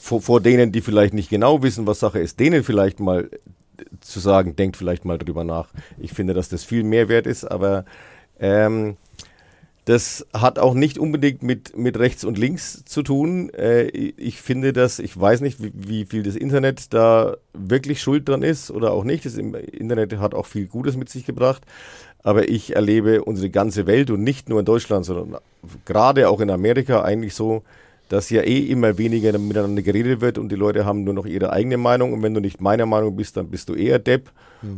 vor, 0.00 0.22
vor 0.22 0.40
denen, 0.40 0.70
die 0.70 0.80
vielleicht 0.80 1.12
nicht 1.12 1.28
genau 1.28 1.62
wissen, 1.62 1.86
was 1.86 1.98
Sache 2.00 2.20
ist, 2.20 2.38
denen 2.38 2.62
vielleicht 2.62 3.00
mal 3.00 3.28
zu 4.00 4.20
sagen, 4.20 4.56
denkt 4.56 4.76
vielleicht 4.76 5.04
mal 5.04 5.18
drüber 5.18 5.44
nach. 5.44 5.68
Ich 5.98 6.12
finde, 6.12 6.34
dass 6.34 6.48
das 6.48 6.64
viel 6.64 6.84
mehr 6.84 7.08
wert 7.08 7.26
ist, 7.26 7.44
aber 7.44 7.84
ähm, 8.38 8.96
das 9.84 10.26
hat 10.32 10.58
auch 10.58 10.72
nicht 10.72 10.98
unbedingt 10.98 11.42
mit, 11.42 11.76
mit 11.76 11.98
rechts 11.98 12.24
und 12.24 12.38
links 12.38 12.84
zu 12.86 13.02
tun. 13.02 13.50
Äh, 13.50 13.84
ich 13.84 14.40
finde 14.40 14.72
das, 14.72 14.98
ich 14.98 15.18
weiß 15.18 15.42
nicht, 15.42 15.62
wie, 15.62 15.72
wie 15.74 16.04
viel 16.06 16.22
das 16.22 16.36
Internet 16.36 16.94
da 16.94 17.36
wirklich 17.52 18.00
schuld 18.00 18.28
dran 18.28 18.42
ist 18.42 18.70
oder 18.70 18.92
auch 18.92 19.04
nicht. 19.04 19.26
Das 19.26 19.34
Internet 19.36 20.16
hat 20.18 20.34
auch 20.34 20.46
viel 20.46 20.66
Gutes 20.66 20.96
mit 20.96 21.10
sich 21.10 21.26
gebracht. 21.26 21.62
Aber 22.22 22.48
ich 22.48 22.74
erlebe 22.74 23.22
unsere 23.22 23.50
ganze 23.50 23.86
Welt 23.86 24.10
und 24.10 24.22
nicht 24.22 24.48
nur 24.48 24.60
in 24.60 24.64
Deutschland, 24.64 25.04
sondern 25.04 25.38
gerade 25.84 26.30
auch 26.30 26.40
in 26.40 26.50
Amerika 26.50 27.02
eigentlich 27.02 27.34
so, 27.34 27.62
dass 28.14 28.30
ja 28.30 28.42
eh 28.42 28.60
immer 28.66 28.96
weniger 28.96 29.36
miteinander 29.38 29.82
geredet 29.82 30.20
wird 30.20 30.38
und 30.38 30.52
die 30.52 30.54
Leute 30.54 30.84
haben 30.84 31.02
nur 31.02 31.14
noch 31.14 31.26
ihre 31.26 31.52
eigene 31.52 31.76
Meinung. 31.76 32.12
Und 32.12 32.22
wenn 32.22 32.32
du 32.32 32.40
nicht 32.40 32.60
meiner 32.60 32.86
Meinung 32.86 33.16
bist, 33.16 33.36
dann 33.36 33.48
bist 33.48 33.68
du 33.68 33.74
eher 33.74 33.98
Depp. 33.98 34.30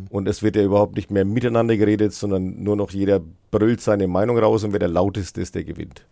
Und 0.08 0.26
es 0.26 0.42
wird 0.42 0.56
ja 0.56 0.64
überhaupt 0.64 0.96
nicht 0.96 1.10
mehr 1.10 1.26
miteinander 1.26 1.76
geredet, 1.76 2.14
sondern 2.14 2.62
nur 2.62 2.76
noch 2.76 2.90
jeder 2.90 3.20
brüllt 3.50 3.82
seine 3.82 4.08
Meinung 4.08 4.38
raus 4.38 4.64
und 4.64 4.72
wer 4.72 4.78
der 4.78 4.88
lauteste 4.88 5.42
ist, 5.42 5.54
der 5.54 5.64
gewinnt. 5.64 6.06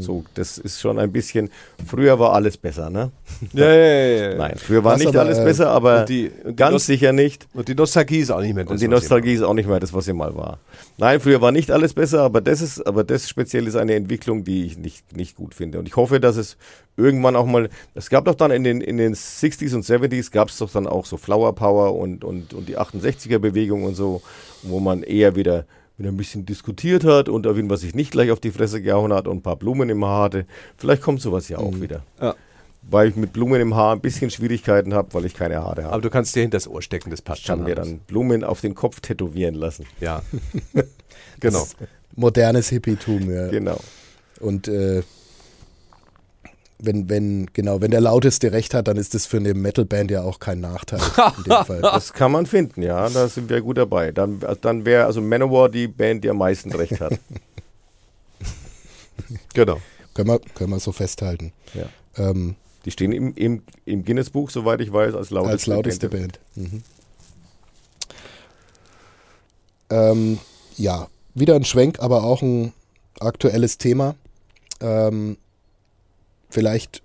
So, 0.00 0.24
das 0.34 0.58
ist 0.58 0.80
schon 0.80 0.98
ein 0.98 1.12
bisschen, 1.12 1.50
früher 1.86 2.18
war 2.18 2.32
alles 2.32 2.56
besser, 2.56 2.90
ne? 2.90 3.10
ja, 3.52 3.66
ja, 3.72 3.74
ja, 3.74 4.30
ja. 4.30 4.34
Nein, 4.38 4.54
früher 4.56 4.82
war 4.84 4.92
Was 4.94 4.98
nicht 5.00 5.08
aber, 5.08 5.20
alles 5.20 5.38
äh, 5.38 5.44
besser, 5.44 5.70
aber 5.70 6.00
und 6.00 6.08
die- 6.08 6.30
und 6.44 6.56
ganz 6.56 6.74
Nost- 6.74 6.86
sicher 6.86 7.12
nicht. 7.12 7.46
Und 7.54 7.68
die 7.68 7.74
Nostalgie 7.74 8.18
ist 8.20 8.30
auch 8.30 8.40
nicht 8.40 8.54
mehr 8.54 8.64
das. 8.64 8.72
Und 8.72 8.80
die 8.80 8.84
was 8.86 8.88
sie 8.88 8.88
Nostalgie 8.88 9.32
ist 9.34 9.42
auch 9.42 9.54
nicht 9.54 9.68
mehr 9.68 9.80
das, 9.80 9.92
was 9.92 10.04
sie 10.04 10.12
mal 10.12 10.34
war. 10.36 10.58
Nein, 10.98 11.20
früher 11.20 11.40
war 11.40 11.52
nicht 11.52 11.70
alles 11.70 11.94
besser, 11.94 12.22
aber 12.22 12.40
das 12.40 12.60
ist, 12.60 12.86
aber 12.86 13.04
das 13.04 13.28
speziell 13.28 13.66
ist 13.66 13.76
eine 13.76 13.94
Entwicklung, 13.94 14.44
die 14.44 14.64
ich 14.64 14.78
nicht, 14.78 15.16
nicht 15.16 15.36
gut 15.36 15.54
finde. 15.54 15.78
Und 15.78 15.86
ich 15.88 15.96
hoffe, 15.96 16.20
dass 16.20 16.36
es 16.36 16.56
irgendwann 16.96 17.36
auch 17.36 17.46
mal, 17.46 17.68
es 17.94 18.08
gab 18.10 18.24
doch 18.24 18.34
dann 18.34 18.50
in 18.50 18.64
den, 18.64 18.80
in 18.80 18.96
den 18.96 19.14
60s 19.14 19.74
und 19.74 19.84
70s 19.84 20.30
gab 20.30 20.48
es 20.48 20.58
doch 20.58 20.70
dann 20.70 20.86
auch 20.86 21.04
so 21.06 21.16
Flower 21.16 21.54
Power 21.54 21.94
und, 21.94 22.24
und, 22.24 22.54
und 22.54 22.68
die 22.68 22.78
68er 22.78 23.38
Bewegung 23.38 23.84
und 23.84 23.94
so, 23.94 24.22
wo 24.62 24.80
man 24.80 25.02
eher 25.02 25.36
wieder, 25.36 25.66
wieder 25.98 26.10
ein 26.10 26.16
bisschen 26.16 26.44
diskutiert 26.44 27.04
hat 27.04 27.28
und 27.28 27.46
auf 27.46 27.56
jeden 27.56 27.68
Fall 27.68 27.78
sich 27.78 27.94
nicht 27.94 28.10
gleich 28.10 28.30
auf 28.30 28.40
die 28.40 28.50
Fresse 28.50 28.82
gehauen 28.82 29.12
hat 29.12 29.26
und 29.26 29.38
ein 29.38 29.42
paar 29.42 29.56
Blumen 29.56 29.88
im 29.88 30.04
Haar 30.04 30.24
hatte. 30.24 30.46
Vielleicht 30.76 31.02
kommt 31.02 31.20
sowas 31.20 31.48
ja 31.48 31.58
auch 31.58 31.80
wieder. 31.80 32.02
Ja. 32.20 32.34
Weil 32.88 33.08
ich 33.08 33.16
mit 33.16 33.32
Blumen 33.32 33.60
im 33.60 33.74
Haar 33.74 33.94
ein 33.94 34.00
bisschen 34.00 34.30
Schwierigkeiten 34.30 34.94
habe, 34.94 35.12
weil 35.14 35.24
ich 35.24 35.34
keine 35.34 35.56
Haare 35.56 35.84
habe. 35.84 35.92
Aber 35.92 36.02
du 36.02 36.10
kannst 36.10 36.36
dir 36.36 36.42
hinter 36.42 36.56
das 36.58 36.68
Ohr 36.68 36.82
stecken, 36.82 37.10
das 37.10 37.20
passt 37.22 37.40
Ich 37.40 37.46
kann 37.46 37.58
schon. 37.58 37.66
mir 37.66 37.76
alles. 37.76 37.88
dann 37.88 37.98
Blumen 38.00 38.44
auf 38.44 38.60
den 38.60 38.74
Kopf 38.74 39.00
tätowieren 39.00 39.54
lassen. 39.54 39.86
Ja. 40.00 40.22
genau. 41.40 41.66
Modernes 42.14 42.68
Hippietum, 42.68 43.30
ja. 43.30 43.48
Genau. 43.48 43.80
Und 44.40 44.68
äh, 44.68 45.02
wenn, 46.78 47.08
wenn, 47.08 47.46
genau, 47.52 47.80
wenn 47.80 47.90
der 47.90 48.00
Lauteste 48.02 48.52
recht 48.52 48.74
hat, 48.74 48.88
dann 48.88 48.96
ist 48.96 49.14
das 49.14 49.24
für 49.26 49.38
eine 49.38 49.54
Metalband 49.54 50.10
ja 50.10 50.22
auch 50.22 50.38
kein 50.38 50.60
Nachteil 50.60 51.00
in 51.38 51.44
dem 51.44 51.64
Fall. 51.64 51.80
Das 51.82 52.12
kann 52.12 52.32
man 52.32 52.46
finden, 52.46 52.82
ja, 52.82 53.08
da 53.08 53.28
sind 53.28 53.48
wir 53.48 53.60
gut 53.62 53.78
dabei. 53.78 54.12
Dann, 54.12 54.40
dann 54.60 54.84
wäre 54.84 55.06
also 55.06 55.20
Manowar 55.22 55.68
die 55.68 55.88
Band, 55.88 56.22
die 56.24 56.30
am 56.30 56.38
meisten 56.38 56.72
recht 56.72 57.00
hat. 57.00 57.18
Genau. 59.54 59.80
Können 60.14 60.28
wir, 60.28 60.38
können 60.54 60.70
wir 60.70 60.78
so 60.78 60.92
festhalten. 60.92 61.52
ja. 61.74 61.88
Ähm, 62.16 62.54
Die 62.84 62.90
stehen 62.90 63.12
im, 63.12 63.34
im, 63.34 63.62
im 63.86 64.04
Guinness-Buch, 64.04 64.50
soweit 64.50 64.80
ich 64.80 64.92
weiß, 64.92 65.14
als 65.14 65.30
lauteste, 65.30 65.52
als 65.52 65.66
lauteste 65.66 66.08
Band. 66.08 66.38
Band. 66.54 66.72
Mhm. 66.72 66.82
Ähm, 69.90 70.38
ja, 70.76 71.08
wieder 71.34 71.54
ein 71.56 71.64
Schwenk, 71.64 71.98
aber 72.00 72.24
auch 72.24 72.42
ein 72.42 72.72
aktuelles 73.20 73.78
Thema. 73.78 74.14
Ähm, 74.80 75.38
vielleicht 76.48 77.02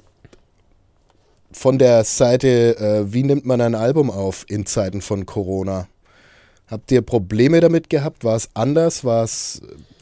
von 1.52 1.78
der 1.78 2.04
Seite, 2.04 2.78
äh, 2.78 3.14
wie 3.14 3.24
nimmt 3.24 3.46
man 3.46 3.62
ein 3.62 3.76
Album 3.76 4.10
auf 4.10 4.46
in 4.48 4.66
Zeiten 4.66 5.02
von 5.02 5.26
Corona? 5.26 5.88
Habt 6.68 6.92
ihr 6.92 7.02
Probleme 7.02 7.60
damit 7.60 7.90
gehabt? 7.90 8.24
War 8.24 8.38
es 8.38 8.50
anders? 8.54 9.04
War 9.04 9.26
es 9.26 9.62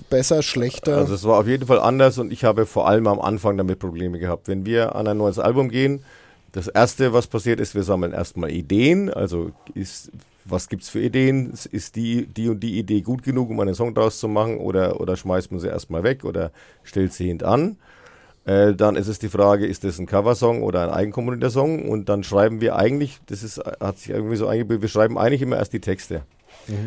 besser, 0.09 0.43
schlechter? 0.43 0.97
Also 0.97 1.15
es 1.15 1.23
war 1.23 1.39
auf 1.39 1.47
jeden 1.47 1.65
Fall 1.65 1.79
anders 1.79 2.19
und 2.19 2.31
ich 2.31 2.43
habe 2.43 2.65
vor 2.65 2.87
allem 2.87 3.07
am 3.07 3.19
Anfang 3.19 3.57
damit 3.57 3.79
Probleme 3.79 4.19
gehabt. 4.19 4.47
Wenn 4.47 4.65
wir 4.65 4.95
an 4.95 5.07
ein 5.07 5.17
neues 5.17 5.39
Album 5.39 5.69
gehen, 5.69 6.03
das 6.51 6.67
erste, 6.67 7.13
was 7.13 7.27
passiert 7.27 7.59
ist, 7.59 7.75
wir 7.75 7.83
sammeln 7.83 8.11
erstmal 8.11 8.51
Ideen. 8.51 9.11
Also 9.11 9.51
ist, 9.73 10.11
was 10.45 10.69
gibt's 10.69 10.89
für 10.89 10.99
Ideen? 10.99 11.53
Ist 11.71 11.95
die, 11.95 12.25
die 12.25 12.49
und 12.49 12.59
die 12.59 12.77
Idee 12.77 13.01
gut 13.01 13.23
genug, 13.23 13.49
um 13.49 13.59
einen 13.59 13.75
Song 13.75 13.93
draus 13.93 14.19
zu 14.19 14.27
machen 14.27 14.57
oder, 14.57 14.99
oder 14.99 15.15
schmeißt 15.15 15.51
man 15.51 15.59
sie 15.59 15.67
erstmal 15.67 16.03
weg 16.03 16.23
oder 16.23 16.51
stellt 16.83 17.13
sie 17.13 17.27
hintan? 17.27 17.77
Äh, 18.49 18.73
dann 18.73 18.95
ist 18.95 19.07
es 19.07 19.19
die 19.19 19.29
Frage, 19.29 19.67
ist 19.67 19.83
das 19.83 19.99
ein 19.99 20.07
Coversong 20.07 20.63
oder 20.63 20.81
ein 20.81 20.89
eigenkomponierter 20.89 21.51
Song? 21.51 21.87
Und 21.87 22.09
dann 22.09 22.23
schreiben 22.23 22.61
wir 22.61 22.77
eigentlich, 22.77 23.19
das 23.27 23.43
ist, 23.43 23.59
hat 23.59 23.99
sich 23.99 24.09
irgendwie 24.09 24.37
so 24.37 24.47
eingebildet, 24.47 24.81
wir 24.81 24.89
schreiben 24.89 25.19
eigentlich 25.19 25.43
immer 25.43 25.57
erst 25.57 25.73
die 25.73 25.81
Texte. 25.81 26.23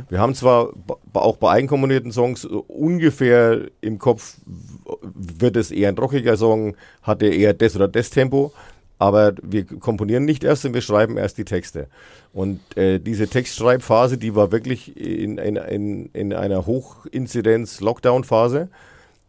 Wir 0.09 0.19
haben 0.19 0.35
zwar 0.35 0.71
auch 1.13 1.37
bei 1.37 1.51
eigenkomponierten 1.51 2.11
Songs 2.13 2.43
so 2.43 2.65
ungefähr 2.69 3.69
im 3.81 3.99
Kopf, 3.99 4.37
wird 5.15 5.57
es 5.57 5.71
eher 5.71 5.89
ein 5.89 5.99
rockiger 5.99 6.37
Song, 6.37 6.77
hat 7.03 7.23
er 7.23 7.33
eher 7.33 7.55
das 7.55 7.77
oder 7.77 7.89
das 7.89 8.11
Tempo, 8.11 8.53
aber 8.99 9.35
wir 9.43 9.65
komponieren 9.65 10.25
nicht 10.25 10.45
erst, 10.45 10.63
sondern 10.63 10.75
wir 10.75 10.83
schreiben 10.83 11.17
erst 11.17 11.39
die 11.39 11.45
Texte. 11.45 11.87
Und 12.33 12.61
äh, 12.77 12.99
diese 12.99 13.29
Textschreibphase, 13.29 14.19
die 14.19 14.35
war 14.35 14.53
wirklich 14.53 14.97
in, 14.97 15.39
in, 15.39 15.57
in, 15.57 16.07
in 16.13 16.33
einer 16.33 16.67
Hochinzidenz-Lockdown-Phase 16.67 18.69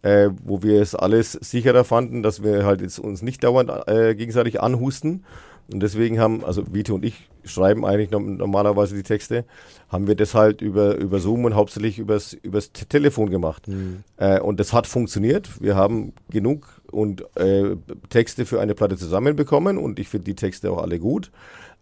äh, 0.04 0.30
wo 0.44 0.62
wir 0.62 0.82
es 0.82 0.96
alles 0.96 1.32
sicherer 1.34 1.84
fanden, 1.84 2.24
dass 2.24 2.44
wir 2.44 2.66
halt 2.66 2.82
jetzt 2.82 3.00
uns 3.00 3.22
nicht 3.22 3.44
dauernd 3.44 3.72
äh, 3.88 4.14
gegenseitig 4.16 4.62
anhusten, 4.62 5.24
Und 5.72 5.80
deswegen 5.80 6.20
haben, 6.20 6.44
also 6.44 6.64
Vito 6.74 6.94
und 6.94 7.06
ich 7.06 7.30
schreiben 7.46 7.86
eigentlich 7.86 8.12
normalerweise 8.12 8.96
die 8.96 9.04
Texte, 9.04 9.46
haben 9.90 10.08
wir 10.08 10.16
das 10.16 10.36
halt 10.36 10.62
über, 10.62 10.96
über 10.96 11.20
Zoom 11.20 11.46
und 11.46 11.56
hauptsächlich 11.56 12.00
übers, 12.00 12.34
übers 12.34 12.72
Telefon 12.72 13.30
gemacht. 13.30 13.68
Mhm. 13.68 14.04
Äh, 14.18 14.40
und 14.40 14.60
das 14.60 14.74
hat 14.74 14.88
funktioniert. 14.88 15.62
Wir 15.62 15.76
haben 15.76 16.14
genug 16.30 16.82
und 16.92 17.24
äh, 17.38 17.76
Texte 18.10 18.46
für 18.46 18.60
eine 18.62 18.76
Platte 18.76 18.98
zusammenbekommen 18.98 19.78
und 19.78 20.00
ich 20.00 20.10
finde 20.10 20.26
die 20.26 20.36
Texte 20.36 20.72
auch 20.72 20.82
alle 20.82 21.00
gut. 21.00 21.32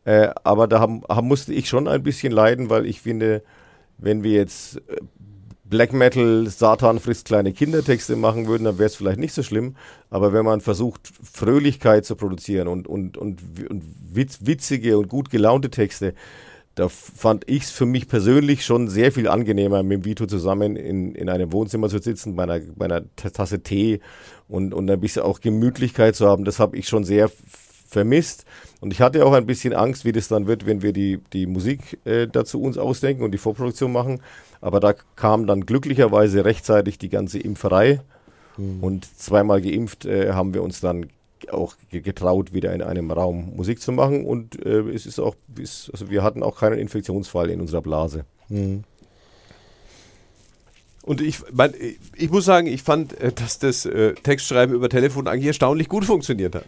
Äh, 0.05 0.29
aber 0.43 0.67
da 0.67 0.79
haben, 0.79 1.03
haben, 1.09 1.27
musste 1.27 1.53
ich 1.53 1.67
schon 1.67 1.87
ein 1.87 2.03
bisschen 2.03 2.31
leiden, 2.31 2.69
weil 2.69 2.85
ich 2.85 3.01
finde, 3.01 3.43
wenn 3.97 4.23
wir 4.23 4.31
jetzt 4.31 4.77
äh, 4.77 4.97
Black 5.71 5.93
Metal, 5.93 6.47
Satan 6.49 6.99
frisst 6.99 7.25
kleine 7.25 7.53
Kindertexte 7.53 8.17
machen 8.17 8.45
würden, 8.45 8.65
dann 8.65 8.77
wäre 8.77 8.87
es 8.87 8.95
vielleicht 8.97 9.19
nicht 9.19 9.33
so 9.33 9.41
schlimm. 9.41 9.77
Aber 10.09 10.33
wenn 10.33 10.43
man 10.43 10.59
versucht, 10.59 11.09
Fröhlichkeit 11.23 12.05
zu 12.05 12.17
produzieren 12.17 12.67
und, 12.67 12.89
und, 12.89 13.17
und, 13.17 13.41
und 13.69 13.81
witz, 14.11 14.39
witzige 14.41 14.97
und 14.97 15.07
gut 15.07 15.29
gelaunte 15.29 15.69
Texte, 15.69 16.13
da 16.75 16.89
fand 16.89 17.49
ich 17.49 17.63
es 17.63 17.71
für 17.71 17.85
mich 17.85 18.09
persönlich 18.09 18.65
schon 18.65 18.89
sehr 18.89 19.13
viel 19.13 19.29
angenehmer, 19.29 19.81
mit 19.81 20.03
Vito 20.03 20.25
zusammen 20.25 20.75
in, 20.75 21.15
in 21.15 21.29
einem 21.29 21.53
Wohnzimmer 21.53 21.87
zu 21.87 21.99
sitzen, 21.99 22.35
bei 22.35 22.43
einer, 22.43 22.59
bei 22.75 22.85
einer 22.85 23.03
Tasse 23.15 23.63
Tee 23.63 24.01
und, 24.49 24.73
und 24.73 24.91
ein 24.91 24.99
bisschen 24.99 25.23
auch 25.23 25.39
Gemütlichkeit 25.39 26.17
zu 26.17 26.27
haben. 26.27 26.43
Das 26.43 26.59
habe 26.59 26.75
ich 26.75 26.89
schon 26.89 27.05
sehr 27.05 27.31
vermisst. 27.87 28.43
Und 28.81 28.91
ich 28.91 28.99
hatte 28.99 29.25
auch 29.25 29.33
ein 29.33 29.45
bisschen 29.45 29.73
Angst, 29.73 30.05
wie 30.05 30.11
das 30.11 30.27
dann 30.27 30.47
wird, 30.47 30.65
wenn 30.65 30.81
wir 30.81 30.91
die, 30.91 31.19
die 31.33 31.45
Musik 31.45 31.99
äh, 32.03 32.27
dazu 32.27 32.61
uns 32.61 32.79
ausdenken 32.79 33.23
und 33.23 33.31
die 33.31 33.37
Vorproduktion 33.37 33.91
machen. 33.91 34.21
Aber 34.59 34.79
da 34.79 34.93
kam 35.15 35.45
dann 35.45 35.67
glücklicherweise 35.67 36.43
rechtzeitig 36.43 36.97
die 36.97 37.09
ganze 37.09 37.37
Impferei. 37.37 38.01
Mhm. 38.57 38.83
Und 38.83 39.05
zweimal 39.05 39.61
geimpft 39.61 40.05
äh, 40.05 40.33
haben 40.33 40.55
wir 40.55 40.63
uns 40.63 40.81
dann 40.81 41.07
auch 41.51 41.75
getraut, 41.91 42.53
wieder 42.53 42.73
in 42.73 42.81
einem 42.81 43.11
Raum 43.11 43.55
Musik 43.55 43.81
zu 43.81 43.91
machen. 43.91 44.25
Und 44.25 44.65
äh, 44.65 44.79
es 44.89 45.05
ist 45.05 45.19
auch, 45.19 45.35
ist, 45.57 45.91
also 45.93 46.09
wir 46.09 46.23
hatten 46.23 46.41
auch 46.41 46.59
keinen 46.59 46.79
Infektionsfall 46.79 47.51
in 47.51 47.61
unserer 47.61 47.81
Blase. 47.81 48.25
Mhm. 48.49 48.83
Und 51.03 51.21
ich, 51.21 51.39
mein, 51.51 51.73
ich 52.15 52.31
muss 52.31 52.45
sagen, 52.45 52.65
ich 52.65 52.81
fand, 52.81 53.13
äh, 53.19 53.31
dass 53.31 53.59
das 53.59 53.85
äh, 53.85 54.15
Textschreiben 54.15 54.73
über 54.73 54.89
Telefon 54.89 55.27
eigentlich 55.27 55.47
erstaunlich 55.47 55.87
gut 55.87 56.05
funktioniert 56.05 56.55
hat. 56.55 56.65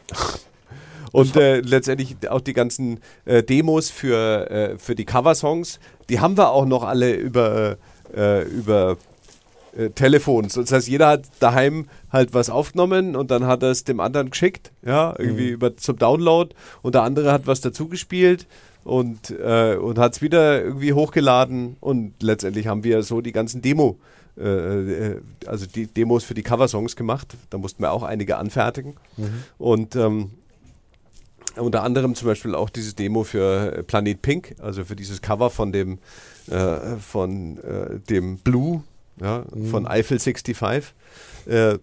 Und 1.13 1.35
äh, 1.35 1.61
letztendlich 1.61 2.17
auch 2.29 2.41
die 2.41 2.53
ganzen 2.53 2.99
äh, 3.25 3.43
Demos 3.43 3.89
für, 3.91 4.49
äh, 4.49 4.77
für 4.79 4.95
die 4.95 5.05
Coversongs, 5.05 5.79
die 6.09 6.19
haben 6.19 6.35
wir 6.37 6.49
auch 6.49 6.65
noch 6.65 6.83
alle 6.83 7.13
über, 7.13 7.77
äh, 8.15 8.43
über 8.49 8.97
äh, 9.77 9.91
Telefon. 9.91 10.47
Das 10.53 10.71
heißt, 10.71 10.87
jeder 10.87 11.07
hat 11.07 11.25
daheim 11.39 11.87
halt 12.11 12.33
was 12.33 12.49
aufgenommen 12.49 13.15
und 13.15 13.29
dann 13.29 13.45
hat 13.45 13.61
er 13.61 13.69
es 13.69 13.83
dem 13.83 13.99
anderen 13.99 14.31
geschickt, 14.31 14.71
ja, 14.83 15.13
irgendwie 15.17 15.47
mhm. 15.47 15.53
über, 15.53 15.77
zum 15.77 15.97
Download 15.97 16.53
und 16.81 16.95
der 16.95 17.03
andere 17.03 17.31
hat 17.31 17.45
was 17.45 17.61
dazugespielt 17.61 18.47
und, 18.83 19.29
äh, 19.29 19.75
und 19.75 19.99
hat 19.99 20.15
es 20.15 20.21
wieder 20.23 20.63
irgendwie 20.63 20.93
hochgeladen 20.93 21.77
und 21.79 22.13
letztendlich 22.23 22.65
haben 22.65 22.83
wir 22.83 23.03
so 23.03 23.21
die 23.21 23.31
ganzen 23.31 23.61
Demo, 23.61 23.99
äh, 24.35 25.15
also 25.45 25.67
die 25.67 25.85
Demos 25.85 26.23
für 26.23 26.33
die 26.33 26.43
Coversongs 26.43 26.95
gemacht. 26.95 27.35
Da 27.51 27.59
mussten 27.59 27.83
wir 27.83 27.91
auch 27.91 28.03
einige 28.03 28.37
anfertigen. 28.37 28.95
Mhm. 29.17 29.43
Und 29.59 29.95
ähm, 29.95 30.31
unter 31.55 31.83
anderem 31.83 32.15
zum 32.15 32.27
Beispiel 32.27 32.55
auch 32.55 32.69
dieses 32.69 32.95
Demo 32.95 33.23
für 33.23 33.77
äh, 33.77 33.83
Planet 33.83 34.21
Pink, 34.21 34.55
also 34.59 34.83
für 34.85 34.95
dieses 34.95 35.21
Cover 35.21 35.49
von 35.49 35.71
dem, 35.71 35.99
äh, 36.49 36.97
von, 36.97 37.57
äh, 37.59 37.99
dem 37.99 38.37
Blue 38.37 38.83
ja, 39.19 39.45
mhm. 39.53 39.67
von 39.67 39.87
Eiffel 39.87 40.19
65. 40.19 40.93
Äh, 41.45 41.77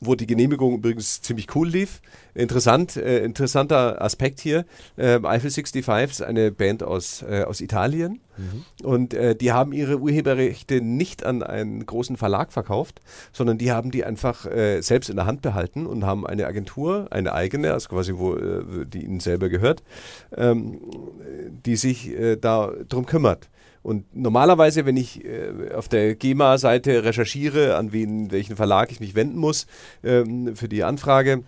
wo 0.00 0.14
die 0.14 0.26
Genehmigung 0.26 0.74
übrigens 0.74 1.22
ziemlich 1.22 1.54
cool 1.54 1.68
lief. 1.68 2.00
Interessant, 2.34 2.96
äh, 2.96 3.24
interessanter 3.24 4.00
Aspekt 4.00 4.40
hier. 4.40 4.64
Äh, 4.96 5.20
Eiffel 5.24 5.50
65 5.50 5.86
ist 6.10 6.22
eine 6.22 6.52
Band 6.52 6.82
aus, 6.82 7.22
äh, 7.22 7.42
aus 7.42 7.60
Italien 7.60 8.20
mhm. 8.36 8.86
und 8.86 9.14
äh, 9.14 9.34
die 9.34 9.50
haben 9.52 9.72
ihre 9.72 9.98
Urheberrechte 9.98 10.80
nicht 10.80 11.24
an 11.24 11.42
einen 11.42 11.84
großen 11.84 12.16
Verlag 12.16 12.52
verkauft, 12.52 13.00
sondern 13.32 13.58
die 13.58 13.72
haben 13.72 13.90
die 13.90 14.04
einfach 14.04 14.46
äh, 14.46 14.80
selbst 14.82 15.10
in 15.10 15.16
der 15.16 15.26
Hand 15.26 15.42
behalten 15.42 15.86
und 15.86 16.04
haben 16.04 16.26
eine 16.26 16.46
Agentur, 16.46 17.08
eine 17.10 17.32
eigene, 17.32 17.72
also 17.72 17.88
quasi 17.88 18.14
wo 18.16 18.36
äh, 18.36 18.86
die 18.86 19.04
ihnen 19.04 19.20
selber 19.20 19.48
gehört, 19.48 19.82
ähm, 20.36 20.80
die 21.66 21.76
sich 21.76 22.10
da 22.40 22.72
drum 22.88 23.06
kümmert. 23.06 23.48
Und 23.88 24.14
normalerweise, 24.14 24.84
wenn 24.84 24.98
ich 24.98 25.24
äh, 25.24 25.72
auf 25.74 25.88
der 25.88 26.14
GEMA-Seite 26.14 27.04
recherchiere, 27.04 27.76
an 27.76 27.90
wen, 27.90 28.30
welchen 28.30 28.54
Verlag 28.54 28.92
ich 28.92 29.00
mich 29.00 29.14
wenden 29.14 29.38
muss 29.38 29.66
ähm, 30.04 30.54
für 30.56 30.68
die 30.68 30.84
Anfrage, 30.84 31.42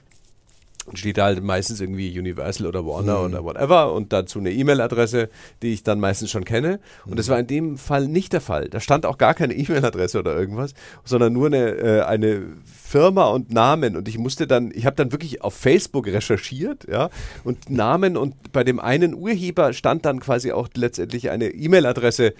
steht 0.95 1.19
da 1.19 1.27
halt 1.27 1.43
meistens 1.43 1.81
irgendwie 1.81 2.19
Universal 2.19 2.67
oder 2.67 2.87
Warner 2.87 3.19
mhm. 3.19 3.25
oder 3.27 3.45
whatever 3.45 3.93
und 3.93 4.13
dazu 4.13 4.39
eine 4.39 4.51
E-Mail-Adresse, 4.51 5.29
die 5.63 5.73
ich 5.73 5.83
dann 5.83 6.01
meistens 6.01 6.31
schon 6.31 6.45
kenne. 6.45 6.81
Und 7.05 7.13
mhm. 7.13 7.17
das 7.17 7.29
war 7.29 7.39
in 7.39 7.47
dem 7.47 7.79
Fall 7.79 8.09
nicht 8.09 8.33
der 8.33 8.41
Fall. 8.41 8.69
Da 8.69 8.81
stand 8.81 9.07
auch 9.07 9.19
gar 9.19 9.35
keine 9.35 9.55
E-Mail-Adresse 9.55 10.19
oder 10.19 10.35
irgendwas, 10.37 10.75
sondern 11.05 11.33
nur 11.33 11.47
eine, 11.47 11.71
äh, 11.71 12.01
eine 12.03 12.43
Firma 12.65 13.29
und 13.29 13.53
Namen. 13.53 13.97
Und 13.97 14.09
ich 14.09 14.19
musste 14.19 14.47
dann, 14.47 14.73
ich 14.75 14.87
habe 14.87 14.97
dann 14.97 15.13
wirklich 15.13 15.43
auf 15.43 15.55
Facebook 15.55 16.07
recherchiert, 16.07 16.87
ja, 16.91 17.11
und 17.45 17.71
Namen 17.71 18.17
und 18.17 18.53
bei 18.53 18.65
dem 18.65 18.81
einen 18.81 19.15
Urheber 19.15 19.73
stand 19.73 20.05
dann 20.05 20.21
quasi 20.21 20.53
auch 20.53 20.69
letztendlich 20.75 21.31
eine 21.31 21.49
E-Mail-Adresse 21.49 22.35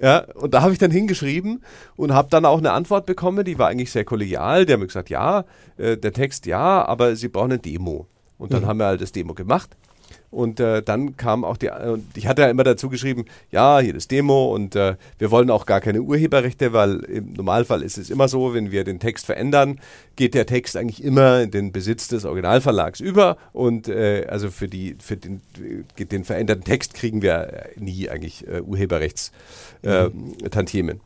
ja, 0.00 0.24
und 0.34 0.54
da 0.54 0.62
habe 0.62 0.72
ich 0.72 0.78
dann 0.78 0.90
hingeschrieben 0.90 1.62
und 1.96 2.12
habe 2.12 2.28
dann 2.30 2.44
auch 2.44 2.58
eine 2.58 2.72
Antwort 2.72 3.06
bekommen, 3.06 3.44
die 3.44 3.58
war 3.58 3.68
eigentlich 3.68 3.90
sehr 3.90 4.04
kollegial. 4.04 4.64
Die 4.64 4.72
haben 4.72 4.80
mir 4.80 4.86
gesagt, 4.86 5.10
ja, 5.10 5.44
äh, 5.76 5.96
der 5.96 6.12
Text 6.12 6.46
ja, 6.46 6.84
aber 6.84 7.16
sie 7.16 7.28
brauchen 7.28 7.52
eine 7.52 7.58
Demo. 7.58 8.06
Und 8.38 8.52
dann 8.52 8.62
mhm. 8.62 8.66
haben 8.66 8.78
wir 8.78 8.86
halt 8.86 9.00
das 9.00 9.12
Demo 9.12 9.34
gemacht. 9.34 9.76
Und 10.30 10.60
äh, 10.60 10.82
dann 10.82 11.16
kam 11.16 11.42
auch 11.42 11.56
die, 11.56 11.68
äh, 11.68 11.96
ich 12.14 12.26
hatte 12.26 12.42
ja 12.42 12.50
immer 12.50 12.64
dazu 12.64 12.90
geschrieben, 12.90 13.24
ja, 13.50 13.80
hier 13.80 13.94
das 13.94 14.08
Demo 14.08 14.54
und 14.54 14.76
äh, 14.76 14.96
wir 15.18 15.30
wollen 15.30 15.48
auch 15.50 15.64
gar 15.64 15.80
keine 15.80 16.02
Urheberrechte, 16.02 16.74
weil 16.74 16.98
im 17.04 17.32
Normalfall 17.32 17.82
ist 17.82 17.96
es 17.96 18.10
immer 18.10 18.28
so, 18.28 18.52
wenn 18.52 18.70
wir 18.70 18.84
den 18.84 19.00
Text 19.00 19.24
verändern, 19.24 19.80
geht 20.16 20.34
der 20.34 20.44
Text 20.44 20.76
eigentlich 20.76 21.02
immer 21.02 21.40
in 21.40 21.50
den 21.50 21.72
Besitz 21.72 22.08
des 22.08 22.26
Originalverlags 22.26 23.00
über 23.00 23.38
und 23.54 23.88
äh, 23.88 24.26
also 24.28 24.50
für 24.50 24.68
die 24.68 24.96
für 25.00 25.16
den, 25.16 25.40
den 25.98 26.24
veränderten 26.24 26.64
Text 26.64 26.92
kriegen 26.92 27.22
wir 27.22 27.70
nie 27.76 28.10
eigentlich 28.10 28.46
äh, 28.46 28.60
Urheberrechtstantiemen. 28.60 31.00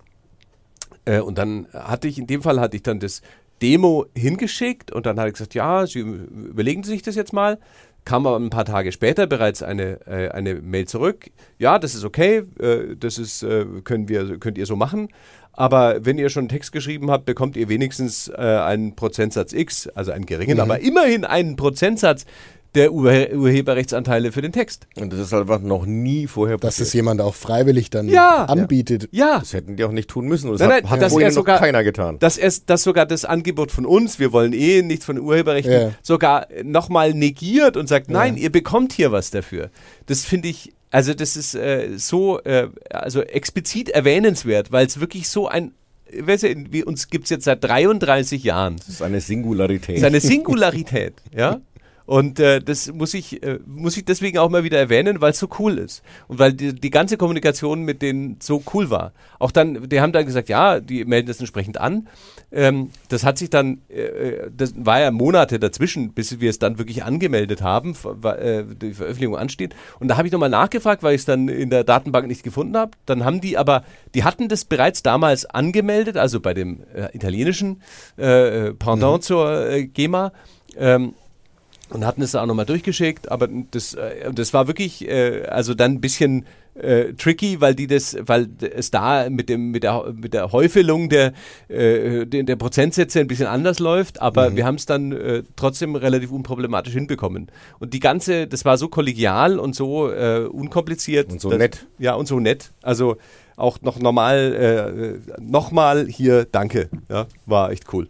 Äh, 1.05 1.19
mhm. 1.19 1.25
und 1.25 1.37
dann 1.39 1.67
hatte 1.73 2.09
ich, 2.09 2.19
in 2.19 2.27
dem 2.27 2.43
Fall 2.43 2.59
hatte 2.59 2.77
ich 2.77 2.83
dann 2.83 2.99
das 2.99 3.23
Demo 3.63 4.07
hingeschickt 4.17 4.91
und 4.91 5.07
dann 5.07 5.21
hat 5.21 5.27
er 5.27 5.33
gesagt, 5.33 5.55
ja, 5.55 5.87
Sie 5.87 6.01
überlegen 6.01 6.83
Sie 6.83 6.91
sich 6.91 7.03
das 7.03 7.15
jetzt 7.15 7.33
mal 7.33 7.59
kam 8.05 8.27
aber 8.27 8.37
ein 8.37 8.51
paar 8.51 8.65
Tage 8.65 8.93
später 8.93 9.27
bereits 9.27 9.63
eine, 9.63 10.01
äh, 10.07 10.29
eine 10.31 10.55
Mail 10.55 10.87
zurück. 10.87 11.31
Ja, 11.59 11.79
das 11.79 11.95
ist 11.95 12.05
okay, 12.05 12.43
äh, 12.59 12.97
das 12.97 13.19
ist, 13.19 13.43
äh, 13.43 13.65
können 13.85 14.09
wir, 14.09 14.39
könnt 14.39 14.59
ihr 14.59 14.67
so 14.67 14.77
machen. 14.77 15.09
Aber 15.53 16.05
wenn 16.05 16.19
ihr 16.19 16.31
schon 16.31 16.43
einen 16.43 16.49
Text 16.49 16.73
geschrieben 16.73 17.11
habt, 17.11 17.27
bekommt 17.27 17.57
ihr 17.57 17.69
wenigstens 17.69 18.29
äh, 18.29 18.33
einen 18.37 18.97
Prozentsatz 18.97 19.53
X, 19.53 19.87
also 19.89 20.11
einen 20.11 20.27
geringen, 20.27 20.55
mhm. 20.55 20.61
aber 20.63 20.81
immerhin 20.81 21.25
einen 21.25 21.57
Prozentsatz 21.57 22.25
der 22.75 22.93
Urheberrechtsanteile 22.93 24.33
für 24.33 24.41
den 24.41 24.53
Text. 24.53 24.87
Und 24.97 25.13
das 25.13 25.21
ist 25.21 25.35
einfach 25.35 25.61
noch 25.61 25.85
nie 25.85 26.27
vorher 26.27 26.57
passiert. 26.57 26.81
Dass 26.81 26.89
es 26.89 26.93
jemand 26.95 27.21
auch 27.21 27.35
freiwillig 27.35 27.91
dann 27.91 28.09
ja, 28.09 28.47
anbietet. 28.47 29.09
Ja. 29.13 29.41
Das 29.41 29.53
hätten 29.53 29.77
die 29.77 29.85
auch 29.85 29.93
nicht 29.93 30.09
tun 30.09 30.27
müssen. 30.27 30.49
Und 30.49 30.59
das 30.59 30.67
nein, 30.67 30.83
nein, 30.83 30.91
hat, 30.91 31.01
hat 31.01 31.11
vorher 31.11 31.33
sogar, 31.33 31.59
keiner 31.59 31.85
getan. 31.85 32.19
Dass, 32.19 32.39
er, 32.39 32.51
dass 32.67 32.83
sogar 32.83 33.05
das 33.05 33.25
Angebot 33.25 33.73
von 33.73 33.85
uns, 33.85 34.19
wir 34.19 34.33
wollen 34.33 34.55
eh 34.55 34.83
nichts 34.83 35.05
von 35.05 35.19
Urheberrechten, 35.19 35.73
ja. 35.73 35.91
sogar 36.03 36.47
nochmal 36.63 37.13
negiert 37.13 37.77
und 37.77 37.89
sagt, 37.89 38.11
nein, 38.11 38.37
ja. 38.37 38.45
ihr 38.45 38.53
bekommt 38.53 38.95
hier 38.95 39.13
was 39.13 39.31
dafür. 39.31 39.71
Das 40.07 40.25
finde 40.25 40.49
ich, 40.49 40.73
also 40.91 41.13
das 41.13 41.37
ist 41.37 41.55
äh, 41.55 41.91
so, 41.97 42.41
äh, 42.41 42.69
also 42.89 43.21
explizit 43.21 43.91
erwähnenswert, 43.91 44.73
weil 44.73 44.87
es 44.87 44.99
wirklich 44.99 45.29
so 45.29 45.47
ein 45.47 45.73
weißt 46.15 46.43
du, 46.43 46.55
wie 46.71 46.85
uns 46.85 47.09
gibt 47.09 47.25
es 47.25 47.31
jetzt 47.31 47.45
seit 47.45 47.65
33 47.65 48.45
Jahren. 48.45 48.77
Das 48.77 48.89
ist 48.89 49.03
eine 49.03 49.23
Singularität. 49.23 49.97
Das 49.97 50.03
ist 50.03 50.05
eine 50.05 50.21
Singularität, 50.21 51.15
ja. 51.35 51.61
Und 52.13 52.39
äh, 52.41 52.61
das 52.61 52.93
muss 52.93 53.15
ich, 53.15 53.43
äh, 53.43 53.59
muss 53.65 53.97
ich 53.97 54.05
deswegen 54.05 54.37
auch 54.37 54.51
mal 54.51 54.65
wieder 54.65 54.79
erwähnen, 54.79 55.23
weil 55.23 55.31
es 55.31 55.39
so 55.39 55.49
cool 55.59 55.79
ist. 55.79 56.03
Und 56.29 56.39
weil 56.39 56.53
die, 56.53 56.75
die 56.75 56.91
ganze 56.91 57.17
Kommunikation 57.17 57.85
mit 57.85 58.03
denen 58.03 58.37
so 58.39 58.63
cool 58.75 58.91
war. 58.91 59.13
Auch 59.39 59.51
dann, 59.51 59.89
die 59.89 59.99
haben 59.99 60.13
dann 60.13 60.27
gesagt, 60.27 60.51
ja, 60.51 60.79
die 60.79 61.07
melden 61.07 61.29
das 61.29 61.41
entsprechend 61.41 61.81
an. 61.81 62.09
Ähm, 62.53 62.91
das 63.09 63.25
hat 63.25 63.39
sich 63.39 63.49
dann, 63.49 63.81
äh, 63.89 64.03
äh 64.03 64.51
das 64.55 64.75
war 64.77 65.01
ja 65.01 65.11
Monate 65.11 65.59
dazwischen, 65.59 66.13
bis 66.13 66.39
wir 66.39 66.51
es 66.51 66.59
dann 66.59 66.77
wirklich 66.77 67.03
angemeldet 67.03 67.63
haben, 67.63 67.97
äh, 68.25 68.63
die 68.63 68.93
Veröffentlichung 68.93 69.39
ansteht. 69.39 69.75
Und 69.99 70.09
da 70.09 70.19
habe 70.19 70.29
ich 70.29 70.35
nochmal 70.35 70.51
nachgefragt, 70.51 71.03
weil 71.03 71.15
ich 71.15 71.23
es 71.23 71.25
dann 71.25 71.49
in 71.49 71.71
der 71.71 71.83
Datenbank 71.83 72.27
nicht 72.27 72.43
gefunden 72.43 72.77
habe. 72.77 72.91
Dann 73.07 73.25
haben 73.25 73.41
die 73.41 73.57
aber, 73.57 73.85
die 74.15 74.23
hatten 74.23 74.51
das 74.51 74.67
bereits 74.67 75.03
damals 75.03 75.47
angemeldet, 75.47 76.19
also 76.19 76.41
bei 76.41 76.53
dem 76.53 76.83
äh, 76.95 77.09
italienischen 77.17 77.81
Pendant 78.17 79.17
mhm. 79.17 79.23
zur 79.23 79.81
GEMA. 79.95 80.33
Ähm, 80.77 81.15
und 81.93 82.05
hatten 82.07 82.23
es 82.23 82.33
da 82.33 82.43
auch 82.43 82.47
nochmal 82.47 82.67
durchgeschickt, 82.67 83.31
aber 83.31 83.49
das, 83.71 83.95
äh, 83.95 84.33
das 84.33 84.53
war 84.55 84.67
wirklich, 84.67 85.07
äh, 85.09 85.43
also 85.47 85.75
dann 85.75 85.93
ein 85.93 86.01
bisschen 86.01 86.47
äh, 86.75 87.13
tricky, 87.13 87.61
weil 87.61 87.75
die 87.75 87.87
das, 87.87 88.17
weil 88.25 88.49
es 88.75 88.91
da 88.91 89.29
mit 89.29 89.51
dem 89.51 89.73
mit 89.73 89.83
der 89.83 90.11
mit 90.15 90.33
der 90.33 90.53
Häufelung 90.53 91.11
der 91.11 91.35
äh, 91.69 92.25
der, 92.25 92.45
der 92.45 92.57
Prozentsätze 92.57 93.21
ein 93.21 93.27
bisschen 93.27 93.47
anders 93.47 93.79
läuft, 93.79 94.23
aber 94.23 94.49
Mhm. 94.51 94.57
wir 94.57 94.65
haben 94.67 94.75
es 94.77 94.87
dann 94.87 95.13
äh, 95.13 95.43
trotzdem 95.55 95.95
relativ 95.97 96.31
unproblematisch 96.33 96.95
hinbekommen. 96.95 97.49
Und 97.79 97.93
die 97.93 98.01
ganze, 98.01 98.47
das 98.47 98.65
war 98.65 98.79
so 98.79 98.89
kollegial 98.89 99.59
und 99.59 99.75
so 99.77 100.11
äh, 100.11 100.47
unkompliziert 100.51 101.31
Und 101.31 101.41
so 101.43 101.51
dass- 101.51 101.59
nett. 101.59 101.87
Ja 101.99 102.15
und 102.15 102.27
so 102.27 102.41
nett. 102.41 102.73
Also 102.83 103.17
auch 103.57 103.83
noch 103.83 103.99
normal, 104.01 105.21
äh, 105.29 105.43
nochmal 105.43 106.07
hier, 106.09 106.47
danke. 106.51 106.89
Ja, 107.11 107.27
war 107.45 107.71
echt 107.71 107.93
cool. 107.93 108.09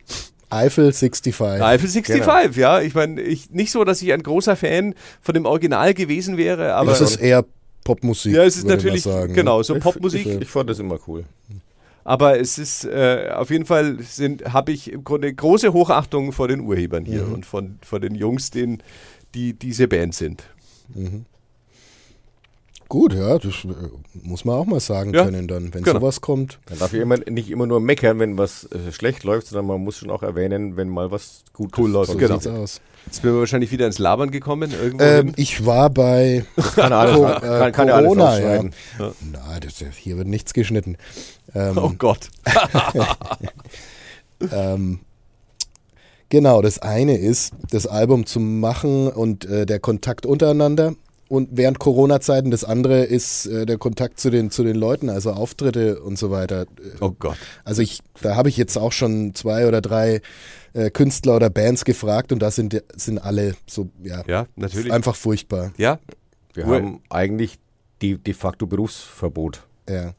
Eiffel 0.52 0.92
65. 0.92 1.40
Eiffel 1.40 1.88
65, 1.88 2.56
ja. 2.56 2.80
Ich 2.80 2.94
meine, 2.94 3.20
ich, 3.20 3.50
nicht 3.50 3.70
so, 3.72 3.84
dass 3.84 4.02
ich 4.02 4.12
ein 4.12 4.22
großer 4.22 4.54
Fan 4.56 4.94
von 5.20 5.34
dem 5.34 5.46
Original 5.46 5.94
gewesen 5.94 6.36
wäre, 6.36 6.74
aber 6.74 6.90
das 6.92 7.00
ist 7.00 7.16
eher 7.16 7.44
Popmusik. 7.84 8.34
ja, 8.34 8.44
es 8.44 8.56
ist 8.56 8.66
natürlich, 8.66 9.02
sagen, 9.02 9.28
ne? 9.28 9.34
genau, 9.34 9.62
so 9.62 9.74
Ich- 9.76 9.82
Popmusik. 9.82 10.26
Ich, 10.26 10.40
ich 10.42 10.48
fand 10.48 10.68
das 10.70 10.78
immer 10.78 10.98
cool. 11.08 11.24
Aber 12.04 12.38
es 12.40 12.58
ist 12.58 12.84
äh, 12.84 13.30
auf 13.32 13.50
jeden 13.50 13.64
Fall 13.64 13.98
habe 14.50 14.72
ich 14.72 14.92
im 14.92 15.04
Grunde 15.04 15.32
große 15.32 15.72
Hochachtung 15.72 16.32
vor 16.32 16.48
den 16.48 16.60
Urhebern 16.60 17.04
hier 17.04 17.22
Mhm. 17.22 17.32
und 17.34 17.46
von, 17.46 17.78
von 17.80 18.00
den 18.02 18.14
Jungs, 18.16 18.50
den, 18.50 18.82
die 19.34 19.52
diese 19.54 19.86
Band 19.88 20.14
sind. 20.14 20.42
Gut, 22.92 23.14
ja, 23.14 23.38
das 23.38 23.64
äh, 23.64 23.68
muss 24.22 24.44
man 24.44 24.56
auch 24.56 24.66
mal 24.66 24.78
sagen 24.78 25.14
Ja, 25.14 25.24
können 25.24 25.48
dann, 25.48 25.72
wenn 25.72 25.82
genau. 25.82 25.98
sowas 25.98 26.20
kommt. 26.20 26.58
Man 26.68 26.78
darf 26.78 26.92
ja 26.92 27.00
immer, 27.00 27.16
nicht 27.16 27.50
immer 27.50 27.66
nur 27.66 27.80
meckern, 27.80 28.18
wenn 28.18 28.36
was 28.36 28.64
äh, 28.64 28.92
schlecht 28.92 29.24
läuft, 29.24 29.46
sondern 29.46 29.64
man 29.64 29.82
muss 29.82 29.96
schon 29.96 30.10
auch 30.10 30.22
erwähnen, 30.22 30.76
wenn 30.76 30.90
mal 30.90 31.10
was 31.10 31.42
gut 31.54 31.72
Cool 31.78 31.90
läuft, 31.90 32.12
So 32.12 32.18
Genau. 32.18 32.34
sieht's 32.34 32.46
aus. 32.48 32.80
Jetzt 33.06 33.14
sind 33.14 33.24
wir 33.24 33.34
wahrscheinlich 33.38 33.72
wieder 33.72 33.86
ins 33.86 33.98
Labern 33.98 34.30
gekommen. 34.30 34.74
Ähm, 34.98 35.32
ich 35.36 35.64
war 35.64 35.88
bei 35.88 36.44
Kann, 36.74 36.92
alles, 36.92 37.16
Co- 37.16 37.22
kann, 37.24 37.68
äh, 37.68 37.72
kann 37.72 37.88
ja 37.88 37.94
alles 37.94 38.08
Corona, 38.08 38.38
ja. 38.38 38.56
rausschneiden. 38.56 38.74
Na, 39.32 39.58
das, 39.60 39.82
hier 39.96 40.18
wird 40.18 40.28
nichts 40.28 40.52
geschnitten. 40.52 40.98
Ähm, 41.54 41.78
oh 41.78 41.92
Gott. 41.96 42.28
ähm, 44.52 45.00
genau, 46.28 46.60
das 46.60 46.78
eine 46.78 47.16
ist, 47.16 47.54
das 47.70 47.86
Album 47.86 48.26
zu 48.26 48.38
machen 48.38 49.08
und 49.08 49.46
äh, 49.46 49.64
der 49.64 49.80
Kontakt 49.80 50.26
untereinander. 50.26 50.92
Und 51.32 51.48
während 51.52 51.78
Corona-Zeiten 51.78 52.50
das 52.50 52.62
andere 52.62 53.04
ist 53.04 53.46
äh, 53.46 53.64
der 53.64 53.78
Kontakt 53.78 54.20
zu 54.20 54.28
den, 54.28 54.50
zu 54.50 54.64
den 54.64 54.76
Leuten, 54.76 55.08
also 55.08 55.30
Auftritte 55.32 55.98
und 56.02 56.18
so 56.18 56.30
weiter. 56.30 56.66
Oh 57.00 57.12
Gott. 57.18 57.38
Also 57.64 57.80
ich, 57.80 58.00
da 58.20 58.36
habe 58.36 58.50
ich 58.50 58.58
jetzt 58.58 58.76
auch 58.76 58.92
schon 58.92 59.34
zwei 59.34 59.66
oder 59.66 59.80
drei 59.80 60.20
äh, 60.74 60.90
Künstler 60.90 61.36
oder 61.36 61.48
Bands 61.48 61.86
gefragt 61.86 62.32
und 62.32 62.40
da 62.40 62.50
sind, 62.50 62.82
sind 62.94 63.16
alle 63.16 63.54
so, 63.66 63.88
ja, 64.02 64.22
Ja, 64.26 64.46
natürlich. 64.56 64.92
einfach 64.92 65.16
furchtbar. 65.16 65.72
Ja. 65.78 66.00
Wir 66.52 66.66
Wohl- 66.66 66.76
haben 66.76 67.00
eigentlich 67.08 67.58
de, 68.02 68.18
de 68.18 68.34
facto 68.34 68.66
Berufsverbot. 68.66 69.62
Ja. 69.88 70.12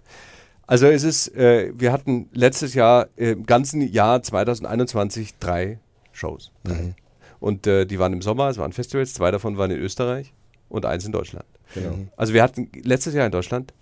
Also 0.66 0.88
es 0.88 1.03
ist, 1.03 1.28
äh, 1.36 1.74
wir 1.78 1.91
hatten 1.91 2.28
letztes 2.34 2.74
Jahr, 2.74 3.07
äh, 3.18 3.34
im 3.34 3.45
ganzen 3.45 3.82
Jahr 3.82 4.24
2021 4.24 5.36
drei 5.39 5.78
Shows. 6.11 6.51
Mhm. 6.66 6.95
Und 7.39 7.68
äh, 7.68 7.86
die 7.86 7.99
waren 7.99 8.14
im 8.14 8.24
Sommer, 8.24 8.49
es 8.49 8.57
waren 8.57 8.74
Festivals, 8.74 9.14
zwei 9.14 9.30
davon 9.30 9.57
waren 9.59 9.70
in 9.70 9.78
Österreich 9.80 10.34
und 10.74 10.86
eins 10.86 11.05
in 11.05 11.11
Deutschland. 11.11 11.45
Genau. 11.74 11.95
Also 12.17 12.34
wir 12.34 12.43
hatten 12.43 12.69
letztes 12.84 13.13
Jahr 13.13 13.26
in 13.26 13.32
Deutschland 13.32 13.74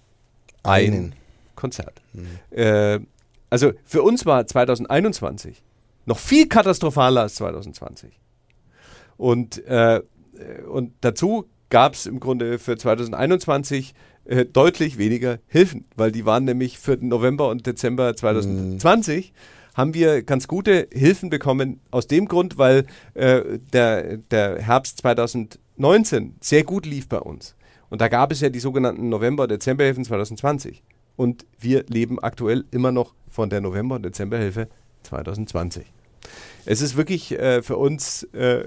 ein 0.63 0.93
Einen. 0.93 1.15
Konzert. 1.55 2.01
Äh, 2.51 2.99
also 3.49 3.71
für 3.85 4.03
uns 4.03 4.25
war 4.25 4.45
2021 4.45 5.61
noch 6.05 6.19
viel 6.19 6.47
katastrophaler 6.47 7.21
als 7.21 7.35
2020. 7.35 8.11
Und, 9.17 9.65
äh, 9.65 10.01
und 10.69 10.93
dazu 11.01 11.45
gab 11.69 11.93
es 11.93 12.05
im 12.05 12.19
Grunde 12.19 12.59
für 12.59 12.77
2021 12.77 13.93
äh, 14.25 14.45
deutlich 14.45 14.97
weniger 14.97 15.39
Hilfen, 15.47 15.85
weil 15.95 16.11
die 16.11 16.25
waren 16.25 16.43
nämlich 16.43 16.77
für 16.77 16.97
November 16.99 17.49
und 17.49 17.65
Dezember 17.67 18.15
2020 18.15 19.33
haben 19.73 19.93
wir 19.93 20.23
ganz 20.23 20.47
gute 20.47 20.87
Hilfen 20.91 21.29
bekommen 21.29 21.79
aus 21.91 22.07
dem 22.07 22.27
Grund, 22.27 22.57
weil 22.57 22.85
äh, 23.13 23.59
der, 23.71 24.17
der 24.17 24.61
Herbst 24.61 25.01
2019 25.77 26.35
sehr 26.41 26.63
gut 26.63 26.85
lief 26.85 27.07
bei 27.07 27.19
uns. 27.19 27.55
Und 27.89 28.01
da 28.01 28.07
gab 28.07 28.31
es 28.31 28.41
ja 28.41 28.49
die 28.49 28.59
sogenannten 28.59 29.09
November- 29.09 29.43
und 29.43 29.51
Dezemberhilfen 29.51 30.05
2020. 30.05 30.83
Und 31.17 31.45
wir 31.59 31.83
leben 31.87 32.19
aktuell 32.19 32.65
immer 32.71 32.91
noch 32.91 33.13
von 33.29 33.49
der 33.49 33.61
November- 33.61 33.95
und 33.95 34.03
Dezemberhilfe 34.03 34.67
2020. 35.03 35.85
Es 36.65 36.81
ist 36.81 36.95
wirklich 36.95 37.31
äh, 37.37 37.61
für 37.61 37.77
uns, 37.77 38.23
äh, 38.33 38.65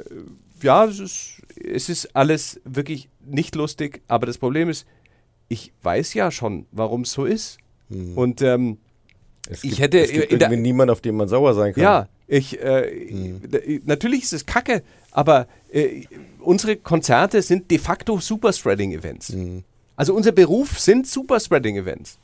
ja, 0.63 0.85
es 0.85 0.99
ist, 1.01 1.43
es 1.57 1.89
ist 1.89 2.15
alles 2.17 2.61
wirklich 2.65 3.09
nicht 3.25 3.55
lustig, 3.55 4.03
aber 4.09 4.27
das 4.27 4.39
Problem 4.39 4.69
ist, 4.69 4.87
ich 5.49 5.73
weiß 5.83 6.15
ja 6.15 6.31
schon, 6.31 6.67
warum 6.73 7.03
es 7.03 7.13
so 7.13 7.25
ist. 7.25 7.59
Und 8.15 8.43
ähm, 8.43 8.79
Es 9.49 9.63
Ich 9.63 9.71
gibt, 9.71 9.81
hätte 9.81 10.01
es 10.01 10.11
gibt 10.11 10.33
irgendwie 10.33 10.57
niemanden, 10.57 10.91
auf 10.91 11.01
den 11.01 11.17
man 11.17 11.29
sauer 11.29 11.55
sein 11.55 11.75
kann. 11.75 11.83
ja, 11.83 12.09
ich, 12.27 12.59
äh, 12.61 13.37
d- 13.47 13.81
natürlich 13.85 14.23
ist 14.23 14.33
es 14.33 14.47
kacke, 14.47 14.83
aber 15.15 15.47
äh, 15.73 16.03
unsere 16.41 16.77
Konzerte 16.77 17.41
sind 17.41 17.71
de 17.71 17.79
facto 17.79 18.19
Superspreading-Events. 18.19 19.35
Also 19.97 20.13
unser 20.13 20.33
Beruf 20.33 20.79
sind 20.79 21.07
Superspreading-Events. 21.07 22.19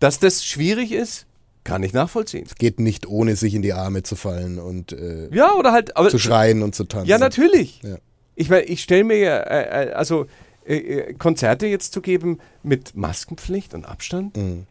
Dass 0.00 0.18
das 0.18 0.44
schwierig 0.44 0.90
ist, 0.90 1.26
kann 1.62 1.82
ich 1.82 1.92
nachvollziehen. 1.92 2.46
Geht 2.58 2.80
nicht 2.80 3.06
ohne 3.06 3.36
sich 3.36 3.54
in 3.54 3.62
die 3.62 3.72
Arme 3.72 4.02
zu 4.02 4.16
fallen 4.16 4.58
und 4.58 4.92
äh, 4.92 5.28
Ja, 5.32 5.54
oder 5.54 5.72
halt, 5.72 5.96
aber 5.96 6.08
zu 6.08 6.18
schreien 6.18 6.62
und 6.62 6.74
zu 6.74 6.84
tanzen. 6.84 7.08
Ja, 7.08 7.18
natürlich. 7.18 7.80
Ja. 7.82 7.96
Ich 8.34 8.50
meine, 8.50 8.64
ich 8.64 8.82
stelle 8.82 9.04
mir 9.04 9.18
ja, 9.18 9.36
äh, 9.38 9.88
äh, 9.88 9.92
also 9.92 10.26
äh, 10.66 10.76
äh, 10.76 11.14
Konzerte 11.14 11.66
jetzt 11.66 11.92
zu 11.92 12.00
geben 12.00 12.38
mit 12.62 12.96
Maskenpflicht 12.96 13.74
und 13.74 13.84
Abstand. 13.84 14.36
Mhm. 14.36 14.66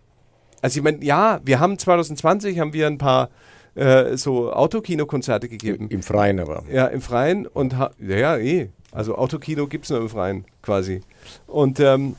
Also 0.62 0.80
ich 0.80 0.84
meine, 0.84 1.04
ja, 1.04 1.39
wir 1.45 1.60
haben 1.60 1.78
2020 1.78 2.60
haben 2.60 2.74
wir 2.74 2.88
ein 2.88 2.97
paar 2.97 3.30
äh, 3.76 4.17
so 4.17 4.51
Autokino-Konzerte 4.51 5.49
gegeben. 5.49 5.88
Im, 5.89 6.03
Freien 6.03 6.39
aber. 6.39 6.63
Ja, 6.71 6.88
im 6.88 7.01
Freien 7.01 7.47
und 7.47 7.78
ha 7.78 7.91
ja, 7.99 8.17
ja, 8.17 8.38
eh. 8.38 8.69
Also 8.91 9.15
Autokino 9.15 9.67
gibt 9.67 9.86
es 9.86 9.89
nur 9.89 10.01
im 10.01 10.09
Freien 10.09 10.45
quasi. 10.61 11.01
Und, 11.47 11.80
ähm, 11.80 12.15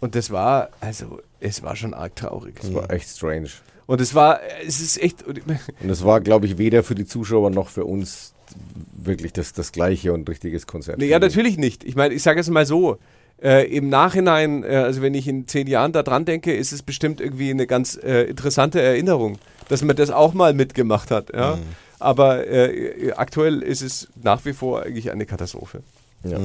und 0.00 0.14
das 0.14 0.30
war, 0.30 0.70
also 0.80 1.20
es 1.40 1.62
war 1.62 1.76
schon 1.76 1.92
arg 1.92 2.16
traurig. 2.16 2.56
Das 2.60 2.72
war 2.72 2.90
echt 2.90 3.08
strange. 3.08 3.50
Und 3.86 4.00
es 4.00 4.14
war, 4.14 4.40
es 4.66 4.80
ist 4.80 5.02
echt, 5.02 5.22
Und 5.22 5.42
es 5.90 6.04
war, 6.04 6.20
glaube 6.20 6.46
ich, 6.46 6.56
weder 6.56 6.82
für 6.82 6.94
die 6.94 7.04
Zuschauer 7.04 7.50
noch 7.50 7.68
für 7.68 7.84
uns 7.84 8.32
wirklich 8.96 9.32
das, 9.32 9.52
das 9.52 9.72
gleiche 9.72 10.12
und 10.12 10.28
richtiges 10.28 10.66
Konzert. 10.66 10.98
Nee, 10.98 11.06
ja, 11.06 11.18
natürlich 11.18 11.58
nicht. 11.58 11.84
Ich 11.84 11.96
meine, 11.96 12.14
ich 12.14 12.22
sage 12.22 12.40
es 12.40 12.48
mal 12.48 12.66
so. 12.66 12.98
Äh, 13.42 13.66
Im 13.76 13.88
Nachhinein, 13.88 14.64
äh, 14.64 14.76
also 14.76 15.02
wenn 15.02 15.14
ich 15.14 15.28
in 15.28 15.46
zehn 15.46 15.66
Jahren 15.66 15.92
da 15.92 16.02
dran 16.02 16.24
denke, 16.24 16.54
ist 16.54 16.72
es 16.72 16.82
bestimmt 16.82 17.20
irgendwie 17.20 17.50
eine 17.50 17.66
ganz 17.66 17.96
äh, 17.96 18.22
interessante 18.22 18.80
Erinnerung, 18.80 19.38
dass 19.68 19.82
man 19.82 19.96
das 19.96 20.10
auch 20.10 20.34
mal 20.34 20.54
mitgemacht 20.54 21.10
hat. 21.10 21.32
Ja? 21.34 21.58
Aber 21.98 22.46
äh, 22.46 23.12
aktuell 23.12 23.62
ist 23.62 23.82
es 23.82 24.08
nach 24.22 24.44
wie 24.44 24.52
vor 24.52 24.82
eigentlich 24.82 25.10
eine 25.10 25.26
Katastrophe. 25.26 25.82
Ja. 26.22 26.38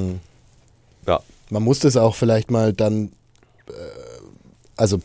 Ja. 1.08 1.20
Man 1.50 1.64
muss 1.64 1.80
das 1.80 1.98
auch 1.98 2.16
vielleicht 2.16 2.52
mal 2.52 2.74
dann, 2.74 3.12
äh, 3.68 3.72
also 4.76 5.00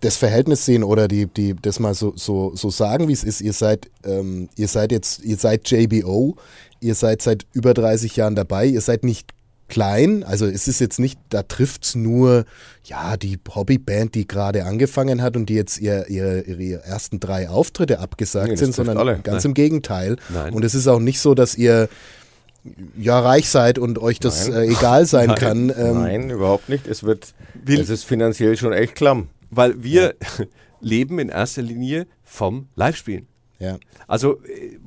das 0.00 0.16
Verhältnis 0.16 0.64
sehen 0.64 0.84
oder 0.84 1.08
die, 1.08 1.26
die, 1.26 1.54
das 1.54 1.80
mal 1.80 1.94
so, 1.94 2.12
so, 2.16 2.54
so 2.54 2.70
sagen, 2.70 3.08
wie 3.08 3.12
es 3.12 3.24
ist. 3.24 3.40
Ihr 3.40 3.52
seid, 3.52 3.90
ähm, 4.04 4.48
ihr 4.56 4.68
seid 4.68 4.92
jetzt, 4.92 5.24
ihr 5.24 5.36
seid 5.36 5.68
JBO, 5.70 6.36
ihr 6.80 6.94
seid 6.94 7.22
seit 7.22 7.46
über 7.52 7.74
30 7.74 8.14
Jahren 8.16 8.36
dabei, 8.36 8.66
ihr 8.66 8.80
seid 8.80 9.04
nicht 9.04 9.32
klein, 9.68 10.22
also 10.24 10.46
es 10.46 10.68
ist 10.68 10.80
jetzt 10.80 10.98
nicht, 10.98 11.18
da 11.30 11.42
trifft 11.42 11.84
es 11.84 11.94
nur, 11.94 12.44
ja, 12.84 13.16
die 13.16 13.38
Hobbyband, 13.54 14.14
die 14.14 14.26
gerade 14.28 14.64
angefangen 14.64 15.22
hat 15.22 15.36
und 15.36 15.46
die 15.48 15.54
jetzt 15.54 15.78
ihr, 15.80 16.08
ihre, 16.08 16.42
ihre 16.42 16.84
ersten 16.84 17.18
drei 17.20 17.48
Auftritte 17.48 17.98
abgesagt 17.98 18.48
Nee, 18.50 18.56
sind, 18.56 18.74
sondern 18.74 18.96
alle. 18.98 19.18
ganz 19.18 19.42
Nein. 19.44 19.50
im 19.50 19.54
Gegenteil. 19.54 20.16
Nein. 20.28 20.52
Und 20.54 20.64
es 20.64 20.74
ist 20.74 20.86
auch 20.86 21.00
nicht 21.00 21.18
so, 21.20 21.34
dass 21.34 21.56
ihr 21.56 21.88
ja 22.98 23.18
reich 23.20 23.48
seid 23.48 23.78
und 23.78 23.98
euch 23.98 24.18
das 24.20 24.48
Nein. 24.48 24.62
äh, 24.62 24.72
egal 24.72 25.06
sein 25.06 25.26
Nein. 25.30 25.36
kann. 25.38 25.70
Ähm, 25.76 25.94
Nein, 26.00 26.30
überhaupt 26.30 26.68
nicht. 26.68 26.86
Es 26.86 27.02
wird, 27.04 27.34
Will- 27.64 27.80
es 27.80 27.90
ist 27.90 28.04
finanziell 28.04 28.56
schon 28.56 28.72
echt 28.72 28.94
klamm. 28.94 29.28
Weil 29.50 29.82
wir 29.82 30.14
leben 30.80 31.18
in 31.18 31.28
erster 31.28 31.62
Linie 31.62 32.06
vom 32.24 32.68
Live-Spielen. 32.74 33.26
Ja. 33.58 33.78
Also, 34.06 34.40
äh, 34.44 34.78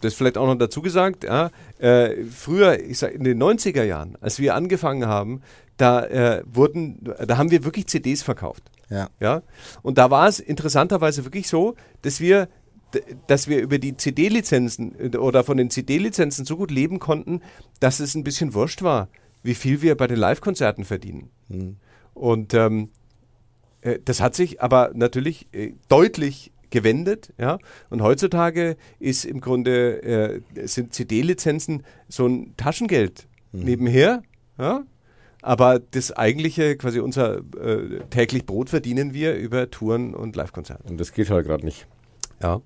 das 0.00 0.14
vielleicht 0.14 0.38
auch 0.38 0.46
noch 0.46 0.56
dazu 0.56 0.82
gesagt, 0.82 1.24
ja, 1.24 1.50
äh, 1.78 2.24
früher, 2.24 2.80
ich 2.80 2.98
sag, 2.98 3.12
in 3.12 3.24
den 3.24 3.42
90er 3.42 3.82
Jahren, 3.82 4.16
als 4.20 4.38
wir 4.38 4.54
angefangen 4.54 5.06
haben, 5.06 5.42
da 5.76 6.04
äh, 6.04 6.42
wurden, 6.46 7.00
da 7.26 7.36
haben 7.36 7.50
wir 7.50 7.64
wirklich 7.64 7.86
CDs 7.86 8.22
verkauft. 8.22 8.62
Ja. 8.90 9.08
Ja? 9.20 9.42
Und 9.82 9.98
da 9.98 10.10
war 10.10 10.28
es 10.28 10.40
interessanterweise 10.40 11.24
wirklich 11.24 11.48
so, 11.48 11.74
dass 12.02 12.20
wir, 12.20 12.48
dass 13.26 13.48
wir 13.48 13.60
über 13.60 13.78
die 13.78 13.96
CD-Lizenzen 13.96 15.12
äh, 15.12 15.16
oder 15.16 15.44
von 15.44 15.56
den 15.56 15.70
CD-Lizenzen 15.70 16.44
so 16.44 16.56
gut 16.56 16.70
leben 16.70 16.98
konnten, 16.98 17.40
dass 17.80 18.00
es 18.00 18.14
ein 18.14 18.24
bisschen 18.24 18.54
wurscht 18.54 18.82
war, 18.82 19.08
wie 19.42 19.54
viel 19.54 19.82
wir 19.82 19.96
bei 19.96 20.06
den 20.06 20.18
Live-Konzerten 20.18 20.84
verdienen. 20.84 21.30
Und 22.14 22.54
ähm, 22.54 22.90
äh, 23.80 23.98
das 24.04 24.20
hat 24.20 24.34
sich 24.34 24.60
aber 24.60 24.90
natürlich 24.94 25.46
äh, 25.52 25.74
deutlich 25.88 26.52
gewendet, 26.70 27.32
ja. 27.38 27.58
Und 27.90 28.02
heutzutage 28.02 28.76
ist 28.98 29.24
im 29.24 29.40
Grunde 29.40 30.02
äh, 30.02 30.66
sind 30.66 30.92
CD-Lizenzen 30.92 31.84
so 32.08 32.26
ein 32.26 32.54
Taschengeld 32.56 33.26
mhm. 33.52 33.64
nebenher, 33.64 34.22
ja. 34.58 34.84
Aber 35.40 35.78
das 35.78 36.12
eigentliche, 36.12 36.76
quasi 36.76 36.98
unser 36.98 37.38
äh, 37.38 38.00
täglich 38.10 38.44
Brot 38.44 38.70
verdienen 38.70 39.14
wir 39.14 39.36
über 39.36 39.70
Touren 39.70 40.14
und 40.14 40.34
Live-Konzerte. 40.34 40.88
Und 40.88 40.98
das 40.98 41.12
geht 41.12 41.30
halt 41.30 41.46
gerade 41.46 41.64
nicht. 41.64 41.86
Ja. 42.42 42.60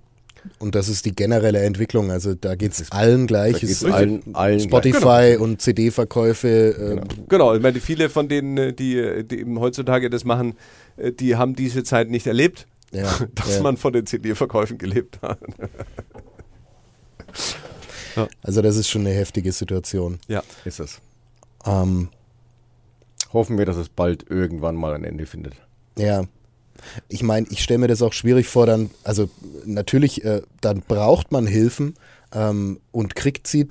Und 0.59 0.75
das 0.75 0.89
ist 0.89 1.05
die 1.05 1.15
generelle 1.15 1.61
Entwicklung. 1.61 2.11
Also 2.11 2.35
da 2.35 2.55
geht 2.55 2.73
es 2.73 2.91
allen 2.91 3.27
gleich. 3.27 3.63
Es 3.63 3.85
allen, 3.85 4.23
allen 4.35 4.61
Spotify 4.61 5.33
genau. 5.33 5.45
und 5.45 5.61
CD-Verkäufe. 5.61 6.49
Äh 6.49 6.89
genau. 6.97 7.05
genau. 7.29 7.55
ich 7.55 7.63
meine, 7.63 7.81
viele 7.81 8.09
von 8.09 8.29
denen, 8.29 8.57
äh, 8.57 8.73
die, 8.73 9.25
die 9.25 9.41
eben 9.41 9.61
heutzutage 9.61 10.11
das 10.11 10.25
machen, 10.25 10.55
äh, 10.97 11.13
die 11.13 11.37
haben 11.37 11.55
diese 11.55 11.85
Zeit 11.85 12.11
nicht 12.11 12.27
erlebt, 12.27 12.67
ja, 12.93 13.11
dass 13.35 13.57
ja. 13.57 13.63
man 13.63 13.77
von 13.77 13.93
den 13.93 14.07
CD-Verkäufen 14.07 14.79
gelebt 14.79 15.21
hat. 15.23 15.41
ja. 18.17 18.29
Also 18.43 18.63
das 18.63 18.77
ist 18.77 18.89
schon 18.89 19.03
eine 19.03 19.15
heftige 19.15 19.53
Situation. 19.53 20.19
Ja, 20.29 20.43
ist 20.65 20.81
es. 20.81 21.01
Ähm, 21.67 22.09
Hoffen 23.33 23.59
wir, 23.59 23.65
dass 23.65 23.77
es 23.77 23.89
bald 23.89 24.31
irgendwann 24.31 24.77
mal 24.77 24.93
ein 24.95 25.05
Ende 25.05 25.27
findet. 25.27 25.55
Ja, 25.97 26.25
ich 27.09 27.23
meine, 27.23 27.47
ich 27.51 27.63
stelle 27.63 27.79
mir 27.79 27.89
das 27.89 28.03
auch 28.03 28.13
schwierig 28.13 28.49
vor, 28.49 28.67
dann, 28.67 28.91
also 29.05 29.31
natürlich, 29.65 30.25
äh, 30.25 30.43
dann 30.61 30.83
braucht 30.83 31.33
man 31.33 31.47
Hilfen 31.47 31.95
ähm, 32.33 32.81
und 32.91 33.15
kriegt 33.15 33.47
sie 33.47 33.69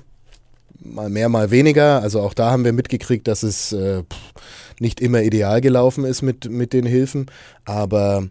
mal 0.80 1.10
mehr, 1.10 1.28
mal 1.28 1.50
weniger. 1.50 2.02
Also 2.02 2.20
auch 2.20 2.34
da 2.34 2.50
haben 2.50 2.64
wir 2.64 2.72
mitgekriegt, 2.72 3.28
dass 3.28 3.42
es 3.42 3.72
äh, 3.72 4.02
nicht 4.80 5.00
immer 5.00 5.22
ideal 5.22 5.60
gelaufen 5.60 6.04
ist 6.04 6.22
mit, 6.22 6.50
mit 6.50 6.72
den 6.72 6.86
Hilfen. 6.86 7.26
Aber 7.64 8.28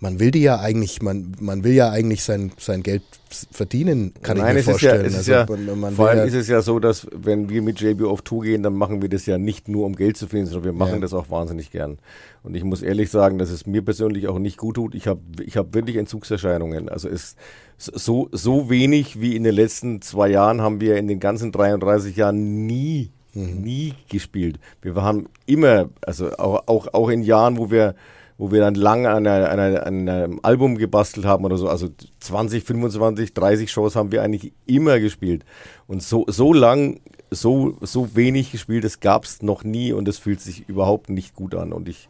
man 0.00 0.20
will 0.20 0.30
die 0.30 0.42
ja 0.42 0.60
eigentlich, 0.60 1.00
man, 1.02 1.32
man 1.40 1.64
will 1.64 1.72
ja 1.72 1.90
eigentlich 1.90 2.22
sein, 2.22 2.52
sein 2.58 2.82
Geld 2.82 3.02
verdienen, 3.50 4.12
kann 4.22 4.36
Nein, 4.38 4.56
ich 4.56 4.66
mir 4.66 4.72
vorstellen. 4.72 5.10
Ja, 5.10 5.16
also, 5.16 5.32
ja, 5.32 5.74
man, 5.74 5.94
vor 5.94 6.08
allem 6.08 6.18
ja 6.18 6.24
ist 6.24 6.34
es 6.34 6.48
ja 6.48 6.62
so, 6.62 6.78
dass 6.78 7.06
wenn 7.12 7.48
wir 7.48 7.62
mit 7.62 7.80
JB 7.80 8.02
auf 8.02 8.22
Tour 8.22 8.42
gehen, 8.42 8.62
dann 8.62 8.74
machen 8.74 9.02
wir 9.02 9.08
das 9.08 9.26
ja 9.26 9.38
nicht 9.38 9.68
nur 9.68 9.86
um 9.86 9.96
Geld 9.96 10.16
zu 10.16 10.26
finden, 10.26 10.46
sondern 10.46 10.64
wir 10.64 10.72
machen 10.72 11.00
das 11.00 11.14
auch 11.14 11.30
wahnsinnig 11.30 11.70
gern. 11.70 11.98
Und 12.42 12.54
ich 12.54 12.62
muss 12.62 12.82
ehrlich 12.82 13.10
sagen, 13.10 13.38
dass 13.38 13.50
es 13.50 13.66
mir 13.66 13.82
persönlich 13.82 14.28
auch 14.28 14.38
nicht 14.38 14.58
gut 14.58 14.76
tut. 14.76 14.94
Ich 14.94 15.06
habe 15.08 15.20
ich 15.44 15.56
hab 15.56 15.74
wirklich 15.74 15.96
Entzugserscheinungen. 15.96 16.88
Also 16.88 17.08
es 17.08 17.34
so, 17.78 18.28
so 18.32 18.70
wenig 18.70 19.20
wie 19.20 19.34
in 19.34 19.44
den 19.44 19.54
letzten 19.54 20.00
zwei 20.00 20.28
Jahren 20.28 20.60
haben 20.60 20.80
wir 20.80 20.96
in 20.96 21.08
den 21.08 21.20
ganzen 21.20 21.52
33 21.52 22.16
Jahren 22.16 22.66
nie, 22.66 23.10
mhm. 23.34 23.62
nie 23.62 23.94
gespielt. 24.08 24.58
Wir 24.80 24.94
haben 24.94 25.26
immer, 25.46 25.90
also 26.02 26.30
auch, 26.38 26.68
auch, 26.68 26.94
auch 26.94 27.08
in 27.08 27.22
Jahren, 27.22 27.58
wo 27.58 27.70
wir 27.70 27.94
wo 28.38 28.52
wir 28.52 28.60
dann 28.60 28.74
lange 28.74 29.10
an, 29.10 29.26
einer, 29.26 29.50
an, 29.50 29.58
einer, 29.58 29.86
an, 29.86 30.08
einem 30.08 30.40
Album 30.42 30.76
gebastelt 30.76 31.26
haben 31.26 31.44
oder 31.44 31.56
so. 31.56 31.68
Also 31.68 31.88
20, 32.20 32.64
25, 32.64 33.32
30 33.32 33.70
Shows 33.70 33.96
haben 33.96 34.12
wir 34.12 34.22
eigentlich 34.22 34.52
immer 34.66 35.00
gespielt. 35.00 35.44
Und 35.86 36.02
so, 36.02 36.24
so 36.28 36.52
lang, 36.52 37.00
so, 37.30 37.76
so 37.80 38.14
wenig 38.14 38.52
gespielt, 38.52 38.84
das 38.84 39.00
gab 39.00 39.24
es 39.24 39.42
noch 39.42 39.64
nie 39.64 39.92
und 39.92 40.06
es 40.08 40.18
fühlt 40.18 40.40
sich 40.40 40.68
überhaupt 40.68 41.08
nicht 41.08 41.34
gut 41.34 41.54
an. 41.54 41.72
Und 41.72 41.88
ich, 41.88 42.08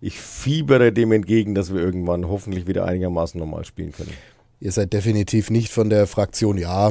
ich 0.00 0.20
fiebere 0.20 0.92
dem 0.92 1.12
entgegen, 1.12 1.54
dass 1.54 1.72
wir 1.72 1.80
irgendwann 1.80 2.28
hoffentlich 2.28 2.66
wieder 2.66 2.84
einigermaßen 2.84 3.38
normal 3.38 3.64
spielen 3.64 3.92
können. 3.92 4.12
Ihr 4.58 4.72
seid 4.72 4.92
definitiv 4.92 5.50
nicht 5.50 5.70
von 5.70 5.88
der 5.88 6.06
Fraktion, 6.06 6.58
ja, 6.58 6.90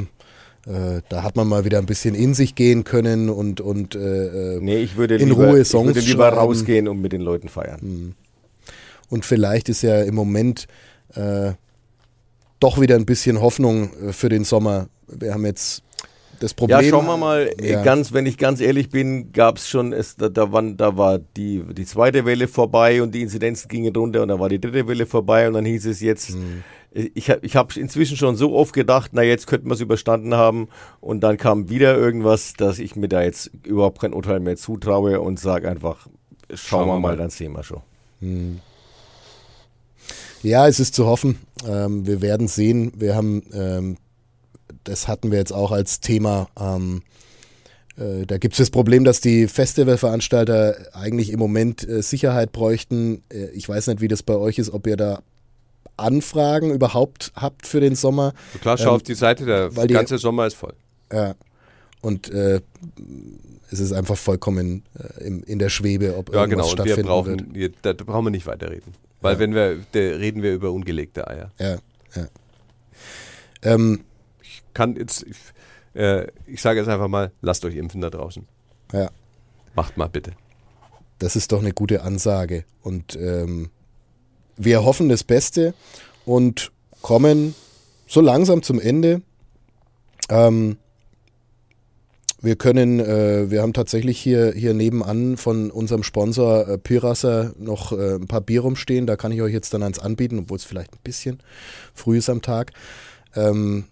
äh, 0.66 1.02
da 1.10 1.24
hat 1.24 1.36
man 1.36 1.48
mal 1.48 1.66
wieder 1.66 1.78
ein 1.78 1.86
bisschen 1.86 2.16
in 2.16 2.34
sich 2.34 2.56
gehen 2.56 2.84
können 2.84 3.30
und, 3.30 3.62
und 3.62 3.96
äh, 3.96 4.56
äh 4.56 4.60
nee, 4.60 4.78
ich 4.78 4.98
würde 4.98 5.16
in 5.16 5.30
lieber, 5.30 5.50
Ruhe 5.50 5.66
Songs 5.66 5.92
Ich 5.92 5.96
würde 5.96 6.08
lieber 6.08 6.28
schreiben. 6.30 6.38
rausgehen 6.38 6.88
und 6.88 7.02
mit 7.02 7.12
den 7.12 7.22
Leuten 7.22 7.48
feiern. 7.48 7.80
Mhm. 7.82 8.16
Und 9.10 9.26
vielleicht 9.26 9.70
ist 9.70 9.82
ja 9.82 10.01
im 10.01 10.16
Moment 10.16 10.68
äh, 11.16 11.53
doch 12.60 12.80
wieder 12.80 12.95
ein 12.95 13.05
bisschen 13.05 13.41
Hoffnung 13.41 13.91
äh, 13.93 14.14
für 14.14 14.30
den 14.30 14.43
Sommer. 14.43 14.88
Wir 15.07 15.34
haben 15.34 15.45
jetzt 15.45 15.84
das 16.39 16.53
Problem. 16.53 16.80
Ja, 16.80 16.89
schauen 16.89 17.05
wir 17.05 17.18
mal, 17.18 17.51
ja. 17.62 17.84
ganz, 17.84 18.14
wenn 18.14 18.26
ich 18.26 18.38
ganz 18.38 18.62
ehrlich 18.62 18.89
bin, 18.89 19.32
gab 19.34 19.57
es 19.57 19.68
schon, 19.68 19.93
es, 19.93 20.16
da, 20.16 20.30
da, 20.30 20.51
war, 20.51 20.62
da 20.62 20.97
war 20.97 21.20
die, 21.20 21.64
die 21.74 21.86
zweite 21.86 22.26
Welle 22.26 22.47
vorbei 22.47 23.01
und 23.01 23.14
die 23.14 23.22
Inzidenzen 23.22 23.68
gingen 23.68 23.95
runter 23.95 24.22
und 24.22 24.30
dann 24.30 24.39
war 24.39 24.49
die 24.49 24.60
dritte 24.60 24.88
Welle 24.88 25.05
vorbei 25.05 25.47
und 25.47 25.53
dann 25.53 25.66
hieß 25.66 25.86
es 25.88 25.99
jetzt, 25.99 26.30
hm. 26.30 26.64
ich, 26.91 27.30
ich 27.30 27.55
habe 27.55 27.80
inzwischen 27.80 28.18
schon 28.18 28.36
so 28.36 28.55
oft 28.55 28.74
gedacht, 28.74 29.12
na 29.14 29.24
jetzt 29.24 29.47
könnten 29.47 29.68
wir 29.68 29.74
es 29.74 29.82
überstanden 29.82 30.34
haben 30.36 30.70
und 31.01 31.22
dann 31.22 31.38
kam 31.38 31.70
wieder 31.70 31.97
irgendwas, 31.97 32.53
dass 32.53 32.80
ich 32.80 32.95
mir 32.95 33.10
da 33.10 33.22
jetzt 33.22 33.51
überhaupt 33.66 33.99
kein 33.99 34.14
Urteil 34.14 34.39
mehr 34.39 34.55
zutraue 34.55 35.20
und 35.20 35.39
sage 35.39 35.70
einfach, 35.70 36.07
schauen, 36.49 36.57
schauen 36.57 36.88
wir 36.88 36.93
mal, 36.93 36.99
mal, 36.99 37.18
dann 37.18 37.30
sehen 37.30 37.51
wir 37.53 37.64
schon. 37.64 37.82
Hm. 38.22 38.62
Ja, 40.44 40.68
es 40.68 40.80
ist 40.80 40.96
zu 40.96 41.06
hoffen. 41.06 41.38
Ähm, 41.68 42.06
wir 42.08 42.22
werden 42.22 42.48
sehen. 42.48 42.92
Wir 42.96 43.16
haben, 43.16 43.44
ähm, 43.54 43.98
das 44.84 45.08
hatten 45.08 45.32
wir 45.32 45.38
jetzt 45.38 45.52
auch 45.54 45.72
als 45.72 46.00
Thema. 46.00 46.48
Ähm, 46.60 47.02
äh, 47.98 48.26
da 48.26 48.38
gibt 48.38 48.54
es 48.54 48.60
das 48.60 48.70
Problem, 48.70 49.04
dass 49.04 49.20
die 49.22 49.48
Festivalveranstalter 49.48 50.76
eigentlich 50.94 51.32
im 51.32 51.40
Moment 51.40 51.88
äh, 51.88 52.02
Sicherheit 52.02 52.52
bräuchten. 52.52 53.24
Äh, 53.30 53.48
ich 53.52 53.68
weiß 53.68 53.88
nicht, 53.88 54.02
wie 54.02 54.08
das 54.08 54.24
bei 54.24 54.36
euch 54.36 54.58
ist, 54.58 54.72
ob 54.72 54.88
ihr 54.88 54.98
da 54.98 55.22
Anfragen 55.98 56.72
überhaupt 56.72 57.34
habt 57.36 57.68
für 57.68 57.82
den 57.82 57.96
Sommer. 57.96 58.34
So 58.54 58.60
klar, 58.60 58.78
schau 58.78 58.90
ähm, 58.90 58.96
auf 58.96 59.04
die 59.04 59.16
Seite, 59.16 59.46
der 59.46 59.76
weil 59.76 59.88
ganze 59.88 60.16
die, 60.16 60.22
Sommer 60.22 60.48
ist 60.48 60.56
voll. 60.56 60.74
Ja. 61.12 61.36
Und 62.02 62.32
äh, 62.32 62.62
es 63.70 63.80
ist 63.80 63.92
einfach 63.92 64.16
vollkommen 64.16 64.84
äh, 64.98 65.26
in, 65.26 65.44
in 65.44 65.60
der 65.60 65.70
Schwebe, 65.70 66.16
ob 66.18 66.34
ja, 66.34 66.42
irgendwas 66.42 66.68
genau. 66.68 66.76
stattfinden 66.76 66.98
wir 66.98 67.14
brauchen, 67.14 67.54
wird. 67.56 67.76
da 67.82 67.92
brauchen 67.92 68.26
wir 68.26 68.32
nicht 68.32 68.48
weiterreden. 68.48 68.94
Weil 69.22 69.34
ja. 69.34 69.39
wenn 69.39 69.53
wir, 69.53 69.86
reden 69.93 70.43
wir 70.43 70.53
über 70.53 70.72
ungelegte 70.72 71.28
Eier. 71.28 71.51
Ja, 71.59 71.78
ja. 72.15 72.28
Ähm, 73.61 74.05
ich 74.41 74.63
kann 74.74 74.95
jetzt, 74.95 75.24
ich, 75.24 75.38
äh, 75.99 76.28
ich 76.45 76.61
sage 76.61 76.80
jetzt 76.80 76.88
einfach 76.89 77.07
mal, 77.07 77.32
lasst 77.41 77.65
euch 77.65 77.76
impfen 77.76 78.01
da 78.01 78.09
draußen. 78.09 78.47
Ja. 78.93 79.09
Macht 79.76 79.97
mal 79.97 80.07
bitte. 80.07 80.32
Das 81.20 81.36
ist 81.36 81.51
doch 81.51 81.59
eine 81.59 81.74
gute 81.74 82.01
Ansage. 82.03 82.63
Und 82.82 83.15
ähm, 83.15 83.70
wir 84.55 84.84
hoffen 84.84 85.09
das 85.09 85.24
Beste 85.24 85.74
und 86.26 86.72
kommen 87.01 87.55
so 88.07 88.22
langsam 88.22 88.63
zum 88.63 88.80
Ende. 88.80 89.22
Ähm, 90.30 90.78
wir 92.42 92.56
können, 92.56 93.00
äh, 93.00 93.52
wir 93.52 93.62
haben 93.62 93.74
tatsächlich 93.74 94.20
hier, 94.20 94.54
hier 94.54 94.74
nebenan 94.74 95.38
von 95.38 95.72
unserem 95.72 96.04
Sponsor 96.04 96.68
äh, 96.68 96.78
Pirasser 96.78 97.54
noch 97.58 97.92
äh, 97.92 98.16
ein 98.16 98.28
paar 98.28 98.42
Bier 98.42 98.62
rumstehen. 98.62 99.08
Da 99.08 99.16
kann 99.16 99.32
ich 99.32 99.42
euch 99.42 99.54
jetzt 99.54 99.74
dann 99.74 99.84
eins 99.84 100.00
anbieten, 100.00 100.40
obwohl 100.40 100.58
es 100.58 100.64
vielleicht 100.64 100.94
ein 100.94 101.00
bisschen 101.04 101.40
früh 101.94 102.18
ist 102.18 102.30
am 102.30 102.42
Tag. 102.42 102.72
Ähm, 103.36 103.86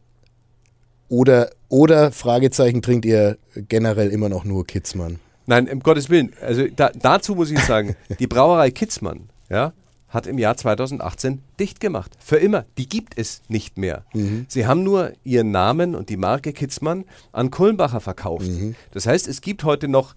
oder, 1.09 1.49
oder, 1.69 2.11
Fragezeichen, 2.11 2.81
trinkt 2.81 3.05
ihr 3.05 3.37
generell 3.55 4.09
immer 4.09 4.29
noch 4.29 4.43
nur 4.43 4.65
Kitzmann? 4.65 5.19
Nein, 5.45 5.69
um 5.69 5.79
Gottes 5.79 6.09
Willen. 6.09 6.33
Also 6.41 6.67
da, 6.67 6.91
dazu 6.93 7.35
muss 7.35 7.51
ich 7.51 7.59
sagen, 7.59 7.95
die 8.19 8.27
Brauerei 8.27 8.71
Kitzmann, 8.71 9.29
ja, 9.49 9.73
hat 10.09 10.27
im 10.27 10.37
Jahr 10.37 10.55
2018 10.55 11.41
dicht 11.59 11.79
gemacht. 11.79 12.11
Für 12.19 12.37
immer. 12.37 12.65
Die 12.77 12.87
gibt 12.87 13.17
es 13.17 13.41
nicht 13.49 13.77
mehr. 13.77 14.05
Mhm. 14.13 14.45
Sie 14.47 14.65
haben 14.65 14.83
nur 14.83 15.11
ihren 15.23 15.51
Namen 15.51 15.95
und 15.95 16.09
die 16.09 16.17
Marke 16.17 16.53
Kitzmann 16.53 17.05
an 17.31 17.51
Kulmbacher 17.51 17.99
verkauft. 17.99 18.47
Mhm. 18.47 18.75
Das 18.91 19.05
heißt, 19.05 19.27
es 19.27 19.41
gibt 19.41 19.63
heute 19.63 19.87
noch 19.87 20.15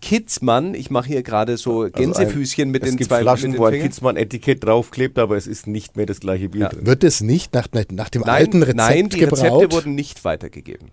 Kitzmann, 0.00 0.74
ich 0.74 0.90
mache 0.90 1.08
hier 1.08 1.22
gerade 1.22 1.58
so 1.58 1.82
also 1.82 1.92
Gänsefüßchen 1.92 2.68
ein, 2.68 2.70
mit 2.70 2.84
den 2.84 2.98
zwei 2.98 3.20
Flaschen, 3.20 3.58
wo 3.58 3.66
ein 3.66 3.80
Kitzmann-Etikett 3.80 4.64
draufklebt, 4.64 5.18
aber 5.18 5.36
es 5.36 5.46
ist 5.46 5.66
nicht 5.66 5.96
mehr 5.96 6.06
das 6.06 6.20
gleiche 6.20 6.48
Bier 6.48 6.62
ja. 6.62 6.68
drin. 6.70 6.86
Wird 6.86 7.04
es 7.04 7.20
nicht 7.20 7.52
nach, 7.52 7.68
nach 7.92 8.08
dem 8.08 8.22
nein, 8.22 8.30
alten 8.30 8.62
Rezept 8.62 8.76
Nein, 8.76 9.08
die 9.10 9.18
gebraut? 9.18 9.40
Rezepte 9.40 9.72
wurden 9.72 9.94
nicht 9.94 10.24
weitergegeben 10.24 10.90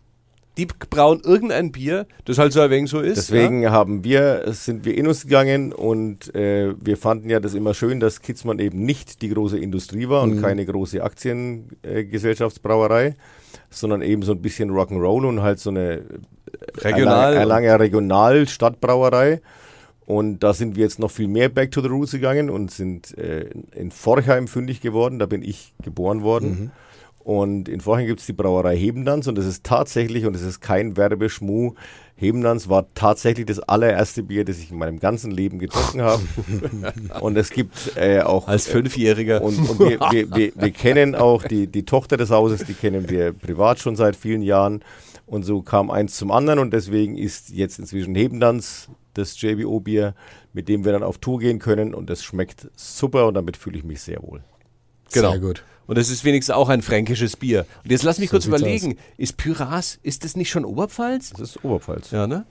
die 0.58 0.66
brauen 0.66 1.22
irgendein 1.24 1.72
Bier, 1.72 2.08
das 2.26 2.40
halt 2.40 2.52
so 2.52 2.60
ein 2.62 2.72
wenig 2.72 2.90
so 2.90 3.00
ist. 3.00 3.18
Deswegen 3.18 3.62
ja? 3.62 3.72
haben 3.72 4.04
wir, 4.04 4.44
sind 4.48 4.84
wir 4.86 4.98
in 4.98 5.08
uns 5.08 5.24
gegangen 5.24 5.72
und 5.72 6.34
äh, 6.36 6.74
wir 6.80 6.98
fanden 6.98 7.30
ja 7.30 7.40
das 7.40 7.54
immer 7.54 7.74
schön, 7.74 8.00
dass 8.00 8.22
Kitzmann 8.22 8.60
eben 8.60 8.84
nicht 8.84 9.22
die 9.22 9.30
große 9.30 9.60
Industrie 9.60 10.10
war 10.10 10.24
und 10.24 10.38
mhm. 10.38 10.42
keine 10.42 10.66
große 10.66 11.04
Aktiengesellschaftsbrauerei, 11.04 13.08
äh, 13.08 13.14
sondern 13.70 14.02
eben 14.02 14.24
so 14.24 14.32
ein 14.32 14.42
bisschen 14.42 14.72
Rock'n'Roll 14.72 15.28
und 15.28 15.44
halt 15.44 15.60
so 15.60 15.70
eine 15.70 16.02
Regional 16.78 17.44
lange 17.44 17.80
Regional 17.80 18.48
Stadtbrauerei. 18.48 19.42
Und 20.06 20.40
da 20.40 20.54
sind 20.54 20.78
wir 20.78 20.84
jetzt 20.84 21.00
noch 21.00 21.12
viel 21.12 21.28
mehr 21.28 21.50
back 21.50 21.72
to 21.72 21.82
the 21.82 21.90
roots 21.90 22.14
gegangen 22.14 22.50
und 22.50 22.72
sind 22.72 23.18
äh, 23.18 23.50
in 23.76 23.92
Forchheim 23.92 24.48
fündig 24.48 24.80
geworden. 24.80 25.20
Da 25.20 25.26
bin 25.26 25.44
ich 25.44 25.74
geboren 25.84 26.24
worden. 26.24 26.50
Mhm. 26.50 26.72
Und 27.28 27.68
in 27.68 27.82
Vorhin 27.82 28.08
gibt 28.08 28.22
es 28.22 28.26
die 28.26 28.32
Brauerei 28.32 28.78
Hebendanz 28.78 29.28
und 29.28 29.38
das 29.38 29.46
ist 29.46 29.66
tatsächlich, 29.66 30.26
und 30.26 30.32
das 30.32 30.44
ist 30.44 30.62
kein 30.62 30.96
Werbeschmuh, 30.96 31.74
Hebendanz 32.16 32.70
war 32.70 32.86
tatsächlich 32.94 33.46
das 33.46 33.60
allererste 33.60 34.24
Bier, 34.24 34.46
das 34.46 34.60
ich 34.60 34.72
in 34.72 34.78
meinem 34.78 34.98
ganzen 34.98 35.32
Leben 35.32 35.60
getrunken 35.60 36.04
habe. 36.04 36.24
und 37.20 37.36
es 37.36 37.50
gibt 37.50 37.98
äh, 37.98 38.22
auch. 38.22 38.48
Als 38.48 38.68
Fünfjähriger. 38.68 39.42
Und, 39.42 39.60
und 39.60 39.78
wir, 39.78 40.00
wir, 40.00 40.34
wir, 40.34 40.54
wir, 40.56 40.72
kennen 40.72 41.16
auch 41.16 41.44
die, 41.44 41.68
die 41.68 41.84
Tochter 41.84 42.16
des 42.16 42.30
Hauses, 42.30 42.64
die 42.64 42.74
kennen 42.74 43.10
wir 43.10 43.34
privat 43.34 43.80
schon 43.80 43.98
seit 43.98 44.16
vielen 44.16 44.42
Jahren. 44.42 44.82
Und 45.26 45.44
so 45.44 45.62
kam 45.62 45.92
eins 45.92 46.16
zum 46.16 46.32
anderen 46.32 46.60
und 46.60 46.72
deswegen 46.72 47.18
ist 47.18 47.50
jetzt 47.50 47.78
inzwischen 47.78 48.16
Hebendanz 48.16 48.88
das 49.16 49.42
JBO-Bier, 49.42 50.16
mit 50.54 50.70
dem 50.70 50.86
wir 50.86 50.94
dann 50.94 51.04
auf 51.04 51.18
Tour 51.18 51.40
gehen 51.40 51.60
können 51.60 51.94
und 51.94 52.10
das 52.10 52.24
schmeckt 52.24 52.70
super 52.78 53.28
und 53.28 53.34
damit 53.34 53.58
fühle 53.58 53.80
ich 53.80 53.84
mich 53.84 54.00
sehr 54.00 54.24
wohl. 54.24 54.42
Genau. 55.14 55.32
Sehr 55.32 55.40
gut. 55.40 55.64
Und 55.88 55.98
es 55.98 56.10
ist 56.10 56.26
wenigstens 56.26 56.54
auch 56.54 56.70
ein 56.70 56.82
fränkisches 56.82 57.38
Bier. 57.38 57.66
Und 57.84 57.92
jetzt 57.92 58.04
lass 58.04 58.20
mich 58.20 58.30
So 58.30 58.36
kurz 58.36 58.46
überlegen, 58.46 58.98
ist 59.18 59.38
Pyras, 59.38 60.00
ist 60.04 60.26
das 60.26 60.36
nicht 60.36 60.50
schon 60.50 60.66
Oberpfalz? 60.66 61.32
Das 61.32 61.42
ist 61.42 61.64
Oberpfalz. 61.64 62.12
Ja, 62.12 62.28
ne? 62.28 62.46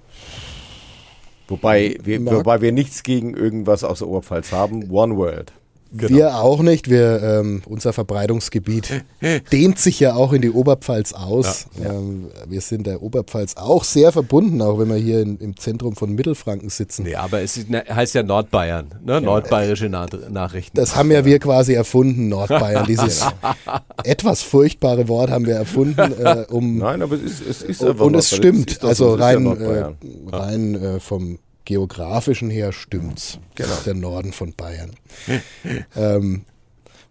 Wobei 1.48 1.98
wir, 2.02 2.24
wobei 2.26 2.60
wir 2.60 2.72
nichts 2.72 3.02
gegen 3.02 3.36
irgendwas 3.36 3.84
aus 3.84 3.98
der 3.98 4.08
Oberpfalz 4.08 4.52
haben. 4.52 4.90
One 4.90 5.16
World. 5.16 5.52
Genau. 5.92 6.16
Wir 6.16 6.40
auch 6.40 6.62
nicht. 6.62 6.90
Wir, 6.90 7.22
ähm, 7.22 7.62
unser 7.66 7.92
Verbreitungsgebiet 7.92 9.04
dehnt 9.52 9.78
sich 9.78 10.00
ja 10.00 10.14
auch 10.14 10.32
in 10.32 10.42
die 10.42 10.50
Oberpfalz 10.50 11.12
aus. 11.12 11.66
Ähm, 11.82 12.28
wir 12.48 12.60
sind 12.60 12.86
der 12.86 13.02
Oberpfalz 13.02 13.56
auch 13.56 13.84
sehr 13.84 14.12
verbunden, 14.12 14.60
auch 14.62 14.78
wenn 14.78 14.88
wir 14.88 14.96
hier 14.96 15.20
in, 15.20 15.38
im 15.38 15.56
Zentrum 15.56 15.94
von 15.94 16.12
Mittelfranken 16.14 16.68
sitzen. 16.70 17.04
Nee, 17.04 17.14
aber 17.14 17.40
es 17.40 17.56
ist, 17.56 17.70
ne, 17.70 17.84
heißt 17.88 18.14
ja 18.14 18.22
Nordbayern, 18.22 18.94
ne? 19.04 19.20
Nordbayerische 19.20 19.88
Na 19.88 20.06
Nachrichten. 20.28 20.76
Das 20.76 20.96
haben 20.96 21.10
ja 21.10 21.24
wir 21.24 21.38
quasi 21.38 21.74
erfunden, 21.74 22.28
Nordbayern. 22.28 22.86
Dieses 22.86 23.24
etwas 24.04 24.42
furchtbare 24.42 25.08
Wort 25.08 25.30
haben 25.30 25.46
wir 25.46 25.54
erfunden, 25.54 26.12
äh, 26.18 26.46
um 26.50 26.78
Nein, 26.78 27.02
aber 27.02 27.16
es 27.16 27.22
ist, 27.22 27.46
es 27.46 27.62
ist 27.62 27.80
und, 27.82 27.90
einfach 27.90 28.04
und 28.04 28.14
es 28.16 28.34
stimmt. 28.34 28.72
ist 28.72 28.84
also 28.84 29.16
ja 29.16 29.24
rein, 29.24 29.46
äh, 29.46 30.36
rein 30.36 30.74
äh, 30.74 31.00
vom 31.00 31.38
geografischen 31.66 32.48
her 32.48 32.72
stimmt's. 32.72 33.38
Genau. 33.54 33.68
Das 33.68 33.78
ist 33.78 33.86
der 33.86 33.94
Norden 33.94 34.32
von 34.32 34.54
Bayern. 34.54 34.96
ähm, 35.96 36.46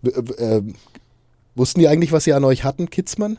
äh, 0.04 0.62
wussten 1.54 1.80
die 1.80 1.88
eigentlich, 1.88 2.12
was 2.12 2.24
sie 2.24 2.34
an 2.34 2.44
euch 2.44 2.64
hatten, 2.64 2.90
Kitzmann? 2.90 3.38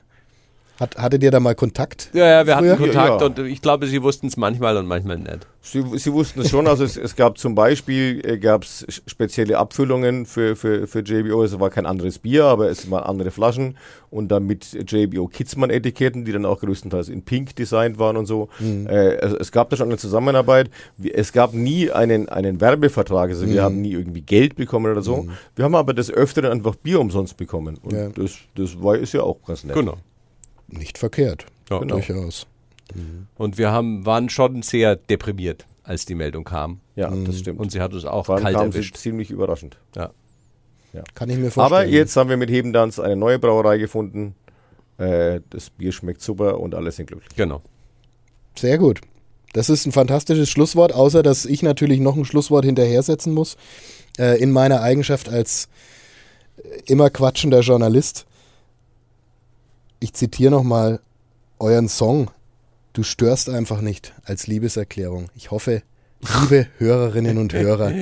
Hat, 0.79 0.97
hattet 0.99 1.23
ihr 1.23 1.31
da 1.31 1.41
mal 1.41 1.55
Kontakt? 1.55 2.11
Ja, 2.13 2.27
ja, 2.27 2.47
wir 2.47 2.55
hatten 2.57 2.67
Früher? 2.67 2.77
Kontakt 2.77 3.21
Ja. 3.21 3.27
und 3.27 3.39
ich 3.39 3.63
glaube, 3.63 3.87
sie 3.87 4.03
wussten 4.03 4.27
es 4.27 4.37
manchmal 4.37 4.77
und 4.77 4.87
manchmal 4.87 5.19
nicht. 5.19 5.47
Sie, 5.63 5.83
Sie 5.97 6.13
wussten 6.13 6.41
es 6.43 6.51
schon, 6.51 6.67
also 6.69 6.85
es, 6.85 6.97
es 6.97 7.17
gab 7.17 7.39
zum 7.39 7.55
Beispiel 7.57 8.21
äh, 8.25 8.39
gab's 8.39 8.87
spezielle 9.09 9.59
Abfüllungen 9.59 10.25
für, 10.27 10.55
für, 10.55 10.87
für 10.87 11.01
JBO. 11.01 11.43
Es 11.43 11.59
war 11.59 11.71
kein 11.71 11.87
anderes 11.87 12.19
Bier, 12.21 12.45
aber 12.45 12.69
es 12.71 12.89
waren 12.91 13.03
andere 13.05 13.31
Flaschen 13.33 13.77
und 14.11 14.29
dann 14.29 14.47
mit 14.47 14.65
JBO 14.91 15.27
Kitzmann-Etiketten, 15.27 16.25
die 16.25 16.31
dann 16.33 16.45
auch 16.45 16.61
größtenteils 16.61 17.09
in 17.09 17.23
Pink 17.23 17.57
designt 17.57 17.99
waren 17.99 18.17
und 18.17 18.27
so. 18.27 18.49
Äh, 18.61 19.17
also 19.19 19.37
es 19.39 19.51
gab 19.51 19.71
da 19.71 19.77
schon 19.77 19.89
eine 19.89 19.99
Zusammenarbeit. 19.99 20.71
Es 21.13 21.33
gab 21.33 21.53
nie 21.53 21.91
einen, 21.91 22.29
einen 22.29 22.61
Werbevertrag, 22.61 23.31
also 23.31 23.49
wir 23.49 23.63
haben 23.63 23.81
nie 23.81 23.93
irgendwie 23.93 24.21
Geld 24.23 24.55
bekommen 24.57 24.93
oder 24.93 25.03
so. 25.03 25.27
Wir 25.57 25.65
haben 25.65 25.75
aber 25.75 25.95
des 25.95 26.11
Öfteren 26.13 26.53
einfach 26.53 26.77
Bier 26.77 27.01
umsonst 27.01 27.37
bekommen 27.37 27.79
und 27.83 27.93
Ja. 27.93 28.09
das, 28.11 28.33
das 28.55 28.81
war, 28.83 28.97
ist 28.97 29.15
ja 29.15 29.23
auch 29.23 29.39
ganz 29.45 29.65
nett. 29.65 29.75
Genau. 29.75 29.95
Nicht 30.69 30.99
verkehrt. 30.99 31.47
Ja, 31.71 31.79
Genau. 31.79 31.95
Durchaus. 31.95 32.47
Und 33.37 33.59
wir 33.59 33.73
haben, 33.73 34.07
waren 34.07 34.29
schon 34.29 34.63
sehr 34.63 34.95
deprimiert, 34.97 35.67
als 35.83 36.07
die 36.07 36.15
Meldung 36.15 36.45
kam. 36.45 36.81
Ja, 36.95 37.11
das 37.11 37.41
stimmt. 37.41 37.59
Und 37.59 37.73
sie 37.73 37.81
hat 37.81 37.93
uns 37.93 38.05
auch 38.05 38.27
Vor 38.27 38.37
allem 38.37 38.45
kalt 38.45 38.57
kam 38.57 38.71
sie 38.73 38.79
erwischt. 38.79 38.97
ziemlich 38.97 39.31
überraschend. 39.31 39.77
Ja. 39.97 40.11
Kann 41.15 41.29
ich 41.29 41.37
mir 41.37 41.51
vorstellen. 41.51 41.83
Aber 41.83 41.91
jetzt 41.91 42.17
haben 42.17 42.31
wir 42.31 42.37
mit 42.39 42.49
Hebendanz 42.49 42.99
eine 42.99 43.17
neue 43.17 43.39
Brauerei 43.39 43.77
gefunden. 43.77 44.35
Äh, 44.99 45.41
das 45.51 45.69
Bier 45.69 45.93
schmeckt 45.93 46.23
super 46.23 46.59
und 46.61 46.75
alle 46.75 46.91
sind 46.91 47.07
glücklich. 47.07 47.37
Genau. 47.37 47.61
Sehr 48.57 48.79
gut. 48.79 49.01
Das 49.53 49.69
ist 49.69 49.85
ein 49.85 49.93
fantastisches 49.93 50.49
Schlusswort, 50.49 50.95
außer 50.95 51.23
dass 51.23 51.45
ich 51.45 51.63
natürlich 51.63 52.01
noch 52.01 52.17
ein 52.17 52.25
Schlusswort 52.25 52.65
hinterher 52.65 53.03
setzen 53.03 53.35
muss. 53.35 53.57
Äh, 54.19 54.41
in 54.41 54.53
meiner 54.53 54.81
Eigenschaft 54.81 55.29
als 55.29 55.69
äh, 56.57 56.63
immer 56.87 57.11
quatschender 57.11 57.61
Journalist. 57.61 58.25
Ich 59.99 60.13
zitiere 60.13 60.51
nochmal 60.51 61.01
euren 61.59 61.89
Song. 61.89 62.31
Du 62.93 63.03
störst 63.03 63.49
einfach 63.49 63.81
nicht 63.81 64.15
als 64.25 64.47
Liebeserklärung. 64.47 65.29
Ich 65.35 65.51
hoffe, 65.51 65.83
liebe 66.21 66.67
Hörerinnen 66.79 67.39
und 67.39 67.55
Hörer, 67.55 67.93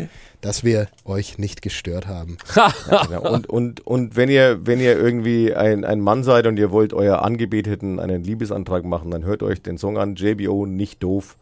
dass 0.41 0.65
wir 0.65 0.89
euch 1.05 1.39
nicht 1.39 1.63
gestört 1.63 2.07
haben. 2.07 2.39
Genau. 3.07 3.33
Und, 3.33 3.49
und, 3.49 3.87
und 3.87 4.17
wenn 4.17 4.29
ihr, 4.29 4.67
wenn 4.67 4.81
ihr 4.81 4.99
irgendwie 4.99 5.55
ein, 5.55 5.85
ein 5.85 6.01
Mann 6.01 6.25
seid 6.25 6.47
und 6.47 6.59
ihr 6.59 6.71
wollt 6.71 6.93
euer 6.93 7.23
Angebeteten 7.23 8.01
einen 8.01 8.25
Liebesantrag 8.25 8.85
machen, 8.85 9.11
dann 9.11 9.25
hört 9.25 9.43
euch 9.43 9.63
den 9.63 9.79
Song 9.79 9.99
an, 9.99 10.17
JBO, 10.17 10.67
nicht 10.67 11.03
doof. 11.03 11.37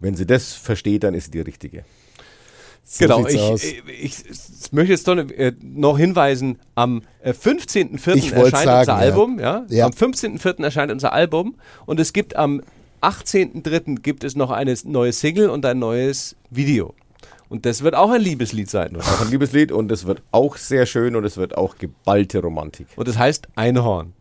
Wenn 0.00 0.14
sie 0.14 0.26
das 0.26 0.52
versteht, 0.52 1.04
dann 1.04 1.14
ist 1.14 1.26
sie 1.26 1.30
die 1.32 1.40
richtige. 1.40 1.84
So 2.90 3.04
genau, 3.04 3.26
ich, 3.26 3.38
aus. 3.38 3.62
ich, 3.62 3.82
ich, 4.00 4.72
möchte 4.72 4.92
jetzt 4.92 5.06
doch, 5.06 5.18
äh, 5.18 5.52
noch 5.60 5.98
hinweisen, 5.98 6.58
am 6.74 7.02
äh, 7.20 7.32
15.04. 7.32 8.14
Ich 8.14 8.34
wollt's 8.34 8.52
erscheint 8.52 8.64
sagen, 8.64 8.80
unser 8.80 8.92
ja. 8.92 8.96
Album. 8.96 9.38
Ja? 9.38 9.66
Ja. 9.68 9.84
Am 9.84 9.92
15.04. 9.92 10.64
erscheint 10.64 10.90
unser 10.90 11.12
Album 11.12 11.56
und 11.84 12.00
es 12.00 12.14
gibt 12.14 12.34
am 12.34 12.62
18.03. 13.02 14.00
gibt 14.00 14.24
es 14.24 14.36
noch 14.36 14.50
eine 14.50 14.74
neue 14.84 15.12
Single 15.12 15.50
und 15.50 15.66
ein 15.66 15.78
neues 15.78 16.34
Video. 16.48 16.94
Und 17.50 17.66
das 17.66 17.82
wird 17.82 17.94
auch 17.94 18.10
ein 18.10 18.22
Liebeslied 18.22 18.70
sein. 18.70 18.96
Auch 18.96 19.20
ein 19.20 19.30
Liebeslied 19.30 19.70
und 19.70 19.92
es 19.92 20.06
wird 20.06 20.22
auch 20.32 20.56
sehr 20.56 20.86
schön 20.86 21.14
und 21.14 21.26
es 21.26 21.36
wird 21.36 21.58
auch 21.58 21.76
geballte 21.76 22.40
Romantik. 22.40 22.86
Und 22.96 23.06
das 23.06 23.18
heißt 23.18 23.48
Einhorn. 23.54 24.14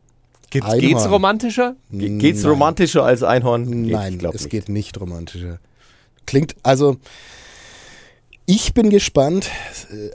Geht, 0.50 0.64
Einhorn. 0.64 0.80
Geht's 0.82 1.10
romantischer? 1.10 1.76
Ge 1.90 2.18
geht's 2.18 2.42
Nein. 2.44 2.52
romantischer 2.52 3.04
als 3.04 3.24
Einhorn? 3.24 3.84
Geht, 3.84 3.94
Nein, 3.94 4.14
ich 4.14 4.20
glaub 4.20 4.36
es 4.36 4.42
nicht. 4.42 4.52
geht 4.52 4.70
nicht 4.70 5.00
romantischer. 5.00 5.60
Klingt, 6.26 6.56
also, 6.64 6.98
ich 8.48 8.74
bin 8.74 8.90
gespannt. 8.90 9.52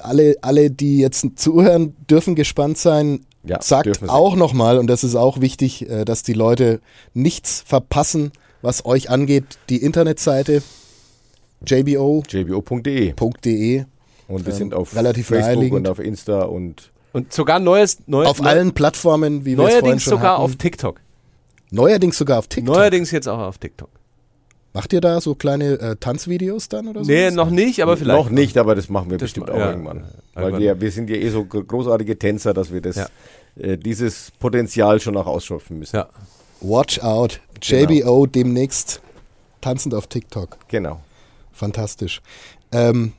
Alle, 0.00 0.36
alle, 0.42 0.70
die 0.70 0.98
jetzt 0.98 1.24
zuhören, 1.36 1.94
dürfen 2.10 2.34
gespannt 2.34 2.78
sein. 2.78 3.24
Ja, 3.44 3.60
Sagt 3.60 4.08
auch 4.08 4.34
nochmal, 4.36 4.78
und 4.78 4.86
das 4.86 5.04
ist 5.04 5.14
auch 5.16 5.40
wichtig, 5.40 5.88
äh, 5.90 6.04
dass 6.04 6.22
die 6.22 6.32
Leute 6.32 6.80
nichts 7.12 7.62
verpassen, 7.66 8.32
was 8.62 8.84
euch 8.84 9.10
angeht. 9.10 9.44
Die 9.68 9.78
Internetseite 9.82 10.62
jbo.de 11.66 13.10
jbo.de 13.10 13.84
und 14.28 14.46
wir 14.46 14.52
Ähm, 14.52 14.58
sind 14.58 14.74
auf 14.74 14.94
relativ 14.96 15.26
Facebook 15.28 15.72
und 15.72 15.88
auf 15.88 15.98
Insta 15.98 16.42
und 16.42 16.90
Und 17.12 17.32
sogar 17.32 17.58
neues, 17.58 17.98
neues 18.06 18.28
auf 18.28 18.42
allen 18.44 18.72
Plattformen, 18.72 19.44
wie 19.44 19.56
wir 19.58 19.64
es 19.64 19.70
vorhin 19.70 19.80
neuerdings 19.82 20.02
schon 20.04 20.10
sogar 20.12 20.32
hatten. 20.34 20.42
auf 20.42 20.56
TikTok. 20.56 21.00
neuerdings 21.70 22.16
sogar 22.18 22.38
auf 22.38 22.46
TikTok. 22.46 22.74
Neuerdings 22.74 23.10
jetzt 23.10 23.28
auch 23.28 23.38
auf 23.40 23.58
TikTok. 23.58 23.90
Macht 24.74 24.92
ihr 24.94 25.00
da 25.02 25.20
so 25.20 25.34
kleine 25.34 25.78
äh, 25.80 25.96
Tanzvideos 25.96 26.68
dann 26.68 26.88
oder 26.88 27.04
so? 27.04 27.10
Nee, 27.10 27.30
noch 27.30 27.50
nicht, 27.50 27.80
aber 27.82 27.96
vielleicht. 27.98 28.18
noch 28.18 28.30
nicht, 28.30 28.56
aber 28.56 28.74
das 28.74 28.88
machen 28.88 29.10
wir 29.10 29.18
Das 29.18 29.26
bestimmt 29.26 29.48
ma- 29.48 29.52
auch 29.52 29.58
ja, 29.58 29.70
irgendwann. 29.70 30.04
Weil 30.34 30.58
wir, 30.58 30.80
wir 30.80 30.90
sind 30.90 31.10
ja 31.10 31.16
eh 31.16 31.28
so 31.28 31.44
gro- 31.44 31.62
großartige 31.62 32.18
Tänzer, 32.18 32.54
dass 32.54 32.72
wir 32.72 32.80
das, 32.80 32.96
Ja. 32.96 33.06
äh, 33.60 33.76
dieses 33.76 34.30
Potenzial 34.40 34.98
schon 35.00 35.16
auch 35.18 35.26
ausschöpfen 35.26 35.78
müssen. 35.78 35.96
Ja. 35.96 36.08
Watch 36.62 37.00
out. 37.00 37.40
Genau. 37.60 37.90
JBO 37.90 38.26
demnächst 38.26 39.02
tanzend 39.60 39.94
auf 39.94 40.06
TikTok. 40.06 40.56
Genau. 40.68 41.00
Fantastisch. 41.52 42.22
Ähm, 42.72 43.12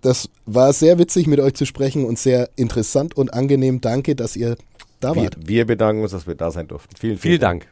das 0.00 0.28
war 0.46 0.72
sehr 0.72 0.98
witzig, 1.00 1.26
mit 1.26 1.40
euch 1.40 1.54
zu 1.54 1.66
sprechen 1.66 2.04
und 2.04 2.20
sehr 2.20 2.50
interessant 2.54 3.16
und 3.16 3.34
angenehm. 3.34 3.80
Danke, 3.80 4.14
dass 4.14 4.36
ihr 4.36 4.56
da 5.00 5.14
Wir, 5.16 5.22
wart. 5.24 5.36
wir 5.44 5.66
bedanken 5.66 6.02
uns, 6.02 6.12
dass 6.12 6.28
wir 6.28 6.36
da 6.36 6.52
sein 6.52 6.68
durften. 6.68 6.94
Vielen, 6.96 7.18
vielen 7.18 7.20
Vielen 7.32 7.40
Dank. 7.40 7.66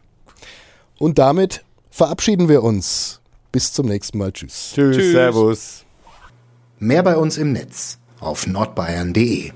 Und 0.99 1.19
damit 1.19 1.63
verabschieden 1.97 2.49
wir 2.49 2.62
uns. 2.62 3.20
Bis 3.53 3.72
zum 3.72 3.86
nächsten 3.86 4.18
Mal. 4.18 4.32
Tschüss. 4.32 4.72
Tschüss, 4.74 4.97
Tschüss. 4.97 5.12
Servus. 5.12 5.84
Mehr 6.78 7.03
bei 7.03 7.16
uns 7.16 7.38
im 7.38 7.53
Netz 7.53 7.99
auf 8.20 8.47
nordbayern.de. 8.47 9.53